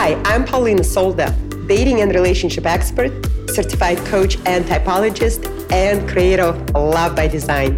Hi, 0.00 0.14
I'm 0.24 0.44
Polina 0.44 0.84
Solda, 0.84 1.36
dating 1.66 2.02
and 2.02 2.14
relationship 2.14 2.66
expert, 2.66 3.10
certified 3.50 3.98
coach 4.06 4.36
and 4.46 4.64
typologist, 4.64 5.50
and 5.72 6.08
creator 6.08 6.44
of 6.44 6.70
Love 6.70 7.16
by 7.16 7.26
Design. 7.26 7.74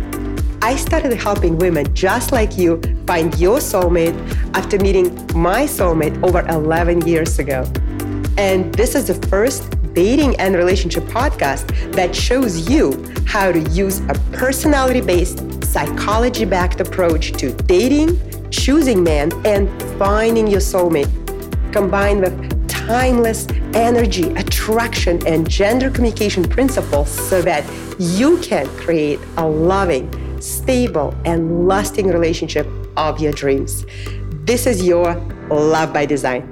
I 0.61 0.77
started 0.77 1.15
helping 1.15 1.57
women 1.57 1.95
just 1.95 2.31
like 2.31 2.59
you 2.59 2.79
find 3.07 3.35
your 3.39 3.57
soulmate 3.57 4.15
after 4.55 4.79
meeting 4.79 5.07
my 5.35 5.63
soulmate 5.63 6.23
over 6.23 6.47
11 6.47 7.07
years 7.07 7.39
ago. 7.39 7.65
And 8.37 8.71
this 8.75 8.95
is 8.95 9.07
the 9.07 9.15
first 9.29 9.75
dating 9.95 10.39
and 10.39 10.57
relationship 10.57 11.05
podcast 11.05 11.95
that 11.95 12.15
shows 12.15 12.69
you 12.69 13.03
how 13.25 13.51
to 13.51 13.61
use 13.71 14.01
a 14.11 14.15
personality 14.31 15.01
based, 15.01 15.65
psychology 15.65 16.45
backed 16.45 16.81
approach 16.81 17.33
to 17.41 17.55
dating, 17.63 18.21
choosing 18.51 19.03
men, 19.03 19.33
and 19.47 19.71
finding 19.99 20.47
your 20.47 20.61
soulmate, 20.61 21.20
combined 21.73 22.21
with 22.21 22.69
timeless 22.69 23.47
energy, 23.75 24.33
attraction, 24.35 25.25
and 25.27 25.49
gender 25.49 25.91
communication 25.91 26.45
principles 26.45 27.09
so 27.09 27.41
that 27.43 27.65
you 27.99 28.39
can 28.39 28.67
create 28.77 29.21
a 29.37 29.47
loving, 29.47 30.11
stable, 30.41 31.15
and 31.25 31.69
lasting 31.69 32.09
relationship 32.09 32.67
of 32.97 33.21
your 33.21 33.33
dreams. 33.33 33.85
This 34.45 34.67
is 34.67 34.85
your 34.87 35.15
Love 35.51 35.93
by 35.93 36.07
Design. 36.07 36.49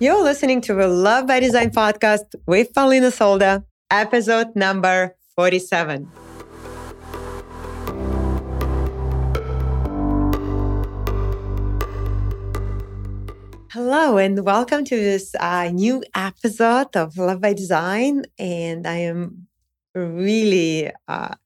You're 0.00 0.22
listening 0.22 0.60
to 0.62 0.74
the 0.74 0.86
Love 0.86 1.26
by 1.26 1.40
Design 1.40 1.70
podcast 1.70 2.34
with 2.46 2.72
Polina 2.72 3.10
Solda, 3.10 3.64
episode 3.90 4.54
number 4.54 5.16
47. 5.34 6.27
Hello, 13.80 14.16
and 14.18 14.44
welcome 14.44 14.82
to 14.82 14.96
this 14.96 15.36
uh, 15.38 15.70
new 15.72 16.02
episode 16.12 16.96
of 16.96 17.16
Love 17.16 17.40
by 17.40 17.52
Design. 17.52 18.24
And 18.36 18.84
I 18.88 18.96
am 18.96 19.46
really 19.94 20.90
uh, 21.06 21.36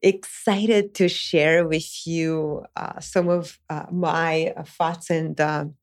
excited 0.00 0.94
to 0.94 1.10
share 1.10 1.68
with 1.68 2.06
you 2.06 2.64
uh, 2.76 2.98
some 3.00 3.28
of 3.28 3.58
uh, 3.68 3.84
my 3.92 4.54
thoughts 4.64 5.10
and 5.10 5.38
um, 5.38 5.74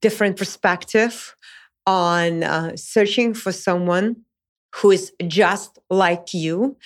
different 0.00 0.38
perspective 0.38 1.36
on 1.86 2.42
uh, 2.42 2.74
searching 2.74 3.34
for 3.34 3.52
someone 3.52 4.22
who 4.76 4.90
is 4.90 5.12
just 5.26 5.78
like 5.90 6.32
you 6.32 6.78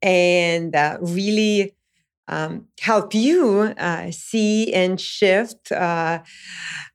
and 0.00 0.74
uh, 0.74 0.96
really 1.02 1.75
um, 2.28 2.66
help 2.80 3.14
you 3.14 3.74
uh, 3.78 4.10
see 4.10 4.72
and 4.72 5.00
shift 5.00 5.70
uh, 5.72 6.20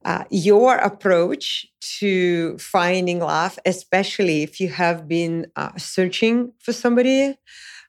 uh, 0.03 0.23
your 0.29 0.75
approach 0.75 1.65
to 1.99 2.57
finding 2.57 3.19
love, 3.19 3.57
especially 3.65 4.43
if 4.43 4.59
you 4.59 4.69
have 4.69 5.07
been 5.07 5.47
uh, 5.55 5.75
searching 5.77 6.51
for 6.59 6.73
somebody 6.73 7.38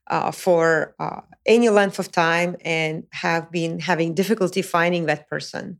uh, 0.08 0.30
for 0.30 0.94
any 1.46 1.68
length 1.68 1.98
of 1.98 2.12
time 2.12 2.56
and 2.64 3.04
have 3.12 3.50
been 3.50 3.80
having 3.80 4.14
difficulty 4.14 4.62
finding 4.62 5.06
that 5.06 5.28
person. 5.28 5.78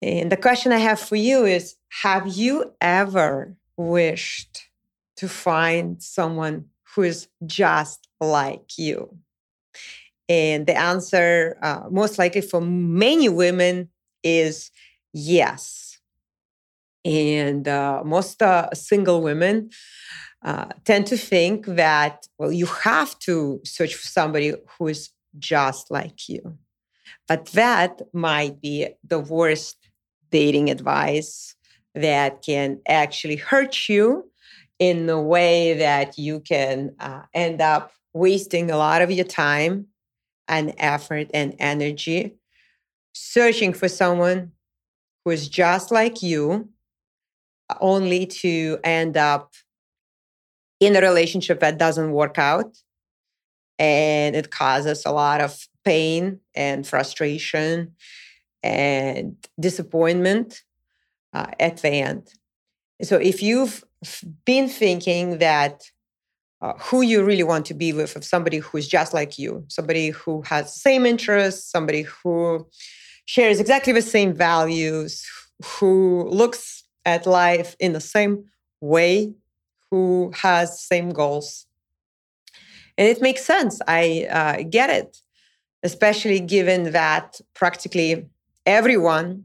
And 0.00 0.30
the 0.30 0.36
question 0.36 0.72
I 0.72 0.78
have 0.78 1.00
for 1.00 1.16
you 1.16 1.44
is 1.44 1.76
Have 2.02 2.28
you 2.28 2.72
ever 2.80 3.56
wished 3.76 4.68
to 5.16 5.28
find 5.28 6.02
someone 6.02 6.66
who 6.94 7.02
is 7.02 7.28
just 7.44 8.08
like 8.20 8.78
you? 8.78 9.18
And 10.28 10.66
the 10.66 10.76
answer, 10.76 11.56
uh, 11.62 11.84
most 11.90 12.18
likely 12.18 12.42
for 12.42 12.60
many 12.60 13.28
women, 13.28 13.88
is 14.22 14.70
yes. 15.12 15.98
And 17.04 17.66
uh, 17.66 18.02
most 18.04 18.42
uh, 18.42 18.68
single 18.74 19.22
women 19.22 19.70
uh, 20.44 20.66
tend 20.84 21.06
to 21.06 21.16
think 21.16 21.66
that, 21.66 22.26
well, 22.38 22.52
you 22.52 22.66
have 22.66 23.18
to 23.20 23.60
search 23.64 23.94
for 23.94 24.06
somebody 24.06 24.54
who 24.78 24.88
is 24.88 25.10
just 25.38 25.90
like 25.90 26.28
you. 26.28 26.58
But 27.26 27.46
that 27.46 28.02
might 28.12 28.60
be 28.60 28.88
the 29.04 29.18
worst 29.18 29.76
dating 30.30 30.70
advice 30.70 31.54
that 31.94 32.42
can 32.42 32.80
actually 32.86 33.36
hurt 33.36 33.88
you 33.88 34.30
in 34.78 35.08
a 35.08 35.20
way 35.20 35.74
that 35.74 36.18
you 36.18 36.40
can 36.40 36.94
uh, 37.00 37.22
end 37.34 37.60
up 37.60 37.92
wasting 38.12 38.70
a 38.70 38.76
lot 38.76 39.02
of 39.02 39.10
your 39.10 39.24
time 39.24 39.86
and 40.48 40.74
effort 40.78 41.30
and 41.34 41.54
energy 41.58 42.38
searching 43.18 43.72
for 43.72 43.88
someone 43.88 44.52
who 45.24 45.32
is 45.32 45.48
just 45.48 45.90
like 45.90 46.22
you, 46.22 46.68
only 47.80 48.26
to 48.26 48.78
end 48.84 49.16
up 49.16 49.52
in 50.80 50.96
a 50.96 51.00
relationship 51.00 51.60
that 51.60 51.78
doesn't 51.78 52.12
work 52.12 52.38
out. 52.38 52.78
And 53.78 54.34
it 54.34 54.50
causes 54.50 55.04
a 55.04 55.12
lot 55.12 55.40
of 55.40 55.56
pain 55.84 56.40
and 56.54 56.86
frustration 56.86 57.94
and 58.62 59.36
disappointment 59.60 60.62
uh, 61.32 61.46
at 61.60 61.78
the 61.78 61.90
end. 61.90 62.32
So 63.02 63.16
if 63.16 63.42
you've 63.42 63.84
been 64.44 64.68
thinking 64.68 65.38
that 65.38 65.82
uh, 66.60 66.72
who 66.78 67.02
you 67.02 67.22
really 67.24 67.44
want 67.44 67.66
to 67.66 67.74
be 67.74 67.92
with, 67.92 68.16
of 68.16 68.24
somebody 68.24 68.58
who's 68.58 68.88
just 68.88 69.14
like 69.14 69.38
you, 69.38 69.64
somebody 69.68 70.10
who 70.10 70.42
has 70.42 70.72
the 70.72 70.78
same 70.80 71.06
interests, 71.06 71.70
somebody 71.70 72.02
who 72.02 72.66
shares 73.26 73.60
exactly 73.60 73.92
the 73.92 74.02
same 74.02 74.32
values, 74.32 75.24
who 75.64 76.28
looks 76.28 76.84
at 77.04 77.26
life 77.26 77.76
in 77.78 77.92
the 77.92 78.00
same 78.00 78.44
way, 78.80 79.32
who 79.90 80.32
has 80.34 80.80
same 80.80 81.10
goals. 81.10 81.66
And 82.96 83.06
it 83.06 83.22
makes 83.22 83.44
sense. 83.44 83.80
I 83.86 84.26
uh, 84.30 84.64
get 84.68 84.90
it, 84.90 85.18
especially 85.82 86.40
given 86.40 86.92
that 86.92 87.40
practically 87.54 88.26
everyone, 88.66 89.44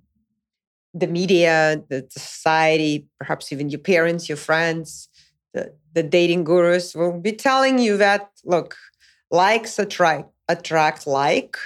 the 0.96 1.08
media, 1.08 1.84
the 1.90 2.08
society, 2.10 3.06
perhaps 3.20 3.52
even 3.52 3.70
your 3.70 3.80
parents, 3.80 4.28
your 4.28 4.38
friends, 4.38 5.10
the, 5.54 5.74
the 5.94 6.04
dating 6.04 6.44
gurus 6.44 6.96
will 6.96 7.20
be 7.20 7.32
telling 7.32 7.80
you 7.80 7.98
that 7.98 8.32
look, 8.44 8.76
likes 9.32 9.80
attract 9.80 10.30
attract 10.50 11.08
like. 11.08 11.58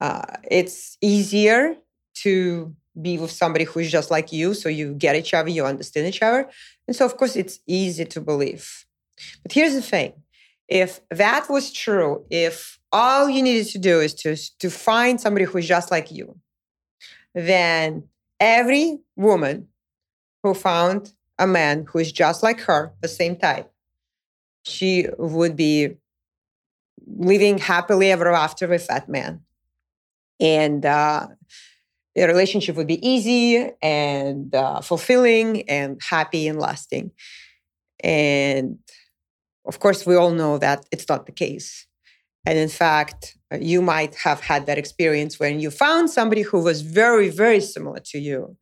Uh, 0.00 0.22
it's 0.50 0.98
easier 1.00 1.76
to 2.14 2.74
be 3.00 3.18
with 3.18 3.30
somebody 3.30 3.64
who 3.64 3.80
is 3.80 3.90
just 3.90 4.10
like 4.10 4.32
you, 4.32 4.52
so 4.52 4.68
you 4.68 4.94
get 4.94 5.16
each 5.16 5.32
other, 5.32 5.48
you 5.48 5.64
understand 5.64 6.06
each 6.06 6.22
other, 6.22 6.48
and 6.86 6.94
so 6.96 7.04
of 7.04 7.16
course 7.16 7.36
it's 7.36 7.60
easy 7.66 8.04
to 8.04 8.20
believe. 8.20 8.84
But 9.42 9.52
here's 9.52 9.74
the 9.74 9.82
thing: 9.82 10.12
if 10.68 11.00
that 11.10 11.48
was 11.48 11.72
true, 11.72 12.24
if 12.30 12.78
all 12.90 13.28
you 13.28 13.42
needed 13.42 13.68
to 13.72 13.78
do 13.78 14.00
is 14.00 14.14
to 14.14 14.36
to 14.58 14.70
find 14.70 15.20
somebody 15.20 15.46
who 15.46 15.58
is 15.58 15.66
just 15.66 15.90
like 15.90 16.10
you, 16.10 16.36
then 17.34 18.04
every 18.40 18.98
woman 19.16 19.68
who 20.42 20.52
found 20.54 21.12
a 21.38 21.46
man 21.46 21.86
who 21.88 21.98
is 21.98 22.12
just 22.12 22.42
like 22.42 22.60
her, 22.60 22.92
the 23.00 23.08
same 23.08 23.36
type, 23.36 23.70
she 24.64 25.06
would 25.18 25.56
be 25.56 25.96
living 27.06 27.58
happily 27.58 28.12
ever 28.12 28.32
after 28.32 28.68
with 28.68 28.86
that 28.86 29.08
man. 29.08 29.40
And 30.40 30.84
uh, 30.84 31.28
the 32.14 32.26
relationship 32.26 32.76
would 32.76 32.86
be 32.86 33.06
easy 33.06 33.70
and 33.80 34.54
uh, 34.54 34.80
fulfilling 34.80 35.68
and 35.68 36.00
happy 36.08 36.48
and 36.48 36.58
lasting. 36.58 37.12
And 38.02 38.78
of 39.66 39.78
course, 39.78 40.04
we 40.04 40.16
all 40.16 40.32
know 40.32 40.58
that 40.58 40.84
it's 40.90 41.08
not 41.08 41.26
the 41.26 41.32
case. 41.32 41.86
And 42.44 42.58
in 42.58 42.68
fact, 42.68 43.38
uh, 43.52 43.58
you 43.60 43.80
might 43.80 44.16
have 44.16 44.40
had 44.40 44.66
that 44.66 44.78
experience 44.78 45.38
when 45.38 45.60
you 45.60 45.70
found 45.70 46.10
somebody 46.10 46.42
who 46.42 46.60
was 46.60 46.82
very, 46.82 47.28
very 47.28 47.60
similar 47.60 48.00
to 48.06 48.18
you 48.18 48.56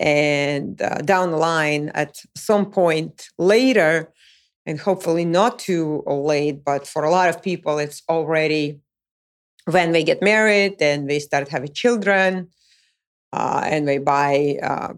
and 0.00 0.80
uh, 0.82 0.98
down 0.98 1.30
the 1.30 1.36
line 1.36 1.90
at 1.94 2.22
some 2.36 2.70
point 2.70 3.28
later 3.38 4.12
and 4.66 4.80
hopefully 4.80 5.24
not 5.24 5.58
too 5.58 6.02
late 6.06 6.64
but 6.64 6.86
for 6.86 7.04
a 7.04 7.10
lot 7.10 7.28
of 7.28 7.42
people 7.42 7.78
it's 7.78 8.02
already 8.08 8.80
when 9.66 9.92
they 9.92 10.04
get 10.04 10.22
married 10.22 10.76
and 10.80 11.08
they 11.08 11.18
start 11.18 11.48
having 11.48 11.72
children 11.72 12.48
uh, 13.32 13.62
and 13.64 13.88
they 13.88 13.98
buy 13.98 14.58
uh, 14.62 14.92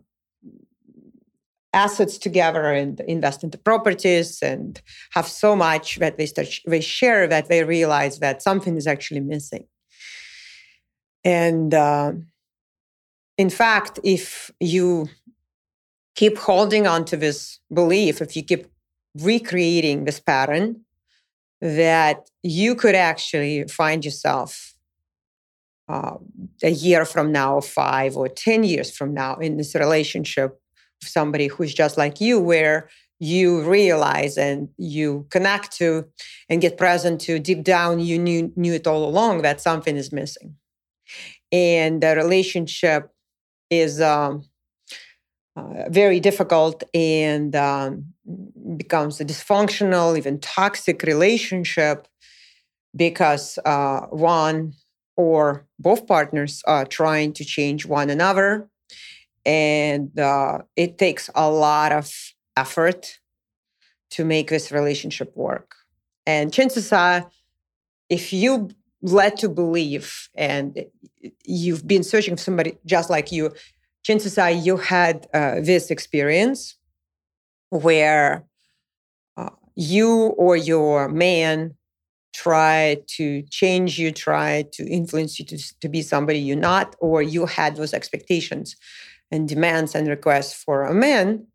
assets 1.77 2.17
together 2.17 2.73
and 2.73 3.01
invest 3.01 3.45
into 3.45 3.59
properties 3.59 4.43
and 4.43 4.81
have 5.13 5.27
so 5.27 5.55
much 5.55 5.97
that 5.97 6.17
they 6.17 6.27
start 6.27 6.49
they 6.67 6.81
share 6.81 7.27
that 7.29 7.49
they 7.49 7.63
realize 7.65 8.19
that 8.19 8.43
something 8.43 8.77
is 8.77 8.87
actually 8.87 9.21
missing. 9.21 9.67
And 11.23 11.75
uh, 11.75 12.13
in 13.39 13.51
fact, 13.51 13.99
if 14.03 14.51
you 14.61 15.09
keep 16.15 16.39
holding 16.39 16.87
on 16.87 17.05
to 17.05 17.17
this 17.17 17.61
belief, 17.73 18.23
if 18.23 18.35
you 18.35 18.43
keep 18.43 18.67
recreating 19.21 20.05
this 20.05 20.21
pattern, 20.21 20.83
that 21.61 22.29
you 22.43 22.75
could 22.75 22.95
actually 22.95 23.65
find 23.69 24.05
yourself 24.05 24.75
uh, 25.89 26.17
a 26.63 26.71
year 26.71 27.05
from 27.05 27.31
now, 27.31 27.61
five 27.61 28.17
or 28.17 28.29
10 28.29 28.65
years 28.65 28.95
from 28.95 29.15
now, 29.15 29.37
in 29.37 29.57
this 29.57 29.75
relationship 29.75 30.61
with 31.01 31.09
somebody 31.09 31.47
who's 31.47 31.75
just 31.75 31.97
like 31.97 32.21
you, 32.21 32.41
where 32.41 32.89
you 33.19 33.63
realize 33.63 34.37
and 34.37 34.69
you 34.77 35.27
connect 35.31 35.73
to 35.77 36.05
and 36.49 36.61
get 36.61 36.77
present 36.77 37.21
to 37.23 37.39
deep 37.39 37.63
down, 37.63 38.01
you 38.01 38.19
knew, 38.19 38.53
knew 38.57 38.75
it 38.75 38.87
all 38.87 39.09
along 39.09 39.43
that 39.43 39.61
something 39.61 39.97
is 39.97 40.13
missing. 40.13 40.57
And 41.53 42.03
the 42.03 42.17
relationship 42.17 43.11
is 43.71 44.01
um, 44.01 44.45
uh, 45.57 45.89
very 45.89 46.21
difficult 46.21 46.83
and 46.93 47.55
um, 47.57 48.07
becomes 48.77 49.21
a 49.21 49.25
dysfunctional, 49.25 50.17
even 50.17 50.39
toxic 50.41 51.03
relationship 51.03 52.09
because 52.95 53.59
uh, 53.65 54.01
one 54.11 54.73
or 55.17 55.67
both 55.79 56.07
partners 56.07 56.63
are 56.67 56.85
trying 56.85 57.33
to 57.33 57.45
change 57.45 57.87
one 57.87 58.11
another. 58.11 58.69
And 59.45 60.19
uh, 60.19 60.59
it 60.77 60.99
takes 60.99 61.31
a 61.35 61.51
lot 61.51 61.93
of 61.93 62.13
effort 62.57 63.19
to 64.11 64.25
make 64.25 64.51
this 64.51 64.73
relationship 64.73 65.37
work. 65.37 65.75
And 66.27 66.53
chances 66.53 66.93
are, 66.93 67.31
if 68.09 68.33
you 68.33 68.71
led 69.03 69.37
to 69.39 69.49
believe 69.49 70.29
and 70.35 70.85
you've 71.45 71.87
been 71.87 72.03
searching 72.03 72.37
for 72.37 72.43
somebody 72.43 72.79
just 72.87 73.11
like 73.11 73.31
you, 73.31 73.53
chances 74.05 74.39
are 74.39 74.51
you 74.51 74.77
had 74.77 75.27
uh, 75.35 75.57
this 75.61 75.91
experience 75.91 76.77
where 77.71 78.45
uh, 79.37 79.51
you 79.75 80.09
or 80.39 80.57
your 80.57 81.09
man 81.09 81.75
try 82.35 82.99
to 83.07 83.43
change 83.51 83.99
you, 83.99 84.13
try 84.13 84.65
to 84.73 84.87
influence 84.87 85.39
you 85.39 85.45
to, 85.45 85.59
to 85.81 85.89
be 85.89 86.03
somebody 86.03 86.39
you're 86.39 86.57
not, 86.57 86.95
or 87.01 87.23
you 87.23 87.47
had 87.47 87.77
those 87.77 87.95
expectations 87.95 88.77
and 89.31 89.49
demands 89.49 89.95
and 89.95 90.07
requests 90.07 90.53
for 90.53 90.83
a 90.83 90.95
man 90.95 91.47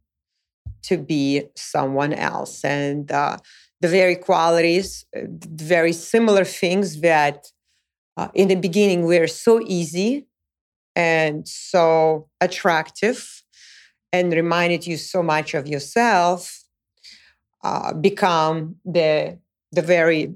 to 0.84 0.98
be 0.98 1.44
someone 1.56 2.14
else. 2.14 2.64
And 2.66 3.12
uh, 3.12 3.38
the 3.82 3.88
very 3.88 4.16
qualities, 4.16 5.06
uh, 5.16 5.22
very 5.28 5.94
similar 5.94 6.46
things 6.46 7.02
that 7.02 7.48
uh, 8.18 8.30
in 8.34 8.48
the 8.48 8.56
beginning 8.56 9.04
were 9.04 9.28
so 9.28 9.62
easy 9.66 10.28
and 10.96 11.48
so 11.48 12.28
attractive 12.40 13.44
and 14.14 14.34
reminded 14.34 14.86
you 14.86 14.98
so 14.98 15.24
much 15.24 15.54
of 15.54 15.68
yourself 15.68 16.64
uh, 17.64 17.94
become 17.94 18.76
the 18.86 19.38
the 19.72 19.82
very 19.82 20.34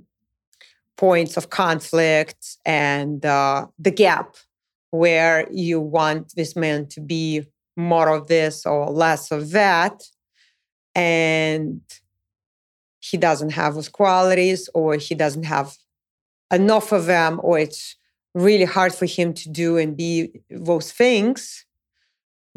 points 0.97 1.35
of 1.35 1.49
conflict 1.49 2.57
and 2.65 3.25
uh, 3.25 3.67
the 3.77 3.91
gap 3.91 4.35
where 4.91 5.47
you 5.51 5.79
want 5.79 6.33
this 6.35 6.55
man 6.55 6.87
to 6.87 7.01
be 7.01 7.43
more 7.75 8.09
of 8.15 8.27
this 8.27 8.65
or 8.65 8.89
less 8.89 9.31
of 9.31 9.51
that. 9.51 10.03
And 10.93 11.81
he 13.09 13.17
doesn't 13.17 13.51
have 13.51 13.75
those 13.75 13.89
qualities 13.89 14.69
or 14.73 14.95
he 14.95 15.13
doesn't 15.15 15.43
have 15.43 15.75
enough 16.51 16.91
of 16.91 17.05
them 17.05 17.39
or 17.43 17.59
it's 17.59 17.95
really 18.33 18.65
hard 18.65 18.93
for 18.93 19.05
him 19.05 19.33
to 19.33 19.49
do 19.49 19.77
and 19.77 19.95
be 19.95 20.29
those 20.49 20.91
things 20.91 21.65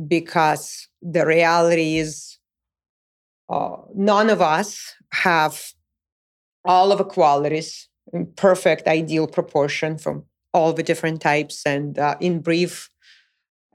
because 0.06 0.88
the 1.02 1.24
reality 1.26 1.98
is 1.98 2.38
uh, 3.50 3.76
none 3.94 4.30
of 4.30 4.40
us 4.40 4.94
have 5.12 5.72
all 6.64 6.92
of 6.92 6.98
the 6.98 7.04
qualities 7.04 7.88
in 8.12 8.26
perfect 8.36 8.86
ideal 8.88 9.26
proportion 9.26 9.98
from 9.98 10.24
all 10.54 10.72
the 10.72 10.82
different 10.82 11.20
types 11.20 11.62
and 11.66 11.98
uh, 11.98 12.16
in 12.20 12.40
brief 12.40 12.90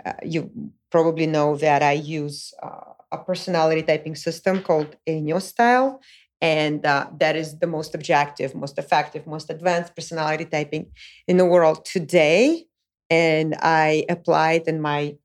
uh, 0.05 0.13
you 0.23 0.51
probably 0.91 1.27
know 1.27 1.55
that 1.55 1.81
i 1.81 1.93
use 1.93 2.53
uh, 2.63 2.93
a 3.13 3.17
personality 3.19 3.83
typing 3.83 4.15
system 4.15 4.61
called 4.61 4.97
Enneagram 5.07 5.41
style. 5.41 6.01
And 6.43 6.85
uh, 6.85 7.07
that 7.19 7.37
is 7.37 7.59
the 7.59 7.67
most 7.67 7.95
objective, 7.95 8.53
most 8.53 8.77
effective, 8.77 9.25
most 9.25 9.49
advanced 9.49 9.95
personality 9.95 10.43
typing 10.43 10.91
in 11.25 11.37
the 11.37 11.45
world 11.45 11.85
today. 11.85 12.65
And 13.09 13.55
I 13.61 14.05
applied 14.09 14.67
in 14.67 14.81
my 14.81 15.15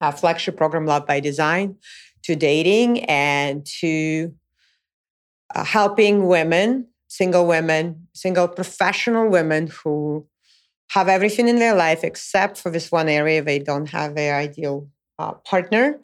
uh, 0.00 0.10
flagship 0.10 0.56
program, 0.56 0.86
Love 0.86 1.06
by 1.06 1.20
Design, 1.20 1.76
to 2.22 2.34
dating 2.34 3.04
and 3.04 3.66
to 3.80 4.34
uh, 5.54 5.64
helping 5.64 6.26
women, 6.26 6.88
single 7.08 7.46
women, 7.46 8.08
single 8.14 8.48
professional 8.48 9.28
women 9.28 9.66
who 9.84 10.26
have 10.92 11.08
everything 11.08 11.46
in 11.46 11.58
their 11.58 11.74
life 11.74 12.02
except 12.04 12.56
for 12.56 12.70
this 12.70 12.90
one 12.90 13.08
area 13.08 13.42
they 13.42 13.58
don't 13.58 13.90
have 13.90 14.14
their 14.14 14.36
ideal 14.36 14.88
uh, 15.18 15.32
partner 15.32 16.00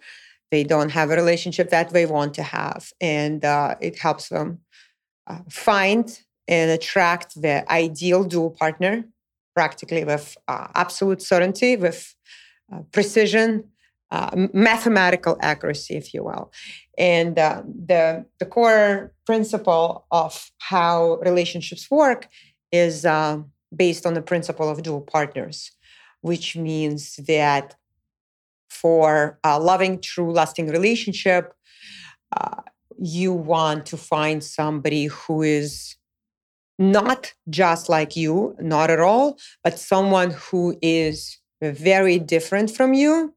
they 0.50 0.64
don't 0.64 0.90
have 0.90 1.10
a 1.10 1.14
relationship 1.14 1.70
that 1.70 1.90
they 1.90 2.06
want 2.06 2.34
to 2.34 2.42
have. 2.42 2.92
And 3.00 3.44
uh, 3.44 3.76
it 3.80 3.98
helps 3.98 4.28
them 4.28 4.60
uh, 5.26 5.40
find 5.50 6.20
and 6.46 6.70
attract 6.70 7.40
the 7.40 7.70
ideal 7.70 8.24
dual 8.24 8.50
partner 8.50 9.04
practically 9.54 10.04
with 10.04 10.36
uh, 10.46 10.68
absolute 10.74 11.20
certainty, 11.20 11.76
with 11.76 12.14
uh, 12.72 12.80
precision, 12.92 13.64
uh, 14.10 14.30
mathematical 14.54 15.36
accuracy, 15.42 15.96
if 15.96 16.14
you 16.14 16.24
will. 16.24 16.50
And 16.96 17.38
uh, 17.38 17.62
the, 17.66 18.24
the 18.38 18.46
core 18.46 19.12
principle 19.26 20.06
of 20.10 20.50
how 20.58 21.16
relationships 21.16 21.90
work 21.90 22.28
is 22.72 23.04
based 23.74 24.06
on 24.06 24.14
the 24.14 24.22
principle 24.22 24.68
of 24.70 24.82
dual 24.82 25.02
partners, 25.02 25.72
which 26.22 26.56
means 26.56 27.16
that 27.26 27.74
for 28.68 29.38
a 29.44 29.58
loving, 29.58 30.00
true, 30.00 30.32
lasting 30.32 30.68
relationship, 30.68 31.52
uh, 32.36 32.62
you 32.98 33.32
want 33.32 33.86
to 33.86 33.96
find 33.96 34.42
somebody 34.42 35.06
who 35.06 35.42
is 35.42 35.96
not 36.78 37.32
just 37.50 37.88
like 37.88 38.16
you, 38.16 38.54
not 38.60 38.90
at 38.90 39.00
all, 39.00 39.38
but 39.64 39.78
someone 39.78 40.30
who 40.30 40.78
is 40.80 41.38
very 41.60 42.18
different 42.18 42.70
from 42.70 42.94
you. 42.94 43.34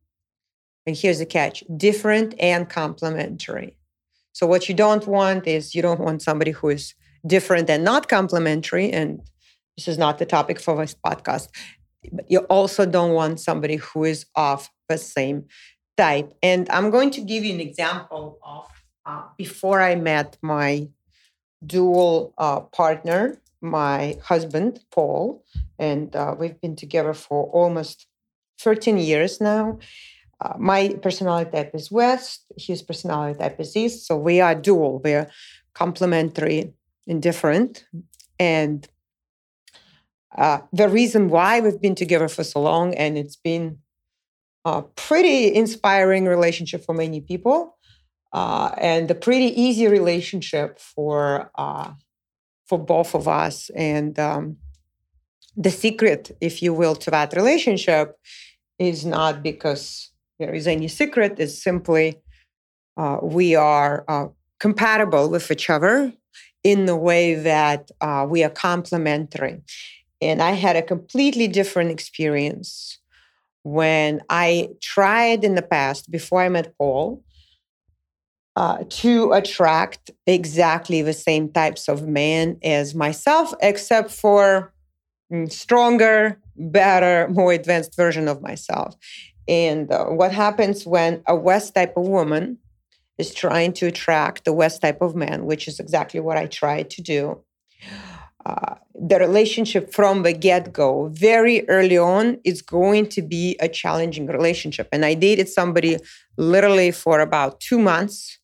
And 0.85 0.95
here's 0.95 1.19
the 1.19 1.25
catch 1.25 1.63
different 1.77 2.35
and 2.39 2.69
complementary. 2.69 3.77
So, 4.33 4.47
what 4.47 4.69
you 4.69 4.75
don't 4.75 5.05
want 5.07 5.47
is 5.47 5.75
you 5.75 5.81
don't 5.81 5.99
want 5.99 6.21
somebody 6.21 6.51
who 6.51 6.69
is 6.69 6.93
different 7.25 7.69
and 7.69 7.83
not 7.83 8.07
complementary. 8.07 8.91
And 8.91 9.21
this 9.77 9.87
is 9.87 9.97
not 9.97 10.17
the 10.17 10.25
topic 10.25 10.59
for 10.59 10.77
this 10.77 10.95
podcast. 10.95 11.49
But 12.11 12.25
you 12.29 12.39
also 12.49 12.85
don't 12.85 13.13
want 13.13 13.39
somebody 13.39 13.75
who 13.77 14.05
is 14.05 14.25
of 14.35 14.69
the 14.89 14.97
same 14.97 15.45
type. 15.97 16.33
And 16.41 16.69
I'm 16.69 16.89
going 16.89 17.11
to 17.11 17.21
give 17.21 17.43
you 17.43 17.53
an 17.53 17.59
example 17.59 18.39
of 18.43 18.67
uh, 19.05 19.23
before 19.37 19.81
I 19.81 19.95
met 19.95 20.37
my 20.41 20.89
dual 21.65 22.33
uh, 22.37 22.61
partner, 22.61 23.41
my 23.61 24.17
husband, 24.23 24.79
Paul, 24.91 25.43
and 25.77 26.15
uh, 26.15 26.35
we've 26.37 26.59
been 26.61 26.75
together 26.75 27.13
for 27.13 27.45
almost 27.51 28.07
13 28.59 28.97
years 28.97 29.41
now. 29.41 29.79
Uh, 30.39 30.53
my 30.57 30.97
personality 31.01 31.51
type 31.51 31.75
is 31.75 31.91
West, 31.91 32.45
his 32.57 32.81
personality 32.81 33.37
type 33.37 33.59
is 33.59 33.75
East. 33.75 34.07
So 34.07 34.17
we 34.17 34.41
are 34.41 34.55
dual, 34.55 34.99
we're 35.03 35.29
complementary 35.73 36.73
and 37.07 37.21
different. 37.21 37.85
And 38.39 38.87
uh, 40.37 40.59
the 40.71 40.87
reason 40.87 41.29
why 41.29 41.59
we've 41.59 41.81
been 41.81 41.95
together 41.95 42.27
for 42.27 42.43
so 42.43 42.61
long, 42.61 42.93
and 42.95 43.17
it's 43.17 43.35
been 43.35 43.79
a 44.65 44.81
pretty 44.81 45.53
inspiring 45.53 46.25
relationship 46.25 46.85
for 46.85 46.93
many 46.93 47.19
people, 47.21 47.77
uh, 48.33 48.71
and 48.77 49.09
a 49.11 49.15
pretty 49.15 49.61
easy 49.61 49.87
relationship 49.87 50.79
for 50.79 51.51
uh, 51.55 51.91
for 52.65 52.79
both 52.79 53.13
of 53.13 53.27
us. 53.27 53.69
And 53.75 54.17
um, 54.17 54.57
the 55.57 55.71
secret, 55.71 56.31
if 56.39 56.61
you 56.61 56.73
will, 56.73 56.95
to 56.95 57.11
that 57.11 57.33
relationship 57.33 58.17
is 58.79 59.05
not 59.05 59.43
because 59.43 60.11
there 60.39 60.53
is 60.53 60.67
any 60.67 60.87
secret. 60.87 61.39
It's 61.39 61.61
simply 61.61 62.21
uh, 62.95 63.17
we 63.21 63.55
are 63.55 64.05
uh, 64.07 64.27
compatible 64.59 65.29
with 65.29 65.51
each 65.51 65.69
other 65.69 66.13
in 66.63 66.85
the 66.85 66.95
way 66.95 67.35
that 67.35 67.91
uh, 67.99 68.25
we 68.29 68.43
are 68.43 68.49
complementary. 68.49 69.61
And 70.21 70.41
I 70.41 70.51
had 70.51 70.75
a 70.75 70.81
completely 70.81 71.47
different 71.47 71.91
experience 71.91 72.99
when 73.63 74.21
I 74.29 74.69
tried 74.81 75.43
in 75.43 75.55
the 75.55 75.61
past, 75.61 76.09
before 76.09 76.41
I 76.41 76.49
met 76.49 76.75
Paul, 76.77 77.23
uh, 78.55 78.83
to 78.89 79.31
attract 79.31 80.11
exactly 80.27 81.01
the 81.01 81.13
same 81.13 81.49
types 81.49 81.87
of 81.87 82.07
men 82.07 82.57
as 82.63 82.93
myself, 82.93 83.53
except 83.61 84.11
for 84.11 84.73
mm, 85.31 85.51
stronger, 85.51 86.39
better, 86.55 87.27
more 87.31 87.53
advanced 87.53 87.95
version 87.95 88.27
of 88.27 88.41
myself. 88.41 88.95
And 89.47 89.91
uh, 89.91 90.05
what 90.05 90.31
happens 90.31 90.85
when 90.85 91.23
a 91.27 91.35
West 91.35 91.75
type 91.75 91.95
of 91.97 92.07
woman 92.07 92.57
is 93.17 93.33
trying 93.33 93.73
to 93.73 93.87
attract 93.87 94.45
the 94.45 94.53
West 94.53 94.81
type 94.81 95.01
of 95.01 95.15
man, 95.15 95.45
which 95.45 95.67
is 95.67 95.79
exactly 95.79 96.19
what 96.19 96.37
I 96.37 96.47
tried 96.47 96.89
to 96.91 97.01
do 97.01 97.43
uh, 98.45 98.75
the 98.95 99.19
relationship 99.19 99.93
from 99.93 100.23
the 100.23 100.33
get 100.33 100.73
go, 100.73 101.09
very 101.11 101.67
early 101.69 101.97
on, 101.97 102.39
is 102.43 102.61
going 102.61 103.07
to 103.07 103.21
be 103.21 103.57
a 103.59 103.67
challenging 103.67 104.27
relationship. 104.27 104.87
And 104.91 105.05
I 105.05 105.13
dated 105.13 105.49
somebody 105.49 105.97
literally 106.37 106.91
for 106.91 107.19
about 107.19 107.59
two 107.59 107.79
months 107.79 108.39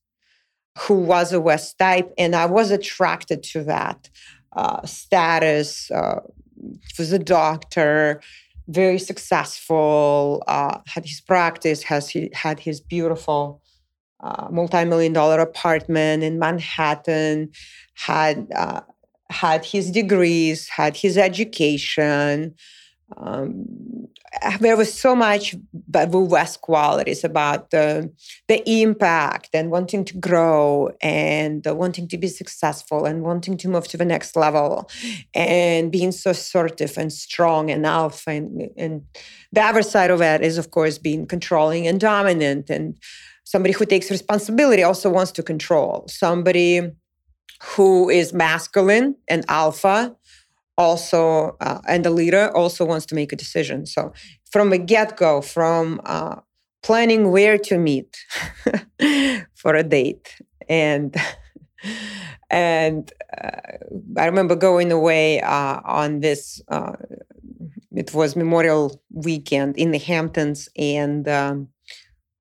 who 0.79 0.95
was 0.95 1.33
a 1.33 1.41
West 1.41 1.77
type, 1.79 2.13
and 2.17 2.35
I 2.35 2.45
was 2.45 2.69
attracted 2.71 3.41
to 3.43 3.63
that 3.63 4.09
uh, 4.55 4.85
status. 4.85 5.89
Uh, 5.89 6.19
was 6.97 7.11
a 7.11 7.19
doctor, 7.19 8.21
very 8.67 8.99
successful, 8.99 10.43
uh, 10.47 10.79
had 10.87 11.05
his 11.05 11.21
practice, 11.21 11.83
has 11.83 12.09
he 12.09 12.29
had 12.33 12.59
his 12.59 12.81
beautiful 12.81 13.61
uh, 14.19 14.47
multi-million 14.51 15.13
dollar 15.13 15.39
apartment 15.39 16.23
in 16.23 16.39
Manhattan, 16.39 17.51
had 17.93 18.47
uh, 18.55 18.81
had 19.29 19.65
his 19.65 19.91
degrees, 19.91 20.67
had 20.69 20.95
his 20.97 21.17
education. 21.17 22.55
Um, 23.15 24.07
there 24.59 24.75
was 24.75 24.93
so 24.93 25.15
much 25.15 25.55
West 25.87 26.61
qualities 26.61 27.23
about 27.23 27.69
the, 27.71 28.11
the 28.47 28.81
impact 28.81 29.49
and 29.53 29.71
wanting 29.71 30.03
to 30.05 30.17
grow 30.17 30.91
and 31.01 31.65
wanting 31.65 32.07
to 32.09 32.17
be 32.17 32.27
successful 32.27 33.05
and 33.05 33.23
wanting 33.23 33.57
to 33.57 33.69
move 33.69 33.87
to 33.87 33.97
the 33.97 34.05
next 34.05 34.35
level 34.35 34.89
and 35.33 35.91
being 35.91 36.11
so 36.11 36.31
assertive 36.31 36.97
and 36.97 37.11
strong 37.13 37.71
and 37.71 37.85
alpha. 37.85 38.31
And, 38.31 38.69
and 38.77 39.03
the 39.51 39.61
other 39.61 39.81
side 39.81 40.11
of 40.11 40.21
it 40.21 40.41
is, 40.41 40.57
of 40.57 40.71
course, 40.71 40.97
being 40.97 41.25
controlling 41.25 41.87
and 41.87 41.99
dominant. 41.99 42.69
And 42.69 42.97
somebody 43.45 43.73
who 43.73 43.85
takes 43.85 44.11
responsibility 44.11 44.83
also 44.83 45.09
wants 45.09 45.31
to 45.33 45.43
control. 45.43 46.05
Somebody 46.09 46.91
who 47.75 48.09
is 48.09 48.33
masculine 48.33 49.15
and 49.27 49.45
alpha 49.49 50.15
also 50.77 51.57
uh, 51.61 51.79
and 51.87 52.05
the 52.05 52.09
leader 52.11 52.55
also 52.55 52.85
wants 52.85 53.05
to 53.07 53.15
make 53.15 53.33
a 53.33 53.35
decision. 53.35 53.85
So 53.85 54.13
from 54.51 54.69
the 54.69 54.77
get-go 54.77 55.41
from 55.41 55.99
uh, 56.05 56.37
planning 56.83 57.31
where 57.31 57.57
to 57.57 57.77
meet 57.77 58.17
for 59.55 59.75
a 59.75 59.83
date 59.83 60.39
and 60.69 61.15
and 62.49 63.11
uh, 63.43 63.49
i 64.17 64.25
remember 64.25 64.55
going 64.55 64.91
away 64.91 65.41
uh, 65.41 65.79
on 65.83 66.21
this 66.21 66.61
uh, 66.69 66.93
it 67.95 68.13
was 68.13 68.35
memorial 68.35 69.01
weekend 69.11 69.77
in 69.77 69.91
the 69.91 69.97
hamptons 69.97 70.69
and 70.77 71.27
um, 71.27 71.67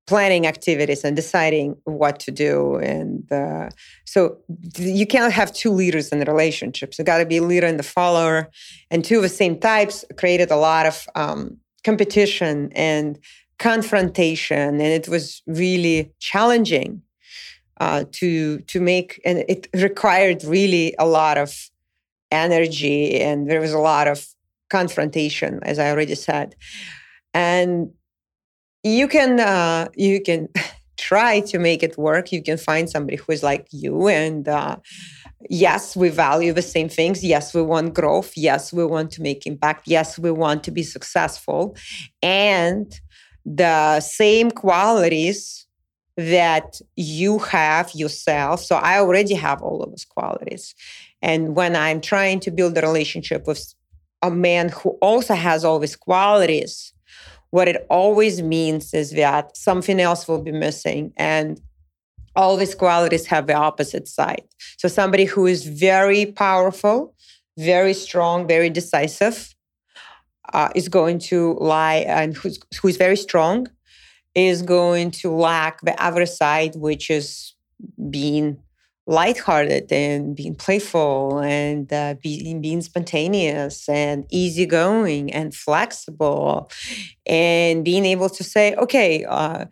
planning 0.07 0.47
activities 0.47 1.03
and 1.03 1.15
deciding 1.15 1.75
what 1.83 2.17
to 2.21 2.31
do. 2.31 2.77
And 2.77 3.29
uh, 3.31 3.69
so 4.05 4.37
you 4.77 5.05
can't 5.05 5.33
have 5.33 5.53
two 5.53 5.71
leaders 5.71 6.09
in 6.09 6.19
the 6.19 6.25
relationships. 6.25 6.97
You 6.97 7.05
got 7.05 7.17
to 7.19 7.25
be 7.25 7.37
a 7.37 7.43
leader 7.43 7.67
and 7.67 7.77
the 7.77 7.83
follower. 7.83 8.49
And 8.89 9.03
two 9.03 9.17
of 9.17 9.21
the 9.23 9.29
same 9.29 9.59
types 9.59 10.05
created 10.17 10.49
a 10.49 10.55
lot 10.55 10.85
of 10.85 11.07
um, 11.15 11.57
competition 11.83 12.71
and 12.73 13.19
confrontation, 13.59 14.79
and 14.81 14.81
it 14.81 15.07
was 15.07 15.41
really 15.45 16.11
challenging 16.19 17.01
uh, 17.79 18.05
to 18.11 18.59
to 18.59 18.79
make. 18.79 19.19
And 19.25 19.43
it 19.49 19.67
required 19.73 20.43
really 20.43 20.95
a 20.99 21.05
lot 21.05 21.37
of 21.37 21.69
energy, 22.31 23.19
and 23.19 23.49
there 23.49 23.59
was 23.59 23.73
a 23.73 23.79
lot 23.79 24.07
of 24.07 24.25
confrontation, 24.69 25.59
as 25.63 25.79
I 25.79 25.89
already 25.89 26.15
said. 26.15 26.55
And 27.33 27.91
you 28.95 29.07
can 29.07 29.39
uh, 29.39 29.87
you 29.95 30.21
can 30.21 30.49
try 30.97 31.39
to 31.41 31.59
make 31.59 31.83
it 31.83 31.97
work. 31.97 32.31
You 32.31 32.41
can 32.41 32.57
find 32.57 32.89
somebody 32.89 33.17
who 33.17 33.31
is 33.31 33.43
like 33.43 33.67
you 33.71 34.07
and 34.07 34.47
uh, 34.47 34.77
yes 35.49 35.95
we 35.95 36.09
value 36.09 36.53
the 36.53 36.61
same 36.61 36.89
things. 36.89 37.23
Yes 37.23 37.53
we 37.53 37.61
want 37.61 37.93
growth. 37.93 38.33
Yes 38.35 38.73
we 38.73 38.85
want 38.85 39.11
to 39.11 39.21
make 39.21 39.45
impact. 39.45 39.87
Yes 39.87 40.17
we 40.17 40.31
want 40.31 40.63
to 40.63 40.71
be 40.71 40.83
successful. 40.83 41.75
And 42.21 42.91
the 43.45 43.99
same 44.01 44.51
qualities 44.51 45.65
that 46.17 46.81
you 46.95 47.37
have 47.39 47.93
yourself. 47.93 48.63
So 48.63 48.75
i 48.75 48.97
already 48.99 49.35
have 49.35 49.61
all 49.61 49.83
of 49.83 49.91
those 49.91 50.05
qualities. 50.05 50.73
And 51.21 51.55
when 51.55 51.75
i'm 51.75 52.01
trying 52.01 52.39
to 52.41 52.51
build 52.51 52.77
a 52.77 52.81
relationship 52.81 53.45
with 53.47 53.73
a 54.23 54.31
man 54.31 54.69
who 54.69 54.89
also 54.99 55.35
has 55.35 55.63
all 55.63 55.79
these 55.79 55.95
qualities 55.95 56.93
what 57.51 57.67
it 57.67 57.85
always 57.89 58.41
means 58.41 58.93
is 58.93 59.11
that 59.11 59.55
something 59.55 59.99
else 59.99 60.27
will 60.27 60.41
be 60.41 60.51
missing. 60.51 61.13
And 61.17 61.61
all 62.35 62.55
these 62.55 62.75
qualities 62.75 63.25
have 63.27 63.47
the 63.47 63.55
opposite 63.55 64.07
side. 64.07 64.43
So, 64.77 64.87
somebody 64.87 65.25
who 65.25 65.47
is 65.47 65.65
very 65.65 66.25
powerful, 66.25 67.15
very 67.57 67.93
strong, 67.93 68.47
very 68.47 68.69
decisive 68.69 69.55
uh, 70.53 70.69
is 70.75 70.87
going 70.87 71.19
to 71.19 71.53
lie, 71.59 72.05
and 72.07 72.35
who's, 72.35 72.59
who 72.81 72.87
is 72.87 72.97
very 72.97 73.17
strong 73.17 73.67
is 74.35 74.61
going 74.61 75.09
to 75.09 75.31
lack 75.31 75.81
the 75.81 75.99
other 76.01 76.27
side, 76.27 76.75
which 76.75 77.09
is 77.09 77.55
being 78.09 78.59
lighthearted 79.07 79.91
and 79.91 80.35
being 80.35 80.53
playful 80.53 81.39
and 81.39 81.91
uh, 81.93 82.15
being, 82.21 82.61
being 82.61 82.81
spontaneous 82.81 83.87
and 83.87 84.25
easygoing 84.29 85.33
and 85.33 85.55
flexible 85.55 86.69
and 87.25 87.85
being 87.85 88.05
able 88.05 88.29
to 88.29 88.43
say, 88.43 88.75
okay, 88.75 89.23
uh, 89.23 89.65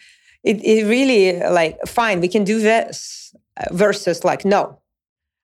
it, 0.43 0.63
it 0.63 0.85
really 0.85 1.37
like, 1.49 1.77
fine, 1.85 2.21
we 2.21 2.29
can 2.29 2.45
do 2.45 2.59
this 2.59 3.35
versus 3.71 4.23
like, 4.23 4.45
no, 4.45 4.79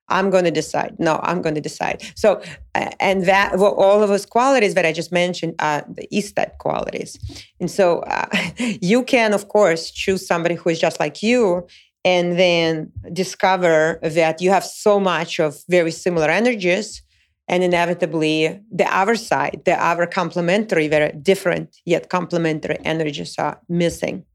I'm 0.07 0.29
going 0.29 0.43
to 0.43 0.51
decide. 0.51 0.95
No, 0.99 1.19
I'm 1.23 1.41
going 1.41 1.55
to 1.55 1.61
decide. 1.61 2.03
So, 2.15 2.41
and 2.75 3.25
that 3.25 3.57
well, 3.57 3.73
all 3.73 4.03
of 4.03 4.09
those 4.09 4.25
qualities 4.25 4.73
that 4.75 4.85
I 4.85 4.91
just 4.91 5.11
mentioned 5.11 5.55
are 5.59 5.85
the 5.87 6.07
Eastet 6.11 6.57
qualities. 6.59 7.17
And 7.59 7.71
so, 7.71 7.99
uh, 7.99 8.27
you 8.57 9.03
can, 9.03 9.33
of 9.33 9.47
course, 9.47 9.89
choose 9.89 10.25
somebody 10.27 10.55
who 10.55 10.69
is 10.69 10.79
just 10.79 10.99
like 10.99 11.23
you 11.23 11.65
and 12.03 12.37
then 12.39 12.91
discover 13.13 13.99
that 14.01 14.41
you 14.41 14.49
have 14.49 14.63
so 14.63 14.99
much 14.99 15.39
of 15.39 15.61
very 15.69 15.91
similar 15.91 16.29
energies 16.29 17.01
and 17.47 17.63
inevitably 17.63 18.59
the 18.71 18.85
other 18.95 19.15
side 19.15 19.61
the 19.65 19.83
other 19.83 20.05
complementary 20.05 20.87
very 20.87 21.11
different 21.21 21.77
yet 21.85 22.09
complementary 22.09 22.77
energies 22.83 23.35
are 23.37 23.59
missing. 23.69 24.25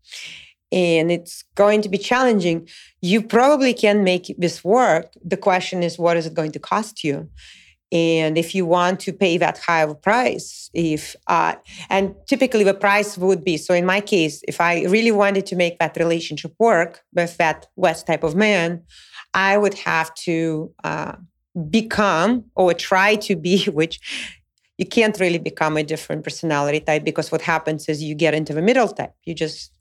And 0.73 1.13
it's 1.13 1.45
going 1.55 1.81
to 1.83 1.89
be 1.89 1.97
challenging. 1.97 2.69
You 3.01 3.23
probably 3.23 3.73
can 3.73 4.03
make 4.03 4.35
this 4.37 4.65
work. 4.65 5.13
The 5.25 5.37
question 5.37 5.85
is 5.85 5.97
what 5.97 6.17
is 6.17 6.27
it 6.27 6.35
going 6.35 6.51
to 6.53 6.59
cost 6.59 7.05
you 7.05 7.31
and 7.93 8.37
if 8.37 8.55
you 8.55 8.67
want 8.67 8.99
to 9.01 9.13
pay 9.13 9.39
that 9.39 9.59
high 9.59 9.83
of 9.83 9.91
a 9.91 9.95
price 9.95 10.71
if 10.75 11.15
uh, 11.29 11.55
and 11.89 12.15
typically 12.27 12.65
the 12.65 12.75
price 12.75 13.17
would 13.17 13.45
be 13.45 13.57
so 13.57 13.73
in 13.75 13.87
my 13.87 14.01
case 14.01 14.43
if 14.49 14.61
i 14.61 14.83
really 14.85 15.13
wanted 15.13 15.47
to 15.47 15.57
make 15.57 15.79
that 15.79 15.97
relationship 15.97 16.53
work 16.59 17.03
with 17.15 17.37
that 17.37 17.67
west 17.77 18.07
type 18.07 18.25
of 18.25 18.35
man 18.35 18.83
i 19.35 19.57
would 19.57 19.75
have 19.75 20.13
to 20.15 20.73
uh, 20.85 21.13
become 21.71 22.45
or 22.55 22.75
try 22.75 23.15
to 23.15 23.37
be 23.37 23.65
which 23.81 24.01
you 24.79 24.87
can't 24.87 25.19
really 25.21 25.39
become 25.39 25.77
a 25.77 25.83
different 25.83 26.23
personality 26.23 26.81
type 26.81 27.05
because 27.05 27.33
what 27.33 27.41
happens 27.41 27.89
is 27.89 28.03
you 28.03 28.15
get 28.15 28.35
into 28.35 28.53
the 28.53 28.63
middle 28.63 28.89
type. 28.89 29.15
You 29.25 29.35
just 29.35 29.73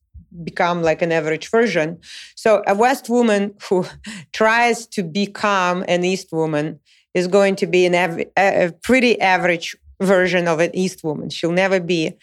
become 0.44 0.82
like 0.82 1.02
an 1.02 1.12
average 1.12 1.50
version. 1.50 2.00
So 2.36 2.64
a 2.68 2.76
west 2.76 3.10
woman 3.10 3.56
who 3.70 3.86
tries 4.34 4.86
to 4.88 5.04
become 5.04 5.84
an 5.88 6.04
east 6.04 6.32
woman 6.32 6.80
is 7.16 7.28
going 7.28 7.56
to 7.56 7.66
be 7.66 7.88
an 7.88 7.96
av- 7.96 8.28
a 8.38 8.72
pretty 8.84 9.20
average 9.20 9.76
version 10.02 10.48
of 10.48 10.60
an 10.60 10.76
East 10.76 11.04
woman. 11.04 11.30
She'll 11.30 11.52
never 11.52 11.80
be 11.80 12.14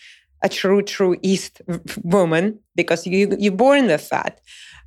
a 0.43 0.49
true, 0.49 0.83
true 0.83 1.17
East 1.23 1.63
woman 2.05 2.61
because 2.77 3.07
you 3.07 3.35
you're 3.39 3.61
born 3.67 3.87
with 3.87 4.09
that. 4.11 4.41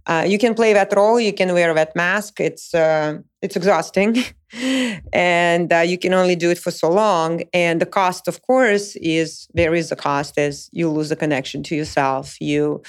Uh, 0.07 0.23
you 0.27 0.37
can 0.37 0.53
play 0.53 0.71
that 0.71 0.93
role. 0.95 1.19
You 1.19 1.33
can 1.33 1.51
wear 1.53 1.73
that 1.73 1.95
mask. 1.95 2.39
It's 2.39 2.73
uh, 2.75 3.19
it's 3.41 3.55
exhausting, 3.55 4.23
and 5.13 5.73
uh, 5.73 5.79
you 5.79 5.97
can 5.97 6.13
only 6.13 6.35
do 6.35 6.51
it 6.51 6.59
for 6.59 6.69
so 6.69 6.89
long. 6.91 7.41
And 7.53 7.81
the 7.81 7.87
cost, 7.87 8.27
of 8.27 8.43
course, 8.43 8.95
is 8.97 9.47
there 9.55 9.73
is 9.73 9.91
a 9.91 9.95
cost 9.95 10.37
as 10.37 10.69
you 10.71 10.89
lose 10.89 11.09
the 11.09 11.15
connection 11.15 11.63
to 11.63 11.75
yourself. 11.75 12.39
You, 12.39 12.83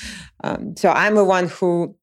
um, 0.44 0.76
so 0.76 0.90
I'm 0.90 1.14
the 1.14 1.24
one 1.24 1.48
who 1.48 1.96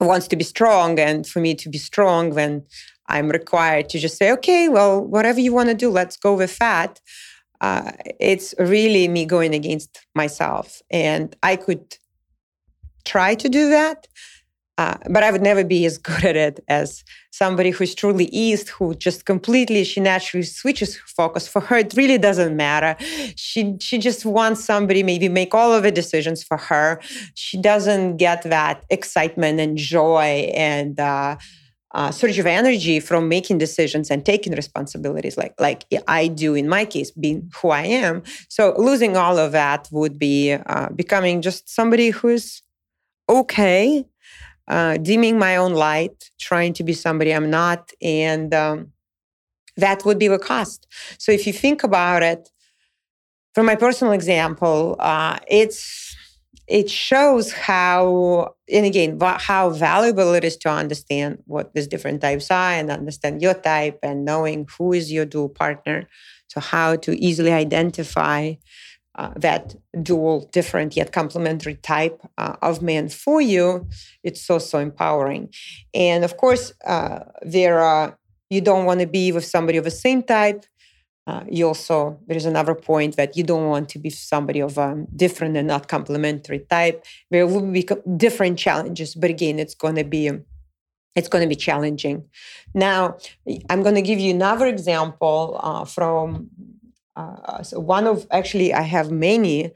wants 0.00 0.26
to 0.28 0.36
be 0.36 0.44
strong, 0.44 0.98
and 0.98 1.24
for 1.24 1.38
me 1.38 1.54
to 1.54 1.68
be 1.68 1.78
strong, 1.78 2.30
then 2.30 2.64
I'm 3.08 3.28
required 3.30 3.88
to 3.90 3.98
just 3.98 4.18
say, 4.18 4.30
okay, 4.32 4.68
well, 4.68 5.04
whatever 5.04 5.40
you 5.40 5.52
want 5.52 5.68
to 5.70 5.74
do, 5.74 5.90
let's 5.90 6.16
go 6.16 6.34
with 6.34 6.58
that. 6.58 7.00
Uh, 7.60 7.90
it's 8.20 8.54
really 8.58 9.08
me 9.08 9.24
going 9.24 9.54
against 9.54 10.06
myself. 10.14 10.80
And 10.90 11.34
I 11.42 11.56
could 11.56 11.96
try 13.04 13.34
to 13.34 13.48
do 13.48 13.70
that, 13.70 14.06
uh, 14.76 14.96
but 15.10 15.22
I 15.24 15.32
would 15.32 15.42
never 15.42 15.64
be 15.64 15.86
as 15.86 15.98
good 16.10 16.24
at 16.24 16.36
it 16.36 16.60
as 16.68 17.02
somebody 17.30 17.70
who's 17.70 17.94
truly 17.94 18.26
East, 18.26 18.68
who 18.68 18.94
just 18.94 19.24
completely, 19.24 19.82
she 19.84 20.00
naturally 20.00 20.44
switches 20.44 20.96
focus. 20.96 21.48
For 21.48 21.60
her, 21.60 21.78
it 21.78 21.94
really 21.96 22.18
doesn't 22.18 22.56
matter. 22.56 22.96
She, 23.36 23.76
she 23.80 23.98
just 23.98 24.24
wants 24.26 24.64
somebody 24.64 25.02
maybe 25.02 25.28
make 25.28 25.54
all 25.54 25.72
of 25.72 25.82
the 25.82 25.90
decisions 25.90 26.44
for 26.44 26.58
her. 26.58 27.00
She 27.34 27.60
doesn't 27.60 28.18
get 28.18 28.42
that 28.42 28.84
excitement 28.90 29.58
and 29.60 29.76
joy 29.76 30.50
and, 30.54 31.00
uh, 31.00 31.36
uh, 31.92 32.10
surge 32.10 32.38
of 32.38 32.46
energy 32.46 33.00
from 33.00 33.28
making 33.28 33.58
decisions 33.58 34.10
and 34.10 34.24
taking 34.24 34.52
responsibilities 34.52 35.36
like 35.38 35.54
like 35.58 35.84
I 36.06 36.28
do 36.28 36.54
in 36.54 36.68
my 36.68 36.84
case 36.84 37.10
being 37.10 37.50
who 37.60 37.70
I 37.70 37.82
am. 37.82 38.22
So 38.48 38.74
losing 38.76 39.16
all 39.16 39.38
of 39.38 39.52
that 39.52 39.88
would 39.90 40.18
be 40.18 40.52
uh, 40.52 40.90
becoming 40.90 41.40
just 41.40 41.68
somebody 41.68 42.10
who's 42.10 42.62
okay 43.28 44.04
uh, 44.68 44.98
dimming 44.98 45.38
my 45.38 45.56
own 45.56 45.72
light 45.72 46.30
trying 46.38 46.74
to 46.74 46.84
be 46.84 46.92
somebody 46.92 47.32
I'm 47.32 47.48
not 47.50 47.90
and 48.02 48.52
um, 48.52 48.92
that 49.76 50.04
would 50.04 50.18
be 50.18 50.28
the 50.28 50.38
cost. 50.38 50.86
So 51.18 51.32
if 51.32 51.46
you 51.46 51.52
think 51.54 51.84
about 51.84 52.22
it 52.22 52.50
from 53.54 53.64
my 53.64 53.76
personal 53.76 54.12
example 54.12 54.96
uh, 54.98 55.38
it's 55.48 56.17
it 56.68 56.90
shows 56.90 57.50
how 57.50 58.54
and 58.70 58.84
again 58.84 59.18
how 59.20 59.70
valuable 59.70 60.34
it 60.34 60.44
is 60.44 60.56
to 60.58 60.68
understand 60.68 61.42
what 61.46 61.72
these 61.72 61.86
different 61.86 62.20
types 62.20 62.50
are 62.50 62.72
and 62.72 62.90
understand 62.90 63.40
your 63.40 63.54
type 63.54 63.98
and 64.02 64.24
knowing 64.24 64.68
who 64.76 64.92
is 64.92 65.10
your 65.10 65.24
dual 65.24 65.48
partner. 65.48 66.06
So 66.48 66.60
how 66.60 66.96
to 66.96 67.18
easily 67.18 67.52
identify 67.52 68.54
uh, 69.14 69.32
that 69.36 69.74
dual 70.02 70.48
different 70.52 70.94
yet 70.94 71.10
complementary 71.10 71.74
type 71.76 72.20
uh, 72.36 72.56
of 72.62 72.82
man 72.82 73.08
for 73.08 73.40
you. 73.40 73.88
It's 74.22 74.42
so 74.42 74.58
so 74.58 74.78
empowering. 74.78 75.52
And 75.94 76.22
of 76.22 76.36
course 76.36 76.72
uh, 76.86 77.20
there 77.42 77.80
are 77.80 78.18
you 78.50 78.60
don't 78.60 78.84
want 78.84 79.00
to 79.00 79.06
be 79.06 79.32
with 79.32 79.44
somebody 79.44 79.78
of 79.78 79.84
the 79.84 79.90
same 79.90 80.22
type 80.22 80.64
uh, 81.28 81.44
you 81.50 81.66
also 81.66 82.18
there 82.26 82.38
is 82.38 82.46
another 82.46 82.74
point 82.74 83.16
that 83.16 83.36
you 83.36 83.44
don't 83.44 83.66
want 83.68 83.90
to 83.90 83.98
be 83.98 84.08
somebody 84.08 84.60
of 84.60 84.78
a 84.78 85.04
different 85.14 85.58
and 85.58 85.68
not 85.68 85.86
complementary 85.86 86.60
type. 86.60 87.04
There 87.30 87.46
will 87.46 87.70
be 87.70 87.86
different 88.16 88.58
challenges 88.58 89.14
but 89.14 89.28
again 89.28 89.58
it's 89.58 89.74
going 89.74 89.96
to 89.96 90.04
be 90.04 90.30
it's 91.14 91.28
going 91.28 91.42
to 91.42 91.48
be 91.48 91.60
challenging. 91.68 92.24
Now 92.74 93.18
i'm 93.68 93.82
going 93.82 93.94
to 93.94 94.06
give 94.10 94.18
you 94.18 94.32
another 94.32 94.66
example 94.66 95.60
uh, 95.62 95.84
from 95.84 96.48
uh, 97.14 97.62
so 97.62 97.78
one 97.78 98.06
of 98.06 98.26
actually 98.30 98.72
i 98.72 98.82
have 98.96 99.10
many. 99.10 99.72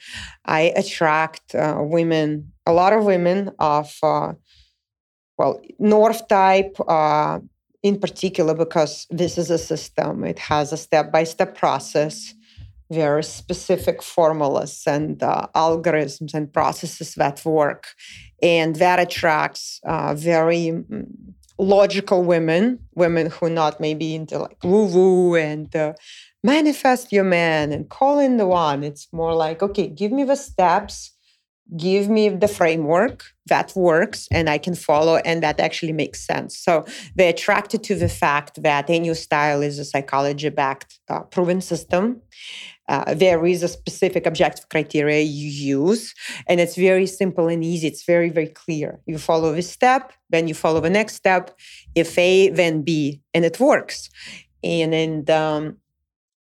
I 0.46 0.72
attract 0.74 1.54
uh, 1.54 1.76
women 1.80 2.52
a 2.64 2.72
lot 2.72 2.94
of 2.94 3.04
women 3.04 3.50
of 3.58 3.94
uh, 4.02 4.32
well 5.36 5.60
north 5.78 6.28
type 6.28 6.74
in 7.82 7.98
particular 7.98 8.54
because 8.54 9.06
this 9.10 9.36
is 9.36 9.50
a 9.50 9.58
system. 9.58 10.24
It 10.24 10.38
has 10.38 10.72
a 10.72 10.76
step 10.76 11.10
by 11.10 11.24
step 11.24 11.56
process, 11.56 12.34
very 12.90 13.24
specific 13.24 14.02
formulas 14.02 14.82
and 14.86 15.22
uh, 15.22 15.48
algorithms 15.54 16.34
and 16.34 16.52
processes 16.52 17.14
that 17.14 17.44
work. 17.44 17.94
And 18.42 18.76
that 18.76 19.00
attracts 19.00 19.80
uh, 19.84 20.14
very 20.14 20.72
mm, 20.72 21.06
logical 21.58 22.22
women, 22.22 22.78
women 22.94 23.30
who 23.30 23.46
are 23.46 23.50
not 23.50 23.80
maybe 23.80 24.14
into 24.14 24.38
like 24.38 24.62
woo 24.62 24.86
woo 24.86 25.34
and 25.34 25.74
uh, 25.74 25.94
manifest 26.44 27.12
your 27.12 27.24
man 27.24 27.72
and 27.72 27.88
call 27.88 28.18
in 28.18 28.36
the 28.36 28.46
one. 28.46 28.84
It's 28.84 29.08
more 29.12 29.34
like, 29.34 29.62
okay, 29.62 29.88
give 29.88 30.12
me 30.12 30.24
the 30.24 30.36
steps 30.36 31.12
give 31.76 32.08
me 32.08 32.28
the 32.28 32.48
framework 32.48 33.24
that 33.46 33.72
works 33.74 34.28
and 34.30 34.48
I 34.48 34.58
can 34.58 34.74
follow 34.74 35.16
and 35.16 35.42
that 35.42 35.58
actually 35.58 35.92
makes 35.92 36.24
sense. 36.26 36.58
So 36.58 36.84
they're 37.14 37.30
attracted 37.30 37.82
to 37.84 37.94
the 37.94 38.08
fact 38.08 38.62
that 38.62 38.90
a 38.90 38.98
new 38.98 39.14
style 39.14 39.62
is 39.62 39.78
a 39.78 39.84
psychology 39.84 40.48
backed 40.50 40.98
uh, 41.08 41.20
proven 41.20 41.60
system. 41.60 42.20
Uh, 42.88 43.14
there 43.14 43.46
is 43.46 43.62
a 43.62 43.68
specific 43.68 44.26
objective 44.26 44.68
criteria 44.68 45.22
you 45.22 45.48
use, 45.48 46.14
and 46.48 46.60
it's 46.60 46.74
very 46.74 47.06
simple 47.06 47.48
and 47.48 47.64
easy. 47.64 47.86
It's 47.86 48.04
very, 48.04 48.28
very 48.28 48.48
clear. 48.48 49.00
You 49.06 49.18
follow 49.18 49.54
this 49.54 49.70
step, 49.70 50.12
then 50.30 50.48
you 50.48 50.54
follow 50.54 50.80
the 50.80 50.90
next 50.90 51.14
step. 51.14 51.56
If 51.94 52.18
A, 52.18 52.50
then 52.50 52.82
B, 52.82 53.22
and 53.32 53.44
it 53.44 53.60
works. 53.60 54.10
And, 54.64 54.92
and 54.92 55.30
um, 55.30 55.76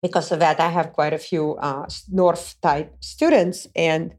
because 0.01 0.31
of 0.31 0.39
that, 0.39 0.59
I 0.59 0.69
have 0.69 0.93
quite 0.93 1.13
a 1.13 1.19
few 1.19 1.55
uh, 1.55 1.85
North 2.09 2.59
type 2.59 2.97
students, 3.01 3.67
and 3.75 4.15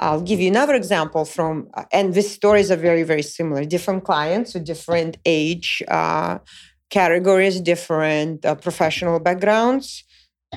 I'll 0.00 0.22
give 0.22 0.40
you 0.40 0.48
another 0.48 0.74
example 0.74 1.26
from, 1.26 1.68
uh, 1.74 1.84
and 1.92 2.14
these 2.14 2.30
stories 2.30 2.70
are 2.70 2.76
very, 2.76 3.02
very 3.02 3.22
similar. 3.22 3.64
Different 3.64 4.02
clients 4.02 4.54
with 4.54 4.64
different 4.64 5.18
age 5.26 5.82
uh, 5.88 6.38
categories, 6.88 7.60
different 7.60 8.44
uh, 8.46 8.54
professional 8.54 9.20
backgrounds, 9.20 10.04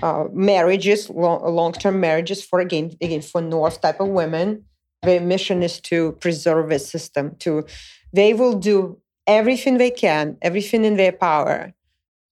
uh, 0.02 0.26
marriages, 0.32 1.10
long 1.10 1.74
term 1.74 2.00
marriages 2.00 2.44
for, 2.44 2.62
again, 2.62 2.92
again, 3.02 3.22
for 3.22 3.42
North 3.42 3.82
type 3.82 4.00
of 4.00 4.08
women. 4.08 4.64
Their 5.04 5.20
mission 5.20 5.62
is 5.62 5.82
to 5.82 6.14
preserve 6.14 6.72
a 6.72 6.80
system, 6.80 7.36
to, 7.40 7.66
they 8.14 8.34
will 8.34 8.58
do 8.58 9.02
everything 9.28 9.78
they 9.78 9.92
can, 9.92 10.38
everything 10.42 10.86
in 10.86 10.96
their 10.96 11.12
power 11.12 11.74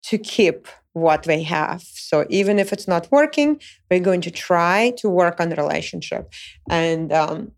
to 0.04 0.18
keep 0.18 0.68
what 0.94 1.24
they 1.24 1.44
have. 1.44 1.82
So 1.82 2.26
even 2.30 2.60
if 2.60 2.74
it's 2.74 2.88
not 2.88 3.12
working, 3.12 3.62
we're 3.90 4.00
going 4.00 4.22
to 4.22 4.32
try 4.32 4.94
to 4.98 5.10
work 5.10 5.40
on 5.40 5.50
the 5.50 5.56
relationship. 5.56 6.32
And 6.70 7.14
um, 7.14 7.52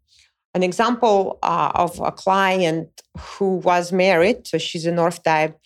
an 0.54 0.62
example 0.62 1.40
uh, 1.42 1.72
of 1.74 2.00
a 2.00 2.12
client 2.12 2.90
who 3.18 3.58
was 3.58 3.92
married, 3.92 4.46
so 4.46 4.58
she's 4.58 4.86
a 4.86 4.92
North 4.92 5.24
type, 5.24 5.60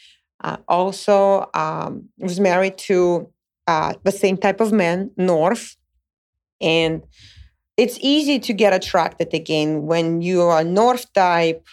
uh, 0.43 0.57
also 0.67 1.49
um, 1.53 2.09
was 2.19 2.39
married 2.39 2.77
to 2.77 3.29
uh, 3.67 3.93
the 4.03 4.11
same 4.11 4.37
type 4.37 4.61
of 4.61 4.71
man, 4.71 5.11
North. 5.17 5.75
And 6.61 7.03
it's 7.75 7.97
easy 8.01 8.39
to 8.39 8.53
get 8.53 8.73
attracted 8.73 9.33
again 9.33 9.83
when 9.83 10.21
you 10.21 10.41
are 10.43 10.63
North 10.63 11.11
type 11.13 11.67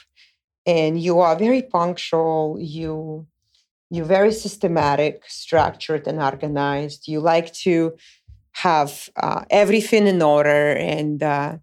and 0.66 1.00
you 1.00 1.20
are 1.20 1.36
very 1.36 1.62
punctual, 1.62 2.58
you 2.60 3.26
you're 3.90 4.04
very 4.04 4.32
systematic, 4.32 5.22
structured, 5.26 6.06
and 6.06 6.20
organized. 6.20 7.08
You 7.08 7.20
like 7.20 7.52
to 7.64 7.94
have 8.52 9.08
uh, 9.16 9.44
everything 9.50 10.06
in 10.06 10.22
order 10.22 10.72
and 10.72 11.22
uh, 11.22 11.58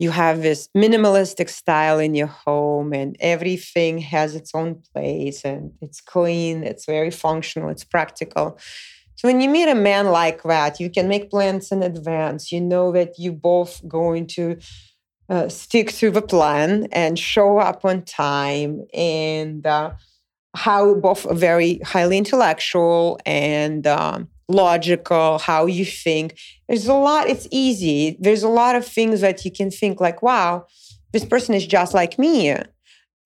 you 0.00 0.10
have 0.10 0.40
this 0.40 0.68
minimalistic 0.76 1.48
style 1.50 1.98
in 1.98 2.14
your 2.14 2.26
home 2.26 2.92
and 2.92 3.16
everything 3.20 3.98
has 3.98 4.34
its 4.34 4.54
own 4.54 4.82
place 4.92 5.44
and 5.44 5.72
it's 5.80 6.00
clean 6.00 6.64
it's 6.64 6.86
very 6.86 7.10
functional 7.10 7.68
it's 7.68 7.84
practical 7.84 8.58
so 9.14 9.28
when 9.28 9.40
you 9.40 9.48
meet 9.48 9.68
a 9.68 9.74
man 9.74 10.06
like 10.06 10.42
that 10.42 10.80
you 10.80 10.90
can 10.90 11.06
make 11.06 11.30
plans 11.30 11.70
in 11.70 11.82
advance 11.82 12.50
you 12.50 12.60
know 12.60 12.90
that 12.90 13.18
you 13.18 13.30
both 13.30 13.86
going 13.86 14.26
to 14.26 14.58
uh, 15.28 15.48
stick 15.48 15.92
to 15.92 16.10
the 16.10 16.22
plan 16.22 16.88
and 16.90 17.18
show 17.18 17.58
up 17.58 17.84
on 17.84 18.02
time 18.02 18.84
and 18.92 19.64
uh, 19.64 19.92
how 20.54 20.94
both 20.94 21.26
very 21.30 21.78
highly 21.84 22.18
intellectual 22.18 23.18
and 23.24 23.86
um, 23.86 24.28
logical, 24.48 25.38
how 25.38 25.66
you 25.66 25.84
think. 25.84 26.38
There's 26.68 26.86
a 26.86 26.94
lot, 26.94 27.28
it's 27.28 27.46
easy. 27.50 28.16
There's 28.20 28.42
a 28.42 28.48
lot 28.48 28.74
of 28.74 28.84
things 28.84 29.20
that 29.20 29.44
you 29.44 29.50
can 29.50 29.70
think 29.70 30.00
like, 30.00 30.22
wow, 30.22 30.66
this 31.12 31.24
person 31.24 31.54
is 31.54 31.66
just 31.66 31.94
like 31.94 32.18
me 32.18 32.56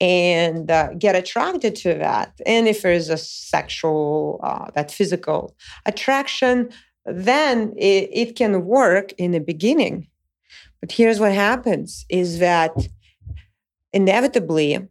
and 0.00 0.70
uh, 0.70 0.90
get 0.98 1.16
attracted 1.16 1.74
to 1.76 1.94
that. 1.94 2.34
And 2.44 2.68
if 2.68 2.82
there's 2.82 3.08
a 3.08 3.16
sexual, 3.16 4.40
uh, 4.42 4.70
that 4.74 4.90
physical 4.90 5.56
attraction, 5.86 6.70
then 7.06 7.72
it, 7.76 8.10
it 8.12 8.36
can 8.36 8.64
work 8.64 9.12
in 9.12 9.32
the 9.32 9.40
beginning. 9.40 10.08
But 10.80 10.92
here's 10.92 11.20
what 11.20 11.32
happens 11.32 12.04
is 12.08 12.38
that 12.40 12.72
inevitably 13.92 14.88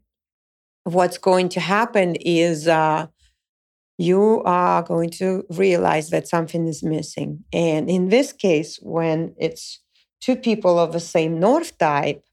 what's 0.84 1.17
going 1.17 1.50
to 1.50 1.60
happen 1.60 2.15
is 2.15 2.67
uh, 2.67 3.08
you 3.98 4.41
are 4.46 4.84
going 4.84 5.10
to 5.12 5.46
realize 5.50 6.10
that 6.10 6.28
something 6.28 6.67
is 6.67 6.84
missing. 6.84 7.43
And 7.54 7.89
in 7.89 8.10
this 8.10 8.34
case, 8.34 8.80
when 8.82 9.36
it's 9.38 9.80
two 10.22 10.36
people 10.36 10.80
of 10.80 10.93
the 10.93 11.00
same 11.00 11.39
north 11.39 11.78
type, 11.78 12.24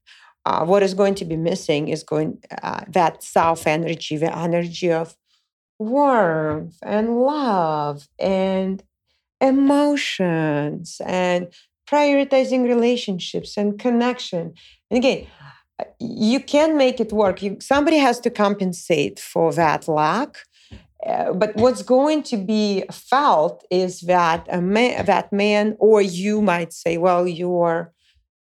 uh, 0.45 0.65
what 0.65 0.81
is 0.81 0.93
going 0.93 1.15
to 1.15 1.25
be 1.25 1.37
missing 1.37 1.87
is 1.87 2.03
going 2.03 2.39
uh, 2.63 2.81
that 2.87 3.23
south 3.23 3.67
energy, 3.67 4.17
the 4.17 4.35
energy 4.35 4.91
of 4.91 5.15
warmth 5.77 6.77
and 6.81 7.21
love 7.21 8.07
and 8.19 8.83
emotions 9.39 11.01
and 11.05 11.47
prioritizing 11.87 12.63
relationships 12.63 13.57
and 13.57 13.79
connection. 13.79 14.53
And 14.89 14.97
again, 14.97 15.27
you 15.99 16.39
can 16.39 16.77
make 16.77 16.99
it 16.99 17.11
work. 17.11 17.41
You, 17.41 17.57
somebody 17.59 17.97
has 17.97 18.19
to 18.21 18.29
compensate 18.29 19.19
for 19.19 19.53
that 19.53 19.87
lack. 19.87 20.37
Uh, 21.05 21.33
but 21.33 21.55
what's 21.55 21.81
going 21.81 22.21
to 22.21 22.37
be 22.37 22.83
felt 22.91 23.65
is 23.71 24.01
that 24.01 24.47
a 24.51 24.61
man, 24.61 25.05
that 25.05 25.33
man, 25.33 25.75
or 25.79 26.01
you 26.01 26.41
might 26.41 26.73
say, 26.73 26.97
"Well, 26.97 27.27
you're 27.27 27.91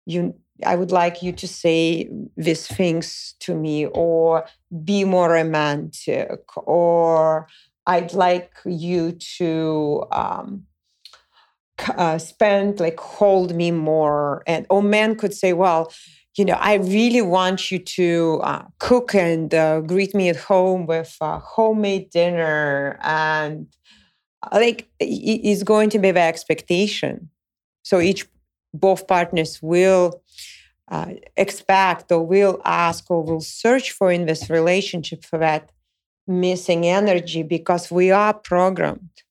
you. 0.04 0.34
I 0.66 0.76
would 0.76 0.92
like 0.92 1.22
you 1.22 1.32
to 1.32 1.48
say 1.48 2.10
these 2.36 2.66
things 2.66 3.34
to 3.40 3.54
me, 3.54 3.86
or 3.86 4.44
be 4.84 5.04
more 5.04 5.30
romantic, 5.30 6.40
or 6.56 7.48
I'd 7.86 8.12
like 8.12 8.52
you 8.66 9.12
to." 9.38 10.04
Um, 10.12 10.66
uh, 11.96 12.18
spend 12.18 12.78
like 12.78 13.00
hold 13.00 13.54
me 13.54 13.70
more 13.70 14.42
and 14.46 14.66
or 14.68 14.82
man 14.82 15.16
could 15.16 15.32
say 15.32 15.54
well 15.54 15.90
you 16.36 16.44
know, 16.44 16.54
I 16.54 16.74
really 16.74 17.22
want 17.22 17.70
you 17.70 17.78
to 17.78 18.40
uh, 18.42 18.62
cook 18.78 19.14
and 19.14 19.52
uh, 19.52 19.80
greet 19.80 20.14
me 20.14 20.28
at 20.28 20.36
home 20.36 20.86
with 20.86 21.16
a 21.20 21.38
homemade 21.38 22.10
dinner. 22.10 22.98
And 23.02 23.66
uh, 24.42 24.58
like, 24.60 24.88
it's 25.00 25.62
going 25.62 25.90
to 25.90 25.98
be 25.98 26.12
the 26.12 26.20
expectation. 26.20 27.30
So 27.82 28.00
each, 28.00 28.26
both 28.72 29.08
partners 29.08 29.58
will 29.60 30.22
uh, 30.90 31.14
expect 31.36 32.12
or 32.12 32.24
will 32.24 32.60
ask 32.64 33.10
or 33.10 33.22
will 33.24 33.40
search 33.40 33.90
for 33.90 34.12
in 34.12 34.26
this 34.26 34.48
relationship 34.48 35.24
for 35.24 35.38
that 35.38 35.72
missing 36.26 36.86
energy 36.86 37.42
because 37.42 37.90
we 37.90 38.10
are 38.12 38.34
programmed 38.34 39.22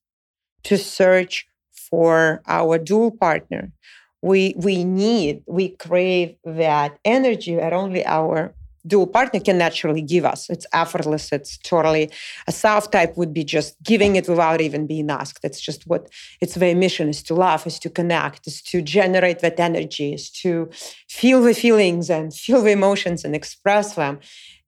to 0.64 0.76
search 0.76 1.46
for 1.72 2.42
our 2.46 2.78
dual 2.78 3.10
partner 3.10 3.72
we 4.22 4.54
we 4.56 4.84
need 4.84 5.42
we 5.46 5.70
crave 5.70 6.36
that 6.44 6.98
energy 7.04 7.54
that 7.56 7.72
only 7.72 8.04
our 8.04 8.54
dual 8.86 9.06
partner 9.06 9.40
can 9.40 9.58
naturally 9.58 10.00
give 10.00 10.24
us. 10.24 10.48
It's 10.48 10.66
effortless 10.72 11.32
it's 11.32 11.58
totally 11.58 12.10
a 12.46 12.52
south 12.52 12.90
type 12.90 13.16
would 13.16 13.34
be 13.34 13.44
just 13.44 13.76
giving 13.82 14.16
it 14.16 14.28
without 14.28 14.60
even 14.60 14.86
being 14.86 15.10
asked. 15.10 15.44
It's 15.44 15.60
just 15.60 15.86
what 15.86 16.08
its 16.40 16.54
their 16.54 16.74
mission 16.74 17.08
is 17.08 17.22
to 17.24 17.34
love 17.34 17.66
is 17.66 17.78
to 17.80 17.90
connect 17.90 18.46
is 18.46 18.62
to 18.62 18.80
generate 18.82 19.40
that 19.40 19.60
energy 19.60 20.14
is 20.14 20.30
to 20.42 20.70
feel 21.08 21.42
the 21.42 21.54
feelings 21.54 22.10
and 22.10 22.32
feel 22.32 22.62
the 22.62 22.72
emotions 22.72 23.24
and 23.24 23.34
express 23.34 23.94
them. 23.94 24.20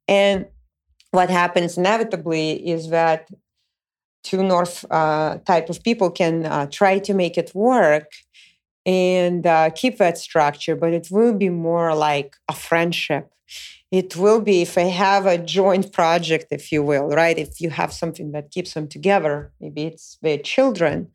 And 0.09 0.47
what 1.11 1.31
happens 1.31 1.77
inevitably 1.77 2.69
is 2.69 2.89
that 2.91 3.29
two 4.25 4.43
north 4.43 4.85
uh, 4.91 5.39
type 5.47 5.69
of 5.69 5.83
people 5.83 6.11
can 6.11 6.47
uh, 6.47 6.67
try 6.67 6.99
to 6.99 7.15
make 7.15 7.37
it 7.37 7.55
work 7.55 8.11
and 8.85 9.47
uh, 9.47 9.71
keep 9.71 9.99
that 9.99 10.19
structure, 10.19 10.77
but 10.77 10.93
it 10.93 11.09
will 11.11 11.35
be 11.35 11.49
more 11.49 11.95
like 11.95 12.37
a 12.49 12.53
friendship. 12.53 13.31
It 13.91 14.17
will 14.17 14.41
be 14.41 14.63
if 14.63 14.79
I 14.79 14.83
have 14.85 15.27
a 15.27 15.37
joint 15.37 15.93
project, 15.93 16.47
if 16.51 16.73
you 16.73 16.83
will, 16.83 17.09
right? 17.09 17.39
If 17.39 17.61
you 17.61 17.71
have 17.71 17.93
something 17.93 18.33
that 18.33 18.51
keeps 18.51 18.73
them 18.73 18.89
together, 18.89 19.53
maybe 19.61 19.83
it's 19.83 20.19
their 20.23 20.39
children, 20.39 21.09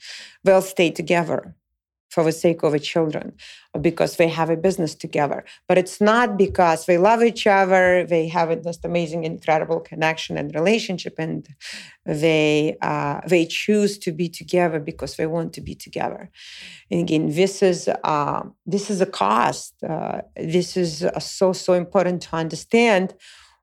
they'll 0.44 0.62
stay 0.62 0.92
together 0.92 1.56
for 2.10 2.24
the 2.24 2.32
sake 2.32 2.64
of 2.64 2.72
the 2.72 2.80
children 2.80 3.34
because 3.82 4.18
they 4.18 4.28
have 4.28 4.50
a 4.50 4.58
business 4.58 4.96
together. 4.96 5.44
But 5.68 5.78
it's 5.78 6.00
not 6.00 6.38
because 6.38 6.86
they 6.86 6.98
love 6.98 7.22
each 7.22 7.46
other 7.46 8.06
they 8.06 8.28
have 8.28 8.64
this 8.64 8.80
amazing 8.84 9.24
incredible 9.24 9.80
connection 9.80 10.38
and 10.38 10.54
relationship 10.56 11.16
and 11.18 11.48
they 12.06 12.78
uh, 12.82 13.22
they 13.28 13.46
choose 13.46 13.98
to 14.00 14.12
be 14.12 14.30
together 14.30 14.80
because 14.80 15.16
they 15.16 15.28
want 15.28 15.54
to 15.54 15.62
be 15.62 15.76
together. 15.76 16.30
And 16.90 17.02
again 17.02 17.30
this 17.30 17.62
is 17.62 17.90
uh, 18.04 18.44
this 18.66 18.90
is 18.90 19.02
a 19.02 19.06
cost 19.06 19.74
uh, 19.84 20.22
this 20.36 20.78
is 20.78 21.04
uh, 21.04 21.20
so 21.20 21.54
so 21.54 21.74
important 21.74 22.22
to 22.24 22.36
understand 22.36 23.14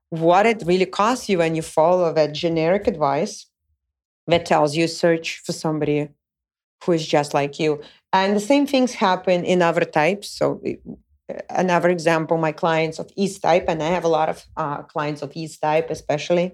what 0.09 0.45
it 0.45 0.63
really 0.65 0.85
costs 0.85 1.27
you 1.29 1.39
when 1.39 1.55
you 1.55 1.61
follow 1.61 2.13
that 2.13 2.33
generic 2.33 2.87
advice 2.87 3.47
that 4.27 4.45
tells 4.45 4.75
you 4.75 4.87
search 4.87 5.41
for 5.45 5.51
somebody 5.51 6.09
who 6.83 6.91
is 6.91 7.07
just 7.07 7.33
like 7.33 7.59
you 7.59 7.81
and 8.15 8.35
the 8.35 8.39
same 8.39 8.65
things 8.65 8.93
happen 8.93 9.43
in 9.43 9.61
other 9.61 9.83
types. 9.83 10.29
So, 10.29 10.61
another 11.49 11.89
example, 11.89 12.37
my 12.37 12.53
clients 12.53 12.97
of 12.97 13.11
East 13.17 13.41
type, 13.41 13.65
and 13.67 13.83
I 13.83 13.87
have 13.87 14.05
a 14.05 14.13
lot 14.19 14.29
of 14.29 14.45
uh, 14.55 14.83
clients 14.83 15.21
of 15.21 15.31
East 15.35 15.61
type, 15.61 15.89
especially 15.89 16.53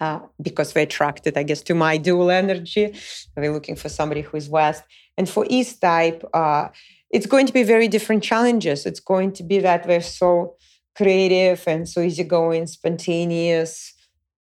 uh, 0.00 0.20
because 0.40 0.72
they're 0.72 0.84
attracted, 0.84 1.36
I 1.36 1.42
guess, 1.42 1.62
to 1.62 1.74
my 1.74 1.96
dual 1.96 2.30
energy. 2.30 2.94
They're 3.34 3.52
looking 3.52 3.74
for 3.74 3.88
somebody 3.88 4.20
who 4.20 4.36
is 4.36 4.48
West. 4.48 4.84
And 5.18 5.28
for 5.28 5.44
East 5.50 5.80
type, 5.80 6.22
uh, 6.32 6.68
it's 7.10 7.26
going 7.26 7.46
to 7.46 7.52
be 7.52 7.64
very 7.64 7.88
different 7.88 8.22
challenges. 8.22 8.86
It's 8.86 9.00
going 9.00 9.32
to 9.32 9.42
be 9.42 9.58
that 9.58 9.88
they're 9.88 10.00
so 10.00 10.54
creative 10.96 11.64
and 11.66 11.88
so 11.88 12.00
easygoing, 12.00 12.68
spontaneous, 12.68 13.92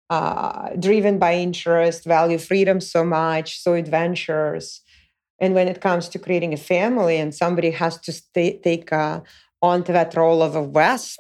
uh, 0.10 0.70
driven 0.80 1.20
by 1.20 1.36
interest, 1.36 2.04
value 2.06 2.38
freedom 2.38 2.82
so 2.82 3.04
much, 3.04 3.60
so 3.60 3.74
adventurous. 3.74 4.82
And 5.40 5.54
when 5.54 5.68
it 5.68 5.82
comes 5.82 6.10
to 6.10 6.20
creating 6.20 6.54
a 6.54 6.58
family 6.58 7.18
and 7.18 7.34
somebody 7.34 7.72
has 7.72 7.98
to 8.02 8.14
take 8.34 8.92
uh, 8.92 9.22
onto 9.62 9.94
that 9.94 10.16
role 10.16 10.42
of 10.42 10.56
a 10.56 10.64
West, 10.64 11.20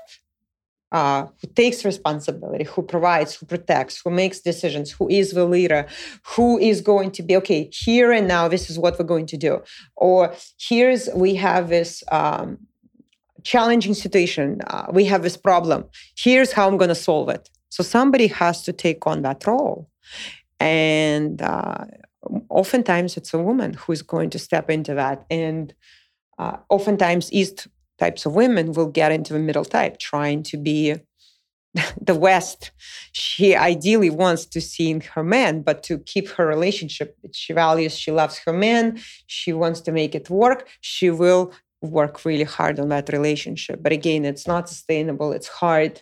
uh, 0.91 1.27
who 1.39 1.47
takes 1.53 1.85
responsibility, 1.85 2.63
who 2.63 2.81
provides, 2.81 3.35
who 3.35 3.45
protects, 3.45 4.01
who 4.03 4.09
makes 4.09 4.39
decisions, 4.39 4.91
who 4.91 5.07
is 5.07 5.31
the 5.31 5.45
leader, 5.45 5.85
who 6.25 6.57
is 6.57 6.81
going 6.81 7.11
to 7.11 7.21
be, 7.21 7.35
okay, 7.35 7.69
here 7.71 8.11
and 8.11 8.27
now, 8.27 8.47
this 8.47 8.69
is 8.69 8.79
what 8.79 8.97
we're 8.97 9.05
going 9.05 9.27
to 9.27 9.37
do. 9.37 9.61
Or 9.95 10.33
here's, 10.57 11.07
we 11.13 11.35
have 11.35 11.69
this 11.69 12.03
um, 12.11 12.57
challenging 13.43 13.93
situation, 13.93 14.61
uh, 14.67 14.87
we 14.91 15.05
have 15.05 15.21
this 15.21 15.37
problem, 15.37 15.85
here's 16.17 16.51
how 16.51 16.67
I'm 16.67 16.77
going 16.77 16.89
to 16.89 16.95
solve 16.95 17.29
it. 17.29 17.49
So 17.69 17.83
somebody 17.83 18.27
has 18.27 18.63
to 18.63 18.73
take 18.73 19.07
on 19.07 19.21
that 19.21 19.45
role. 19.47 19.89
And 20.59 21.41
uh, 21.41 21.85
oftentimes 22.49 23.15
it's 23.17 23.33
a 23.33 23.39
woman 23.39 23.73
who 23.73 23.93
is 23.93 24.01
going 24.01 24.29
to 24.31 24.39
step 24.39 24.69
into 24.69 24.93
that. 24.95 25.25
And 25.29 25.73
uh, 26.37 26.57
oftentimes, 26.69 27.31
East 27.33 27.67
types 27.99 28.25
of 28.25 28.33
women 28.33 28.71
will 28.71 28.87
get 28.87 29.11
into 29.11 29.33
the 29.33 29.39
middle 29.39 29.65
type, 29.65 29.99
trying 29.99 30.41
to 30.43 30.57
be 30.57 30.95
the 32.01 32.15
West. 32.15 32.71
She 33.11 33.55
ideally 33.55 34.09
wants 34.09 34.45
to 34.47 34.61
see 34.61 34.89
in 34.89 35.01
her 35.01 35.23
man, 35.23 35.61
but 35.61 35.83
to 35.83 35.99
keep 35.99 36.29
her 36.29 36.47
relationship, 36.47 37.17
she 37.33 37.53
values, 37.53 37.97
she 37.97 38.11
loves 38.11 38.39
her 38.45 38.53
man, 38.53 38.99
she 39.27 39.53
wants 39.53 39.81
to 39.81 39.91
make 39.91 40.15
it 40.15 40.29
work. 40.29 40.67
She 40.81 41.09
will 41.09 41.51
work 41.81 42.25
really 42.25 42.43
hard 42.43 42.79
on 42.79 42.89
that 42.89 43.09
relationship. 43.09 43.81
But 43.81 43.91
again, 43.91 44.25
it's 44.25 44.47
not 44.47 44.69
sustainable, 44.69 45.31
it's 45.31 45.47
hard. 45.47 46.01